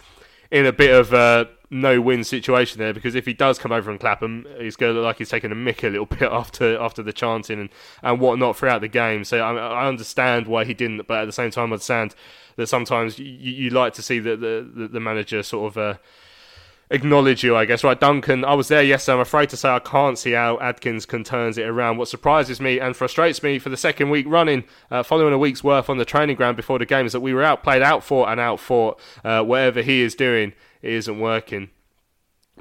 in 0.51 0.65
a 0.65 0.73
bit 0.73 0.93
of 0.93 1.13
a 1.13 1.49
no-win 1.73 2.21
situation 2.23 2.79
there 2.79 2.93
because 2.93 3.15
if 3.15 3.25
he 3.25 3.33
does 3.33 3.57
come 3.57 3.71
over 3.71 3.89
and 3.89 3.99
clap 3.99 4.21
him, 4.21 4.45
he's 4.59 4.75
going 4.75 4.93
to 4.93 4.99
look 4.99 5.05
like 5.05 5.17
he's 5.17 5.29
taking 5.29 5.51
a 5.51 5.55
mick 5.55 5.83
a 5.83 5.89
little 5.89 6.05
bit 6.05 6.21
after 6.31 6.77
after 6.79 7.01
the 7.01 7.13
chanting 7.13 7.59
and, 7.59 7.69
and 8.03 8.19
whatnot 8.19 8.57
throughout 8.57 8.81
the 8.81 8.87
game. 8.87 9.23
So 9.23 9.39
I, 9.39 9.53
I 9.53 9.87
understand 9.87 10.47
why 10.47 10.65
he 10.65 10.73
didn't, 10.73 11.07
but 11.07 11.21
at 11.21 11.25
the 11.25 11.31
same 11.31 11.49
time, 11.49 11.71
I 11.71 11.73
understand 11.73 12.13
that 12.57 12.67
sometimes 12.67 13.17
you, 13.17 13.25
you 13.25 13.69
like 13.69 13.93
to 13.93 14.01
see 14.01 14.19
the, 14.19 14.35
the, 14.35 14.87
the 14.87 14.99
manager 14.99 15.41
sort 15.41 15.71
of. 15.71 15.77
Uh, 15.77 15.97
acknowledge 16.91 17.43
you, 17.43 17.55
I 17.55 17.65
guess. 17.65 17.83
Right, 17.83 17.99
Duncan, 17.99 18.45
I 18.45 18.53
was 18.53 18.67
there 18.67 18.83
yesterday. 18.83 19.15
I'm 19.15 19.21
afraid 19.21 19.49
to 19.49 19.57
say 19.57 19.69
I 19.69 19.79
can't 19.79 20.19
see 20.19 20.33
how 20.33 20.59
Adkins 20.59 21.05
can 21.07 21.23
turn 21.23 21.49
it 21.51 21.59
around. 21.59 21.97
What 21.97 22.07
surprises 22.07 22.61
me 22.61 22.79
and 22.79 22.95
frustrates 22.95 23.41
me 23.41 23.57
for 23.57 23.69
the 23.69 23.77
second 23.77 24.09
week 24.09 24.25
running, 24.27 24.65
uh, 24.91 25.01
following 25.01 25.33
a 25.33 25.37
week's 25.37 25.63
worth 25.63 25.89
on 25.89 25.97
the 25.97 26.05
training 26.05 26.35
ground 26.35 26.57
before 26.57 26.77
the 26.77 26.85
game, 26.85 27.05
is 27.05 27.13
that 27.13 27.21
we 27.21 27.33
were 27.33 27.43
outplayed, 27.43 27.81
outfought, 27.81 28.29
and 28.29 28.39
outfought. 28.39 28.99
Uh, 29.23 29.41
whatever 29.41 29.81
he 29.81 30.01
is 30.01 30.13
doing, 30.13 30.53
it 30.81 30.93
isn't 30.93 31.19
working. 31.19 31.69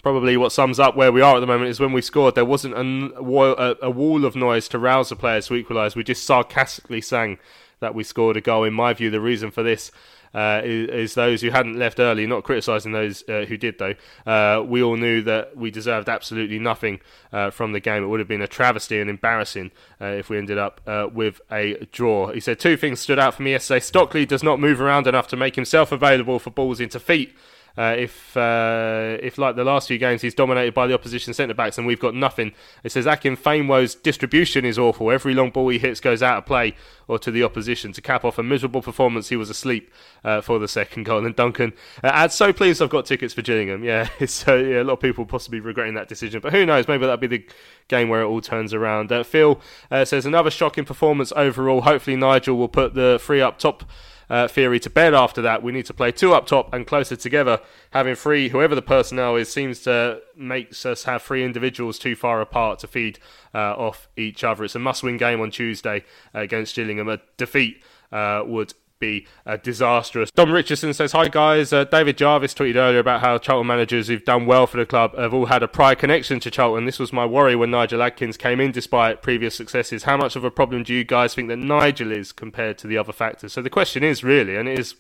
Probably 0.03 0.37
what 0.37 0.53
sums 0.53 0.81
up 0.81 0.97
where 0.97 1.13
we 1.13 1.21
are 1.21 1.37
at 1.37 1.41
the 1.41 1.47
moment 1.47 1.69
is 1.69 1.81
when 1.81 1.93
we 1.93 2.01
scored, 2.01 2.35
there 2.35 2.45
wasn't 2.45 2.75
a, 2.75 3.77
a 3.83 3.91
wall 3.91 4.25
of 4.25 4.35
noise 4.35 4.67
to 4.69 4.79
rouse 4.79 5.11
the 5.11 5.17
players 5.17 5.49
to 5.49 5.55
equalise. 5.57 5.95
We 5.95 6.05
just 6.05 6.25
sarcastically 6.25 7.03
sang 7.03 7.39
that 7.81 7.95
we 7.95 8.05
scored 8.05 8.37
a 8.37 8.41
goal. 8.41 8.65
In 8.65 8.73
my 8.73 8.95
view, 8.95 9.11
the 9.11 9.21
reason 9.21 9.51
for 9.51 9.63
this 9.63 9.91
uh, 10.35 10.61
is, 10.65 10.89
is, 10.89 11.15
those 11.15 11.41
who 11.41 11.51
hadn't 11.51 11.79
left 11.79 11.99
early, 11.99 12.27
not 12.27 12.45
criticising 12.45 12.93
those 12.93 13.23
uh, 13.29 13.45
who 13.49 13.57
did 13.57 13.79
though. 13.79 13.95
Uh, 14.27 14.63
we 14.63 14.83
all 14.83 14.97
knew 14.97 15.23
that 15.23 15.57
we 15.57 15.71
deserved 15.71 16.09
absolutely 16.09 16.59
nothing 16.59 17.01
uh, 17.33 17.51
from 17.51 17.73
the 17.73 17.81
game. 17.81 18.03
It 18.03 18.07
would 18.07 18.21
have 18.21 18.29
been 18.29 18.43
a 18.43 18.49
travesty 18.49 19.01
and 19.01 19.11
embarrassing 19.11 19.71
uh, 20.01 20.07
if 20.07 20.31
we 20.31 20.39
ended 20.39 20.59
up 20.59 20.81
with 21.13 21.41
a 21.51 21.87
draw. 21.93 22.33
He 22.33 22.41
said 22.41 22.61
two 22.61 22.77
things 22.77 23.01
stood 23.01 23.19
out 23.19 23.35
for 23.35 23.43
me 23.43 23.53
yesterday. 23.53 23.81
Stockley 23.81 24.27
does 24.27 24.43
not 24.43 24.61
move 24.61 24.81
around 24.81 25.07
enough 25.07 25.29
to 25.29 25.37
make 25.37 25.57
himself 25.57 25.93
available 25.93 26.39
for 26.39 26.51
balls 26.51 26.81
into 26.81 27.01
feet. 27.01 27.35
Uh, 27.79 27.95
if 27.97 28.37
uh, 28.37 29.17
if 29.23 29.39
like 29.39 29.57
the 29.57 29.65
last 29.65 29.89
few 29.89 29.99
games 29.99 30.23
he's 30.23 30.35
dominated 30.35 30.75
by 30.75 30.87
the 30.87 30.95
opposition 30.95 31.33
centre 31.33 31.55
backs 31.55 31.79
and 31.79 31.87
we've 31.87 32.01
got 32.01 32.15
nothing. 32.15 32.53
It 32.85 32.93
says 32.93 33.07
Akin 33.07 33.37
Famewo's 33.37 33.95
distribution 33.95 34.65
is 34.65 34.79
awful. 34.79 35.11
Every 35.11 35.35
long 35.35 35.51
ball 35.51 35.69
he 35.69 35.79
hits 35.79 36.01
goes 36.01 36.23
out 36.23 36.39
of 36.39 36.47
play 36.47 36.75
or 37.09 37.19
to 37.19 37.31
the 37.31 37.43
opposition. 37.43 37.93
To 37.93 38.01
cap 38.01 38.25
off 38.25 38.39
a 38.39 38.43
miserable 38.43 38.83
performance, 38.83 39.29
he 39.29 39.37
was 39.37 39.51
asleep 39.51 39.91
uh, 40.25 40.41
for 40.41 40.59
the 40.59 40.69
second 40.69 41.05
goal. 41.05 41.25
And 41.25 41.35
Duncan 41.35 41.73
uh, 42.03 42.09
adds, 42.09 42.35
"So 42.35 42.53
pleased 42.53 42.83
I've 42.83 42.91
got 42.91 43.07
tickets 43.07 43.35
for 43.35 43.43
Gillingham." 43.43 43.85
Yeah, 43.85 44.09
it's 44.19 44.47
uh, 44.47 44.57
yeah, 44.57 44.83
a 44.83 44.85
lot 44.85 44.95
of 44.95 45.01
people 45.01 45.25
possibly 45.25 45.61
regretting 45.61 45.95
that 45.95 46.09
decision, 46.09 46.41
but 46.41 46.53
who 46.53 46.67
knows? 46.67 46.89
Maybe 46.89 47.03
that'll 47.03 47.17
be 47.17 47.27
the 47.27 47.47
game 47.89 48.09
where 48.09 48.23
it 48.23 48.27
all 48.27 48.41
turns 48.41 48.75
around. 48.75 49.11
Uh, 49.11 49.23
Phil 49.23 49.61
says 49.91 50.27
another 50.27 50.51
shocking 50.51 50.85
performance 50.85 51.33
overall. 51.35 51.83
Hopefully 51.83 52.17
Nigel 52.17 52.57
will 52.57 52.69
put 52.69 52.95
the 52.95 53.19
three 53.21 53.41
up 53.41 53.59
top 53.59 53.85
uh, 54.31 54.49
theory 54.49 54.81
to 54.81 54.89
bed 54.89 55.13
after 55.13 55.43
that. 55.43 55.63
We 55.63 55.73
need 55.73 55.87
to 55.87 55.95
play 55.95 56.13
two 56.13 56.33
up 56.33 56.47
top 56.47 56.73
and 56.73 56.87
closer 56.87 57.17
together. 57.17 57.61
Having 57.91 58.15
three, 58.15 58.49
whoever 58.49 58.75
the 58.75 58.83
personnel 58.83 59.37
is, 59.37 59.53
seems 59.53 59.81
to 59.81 60.23
makes 60.37 60.87
us 60.87 61.05
have 61.05 61.23
three 61.23 61.45
individuals 61.45 61.99
too 61.99 62.15
far 62.15 62.41
apart 62.41 62.79
to 62.79 62.87
feed 62.87 63.19
uh, 63.53 63.75
off 63.75 64.09
each 64.17 64.45
other. 64.45 64.65
It's 64.65 64.77
a 64.77 64.79
must-win 64.79 65.17
game 65.17 65.41
on 65.41 65.51
Tuesday 65.51 66.05
against 66.33 66.77
Gillingham. 66.77 67.09
A 67.09 67.21
defeat 67.37 67.83
uh, 68.13 68.45
would 68.47 68.73
be 69.01 69.27
uh, 69.47 69.57
disastrous. 69.57 70.31
Dom 70.31 70.53
Richardson 70.53 70.95
says, 70.95 71.13
Hi 71.13 71.27
guys. 71.27 71.73
Uh, 71.73 71.85
David 71.85 72.17
Jarvis 72.17 72.55
tweeted 72.55 72.77
earlier 72.77 73.01
about 73.01 73.23
how 73.23 73.39
Charlton 73.39 73.67
managers 73.67 74.07
who've 74.07 74.25
done 74.25 74.47
well 74.47 74.67
for 74.67 74.77
the 74.77 74.87
club 74.87 75.17
have 75.17 75.35
all 75.35 75.47
had 75.47 75.63
a 75.63 75.69
prior 75.69 75.95
connection 75.95 76.39
to 76.41 76.51
Charlton. 76.51 76.85
This 76.85 76.99
was 76.99 77.13
my 77.13 77.27
worry 77.27 77.57
when 77.57 77.71
Nigel 77.71 78.03
Adkins 78.03 78.37
came 78.37 78.61
in 78.61 78.71
despite 78.71 79.23
previous 79.23 79.57
successes. 79.57 80.05
How 80.05 80.17
much 80.17 80.37
of 80.37 80.45
a 80.45 80.51
problem 80.51 80.85
do 80.85 80.95
you 80.95 81.03
guys 81.03 81.35
think 81.35 81.49
that 81.49 81.57
Nigel 81.57 82.13
is 82.13 82.31
compared 82.31 82.79
to 82.79 82.87
the 82.87 82.99
other 82.99 83.13
factors? 83.13 83.55
So 83.55 83.63
the 83.63 83.71
question 83.71 84.05
is 84.05 84.23
really, 84.23 84.57
and 84.57 84.69
it 84.69 84.79
is 84.79 84.95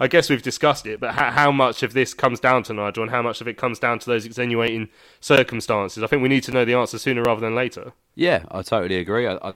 I 0.00 0.08
guess 0.08 0.28
we've 0.30 0.42
discussed 0.42 0.86
it, 0.86 1.00
but 1.00 1.14
how, 1.14 1.30
how, 1.30 1.52
much 1.52 1.82
of 1.82 1.92
this 1.92 2.14
comes 2.14 2.40
down 2.40 2.62
to 2.64 2.72
Nigel 2.72 3.04
and 3.04 3.10
how 3.10 3.22
much 3.22 3.40
of 3.40 3.48
it 3.48 3.56
comes 3.56 3.78
down 3.78 3.98
to 4.00 4.06
those 4.06 4.24
extenuating 4.24 4.88
circumstances? 5.20 6.02
I 6.02 6.06
think 6.06 6.22
we 6.22 6.28
need 6.28 6.42
to 6.44 6.50
know 6.50 6.64
the 6.64 6.74
answer 6.74 6.98
sooner 6.98 7.22
rather 7.22 7.40
than 7.40 7.54
later. 7.54 7.92
Yeah, 8.14 8.44
I 8.50 8.62
totally 8.62 8.96
agree. 8.96 9.26
I, 9.26 9.36
I 9.36 9.52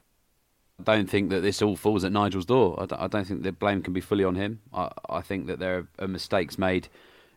don't 0.82 1.08
think 1.08 1.30
that 1.30 1.40
this 1.40 1.62
all 1.62 1.76
falls 1.76 2.04
at 2.04 2.12
Nigel's 2.12 2.46
door. 2.46 2.80
I 2.80 2.86
don't, 2.86 3.00
I 3.00 3.06
don't 3.06 3.26
think 3.26 3.42
the 3.42 3.52
blame 3.52 3.82
can 3.82 3.92
be 3.92 4.00
fully 4.00 4.24
on 4.24 4.34
him. 4.34 4.60
I, 4.72 4.90
I 5.08 5.20
think 5.22 5.46
that 5.46 5.58
there 5.58 5.86
are 5.98 6.08
mistakes 6.08 6.58
made 6.58 6.88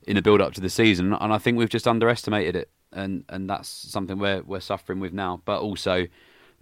in 0.05 0.15
the 0.15 0.21
build 0.21 0.41
up 0.41 0.53
to 0.53 0.61
the 0.61 0.69
season, 0.69 1.13
and 1.13 1.33
I 1.33 1.37
think 1.37 1.57
we've 1.57 1.69
just 1.69 1.87
underestimated 1.87 2.55
it, 2.55 2.69
and 2.91 3.23
and 3.29 3.49
that's 3.49 3.69
something 3.69 4.19
we're 4.19 4.41
we're 4.41 4.59
suffering 4.59 4.99
with 4.99 5.13
now. 5.13 5.41
But 5.45 5.61
also 5.61 6.07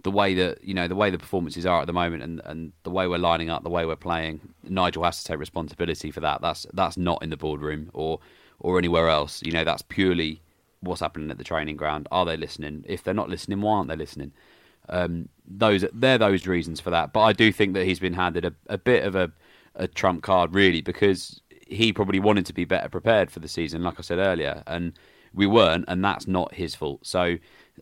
the 0.02 0.10
way 0.10 0.34
that 0.34 0.62
you 0.62 0.74
know 0.74 0.86
the 0.86 0.94
way 0.94 1.10
the 1.10 1.18
performances 1.18 1.66
are 1.66 1.80
at 1.80 1.86
the 1.86 1.92
moment, 1.92 2.22
and, 2.22 2.40
and 2.44 2.72
the 2.84 2.90
way 2.90 3.08
we're 3.08 3.18
lining 3.18 3.50
up, 3.50 3.62
the 3.64 3.70
way 3.70 3.84
we're 3.84 3.96
playing, 3.96 4.40
Nigel 4.62 5.04
has 5.04 5.22
to 5.22 5.28
take 5.28 5.38
responsibility 5.38 6.10
for 6.10 6.20
that. 6.20 6.40
That's 6.40 6.66
that's 6.72 6.96
not 6.96 7.22
in 7.22 7.30
the 7.30 7.36
boardroom 7.36 7.90
or 7.92 8.20
or 8.60 8.78
anywhere 8.78 9.08
else. 9.08 9.42
You 9.44 9.52
know, 9.52 9.64
that's 9.64 9.82
purely 9.82 10.42
what's 10.80 11.00
happening 11.00 11.30
at 11.30 11.38
the 11.38 11.44
training 11.44 11.76
ground. 11.76 12.06
Are 12.12 12.24
they 12.24 12.36
listening? 12.36 12.84
If 12.86 13.02
they're 13.02 13.14
not 13.14 13.28
listening, 13.28 13.60
why 13.60 13.78
aren't 13.78 13.88
they 13.88 13.96
listening? 13.96 14.32
Um, 14.88 15.28
those 15.46 15.84
they're 15.92 16.18
those 16.18 16.46
reasons 16.46 16.80
for 16.80 16.90
that. 16.90 17.12
But 17.12 17.22
I 17.22 17.32
do 17.32 17.52
think 17.52 17.74
that 17.74 17.84
he's 17.86 18.00
been 18.00 18.14
handed 18.14 18.44
a, 18.44 18.52
a 18.68 18.78
bit 18.78 19.04
of 19.04 19.14
a, 19.14 19.30
a 19.74 19.88
trump 19.88 20.22
card, 20.22 20.54
really, 20.54 20.80
because 20.80 21.40
he 21.66 21.92
probably 21.92 22.20
wanted 22.20 22.46
to 22.46 22.52
be 22.52 22.64
better 22.64 22.88
prepared 22.88 23.30
for 23.30 23.40
the 23.40 23.48
season, 23.48 23.82
like 23.82 23.98
I 23.98 24.02
said 24.02 24.18
earlier, 24.18 24.62
and 24.66 24.92
we 25.34 25.46
weren't, 25.46 25.84
and 25.88 26.04
that's 26.04 26.26
not 26.26 26.54
his 26.54 26.74
fault. 26.74 27.06
So 27.06 27.36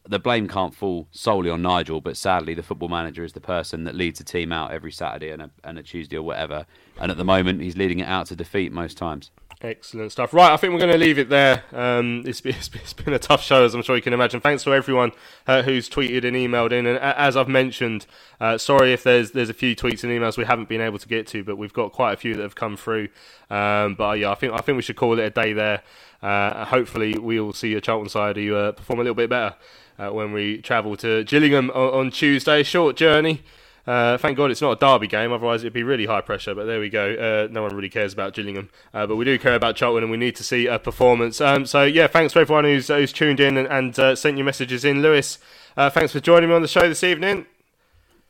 the 0.09 0.19
blame 0.19 0.49
can't 0.49 0.75
fall 0.75 1.09
solely 1.13 1.51
on 1.51 1.63
Nigel, 1.63 2.01
but 2.01 2.17
sadly, 2.17 2.55
the 2.55 2.63
football 2.63 2.89
manager 2.89 3.25
is 3.25 3.33
the 3.33 3.41
person 3.41 3.85
that 3.85 3.95
leads 3.95 4.21
a 4.21 4.25
team 4.25 4.53
out 4.53 4.73
every 4.73 4.93
Saturday 4.93 5.31
and 5.31 5.43
a, 5.43 5.51
and 5.65 5.79
a 5.79 5.83
Tuesday 5.83 6.17
or 6.17 6.23
whatever. 6.23 6.67
And 7.01 7.11
at 7.11 7.17
the 7.17 7.25
moment, 7.25 7.63
he's 7.63 7.77
leading 7.77 8.01
it 8.01 8.09
out 8.09 8.27
to 8.27 8.37
defeat 8.37 8.73
most 8.73 8.97
times. 8.99 9.31
Excellent 9.63 10.13
stuff. 10.13 10.35
Right, 10.35 10.53
I 10.53 10.59
think 10.59 10.75
we're 10.75 10.81
going 10.81 10.93
to 10.93 10.99
leave 10.99 11.19
it 11.19 11.31
there. 11.31 11.65
Um, 11.73 12.23
it's, 12.27 12.43
been, 12.43 12.55
it's 12.55 12.93
been 12.93 13.15
a 13.15 13.19
tough 13.19 13.43
show, 13.43 13.65
as 13.65 13.75
I'm 13.75 13.83
sure 13.83 13.97
you 13.97 14.03
can 14.03 14.13
imagine. 14.13 14.41
Thanks 14.41 14.63
to 14.65 14.75
everyone 14.75 15.13
uh, 15.47 15.63
who's 15.63 15.89
tweeted 15.89 16.25
and 16.25 16.37
emailed 16.37 16.73
in. 16.73 16.85
And 16.85 16.99
as 16.99 17.39
I've 17.39 17.49
mentioned, 17.49 18.07
uh, 18.39 18.59
sorry 18.59 18.93
if 18.93 19.03
there's 19.03 19.31
there's 19.31 19.49
a 19.49 19.55
few 19.55 19.75
tweets 19.75 20.05
and 20.05 20.13
emails 20.13 20.37
we 20.37 20.45
haven't 20.45 20.69
been 20.69 20.83
able 20.83 20.99
to 20.99 21.09
get 21.09 21.27
to, 21.29 21.43
but 21.43 21.57
we've 21.57 21.73
got 21.73 21.93
quite 21.93 22.13
a 22.13 22.17
few 22.19 22.35
that 22.35 22.43
have 22.43 22.55
come 22.55 22.77
through. 22.77 23.09
Um, 23.49 23.95
but 23.95 24.19
yeah, 24.19 24.31
I 24.31 24.35
think 24.35 24.53
I 24.53 24.59
think 24.59 24.77
we 24.77 24.83
should 24.83 24.97
call 24.97 25.19
it 25.19 25.23
a 25.23 25.31
day 25.31 25.55
there. 25.55 25.83
Uh, 26.23 26.67
hopefully, 26.67 27.19
we 27.19 27.41
will 27.41 27.55
see 27.55 27.73
a 27.75 27.81
Charlton 27.81 28.11
side 28.11 28.37
who 28.37 28.55
uh, 28.55 28.73
perform 28.73 29.01
a 29.01 29.03
little 29.03 29.15
bit 29.15 29.31
better 29.31 29.57
uh, 29.99 30.11
when 30.11 30.33
we 30.33 30.59
travel 30.59 30.99
to 30.99 31.25
Gillingham 31.25 31.71
on, 31.71 31.95
on 31.95 32.11
Tuesday. 32.11 32.63
Short 32.63 32.95
journey. 32.95 33.43
Uh, 33.87 34.19
thank 34.19 34.37
God 34.37 34.51
it's 34.51 34.61
not 34.61 34.73
a 34.73 34.77
derby 34.77 35.07
game, 35.07 35.33
otherwise 35.33 35.63
it'd 35.63 35.73
be 35.73 35.83
really 35.83 36.07
high 36.07 36.21
pressure. 36.21 36.55
But 36.55 36.67
there 36.67 36.81
we 36.81 36.89
go. 36.89 37.15
Uh, 37.15 37.53
no 37.53 37.63
one 37.63 37.75
really 37.75 37.89
cares 37.89 38.13
about 38.13 38.35
Gillingham, 38.35 38.69
uh, 38.93 39.07
but 39.07 39.17
we 39.17 39.25
do 39.25 39.39
care 39.39 39.55
about 39.55 39.77
Charlton, 39.77 40.03
and 40.03 40.11
we 40.11 40.17
need 40.17 40.37
to 40.37 40.45
see 40.45 40.67
a 40.67 40.79
performance. 40.79 41.41
Um, 41.41 41.67
so 41.67 41.85
yeah, 41.85 42.07
thanks 42.07 42.33
for 42.33 42.41
everyone 42.41 42.65
who's, 42.65 42.89
who's 42.89 43.13
tuned 43.13 43.41
in 43.41 43.57
and, 43.57 43.69
and 43.69 43.99
uh, 43.99 44.17
sent 44.17 44.37
your 44.37 44.45
messages 44.45 44.85
in. 44.85 45.03
Lewis, 45.03 45.39
uh, 45.77 45.91
thanks 45.91 46.13
for 46.13 46.21
joining 46.21 46.49
me 46.49 46.55
on 46.55 46.63
the 46.63 46.69
show 46.69 46.89
this 46.89 47.05
evening. 47.05 47.47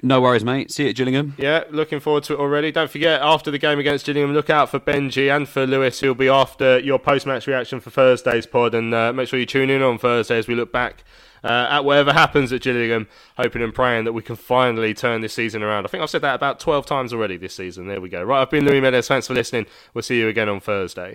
No 0.07 0.21
worries, 0.21 0.45
mate. 0.45 0.71
See 0.71 0.85
you 0.85 0.91
at 0.91 0.95
Gillingham. 0.95 1.35
Yeah, 1.37 1.65
looking 1.71 1.99
forward 1.99 2.23
to 2.25 2.35
it 2.35 2.39
already. 2.39 2.71
Don't 2.71 2.89
forget, 2.89 3.21
after 3.23 3.51
the 3.51 3.59
game 3.59 3.81
against 3.81 4.07
Gillingham, 4.07 4.35
look 4.35 4.49
out 4.49 4.71
for 4.71 4.79
Benji 4.79 5.35
and 5.35 5.49
for 5.49 5.67
Lewis, 5.67 5.99
who'll 5.99 6.15
be 6.15 6.29
after 6.29 6.79
your 6.79 7.01
post 7.01 7.27
match 7.27 7.49
reaction 7.49 7.81
for 7.81 7.91
Thursday's 7.91 8.47
pod. 8.47 8.73
And 8.77 8.95
uh, 8.95 9.13
make 9.13 9.29
sure 9.29 9.41
you 9.41 9.47
tune 9.47 9.69
in 9.69 9.83
on 9.83 9.99
Thursday 9.99 10.39
as 10.39 10.47
we 10.47 10.55
look 10.55 10.71
back 10.71 11.03
uh, 11.43 11.67
at 11.71 11.85
whatever 11.85 12.13
happens 12.13 12.53
at 12.53 12.63
Gillingham, 12.63 13.09
hoping 13.37 13.63
and 13.63 13.75
praying 13.75 14.05
that 14.05 14.13
we 14.13 14.23
can 14.23 14.37
finally 14.37 14.95
turn 14.95 15.23
this 15.23 15.35
season 15.35 15.65
around. 15.65 15.87
I 15.87 15.89
think 15.89 16.05
I've 16.05 16.11
said 16.11 16.23
that 16.23 16.37
about 16.37 16.61
12 16.61 16.87
times 16.87 17.13
already 17.13 17.37
this 17.37 17.57
season. 17.57 17.89
There 17.89 18.01
we 18.01 18.09
go. 18.09 18.23
Right, 18.23 18.43
I've 18.43 18.51
been 18.51 18.65
Louis 18.65 18.81
Meadows. 18.81 19.09
Thanks 19.09 19.27
for 19.27 19.35
listening. 19.35 19.67
We'll 19.93 20.03
see 20.03 20.21
you 20.21 20.29
again 20.29 20.49
on 20.49 20.61
Thursday. 20.61 21.15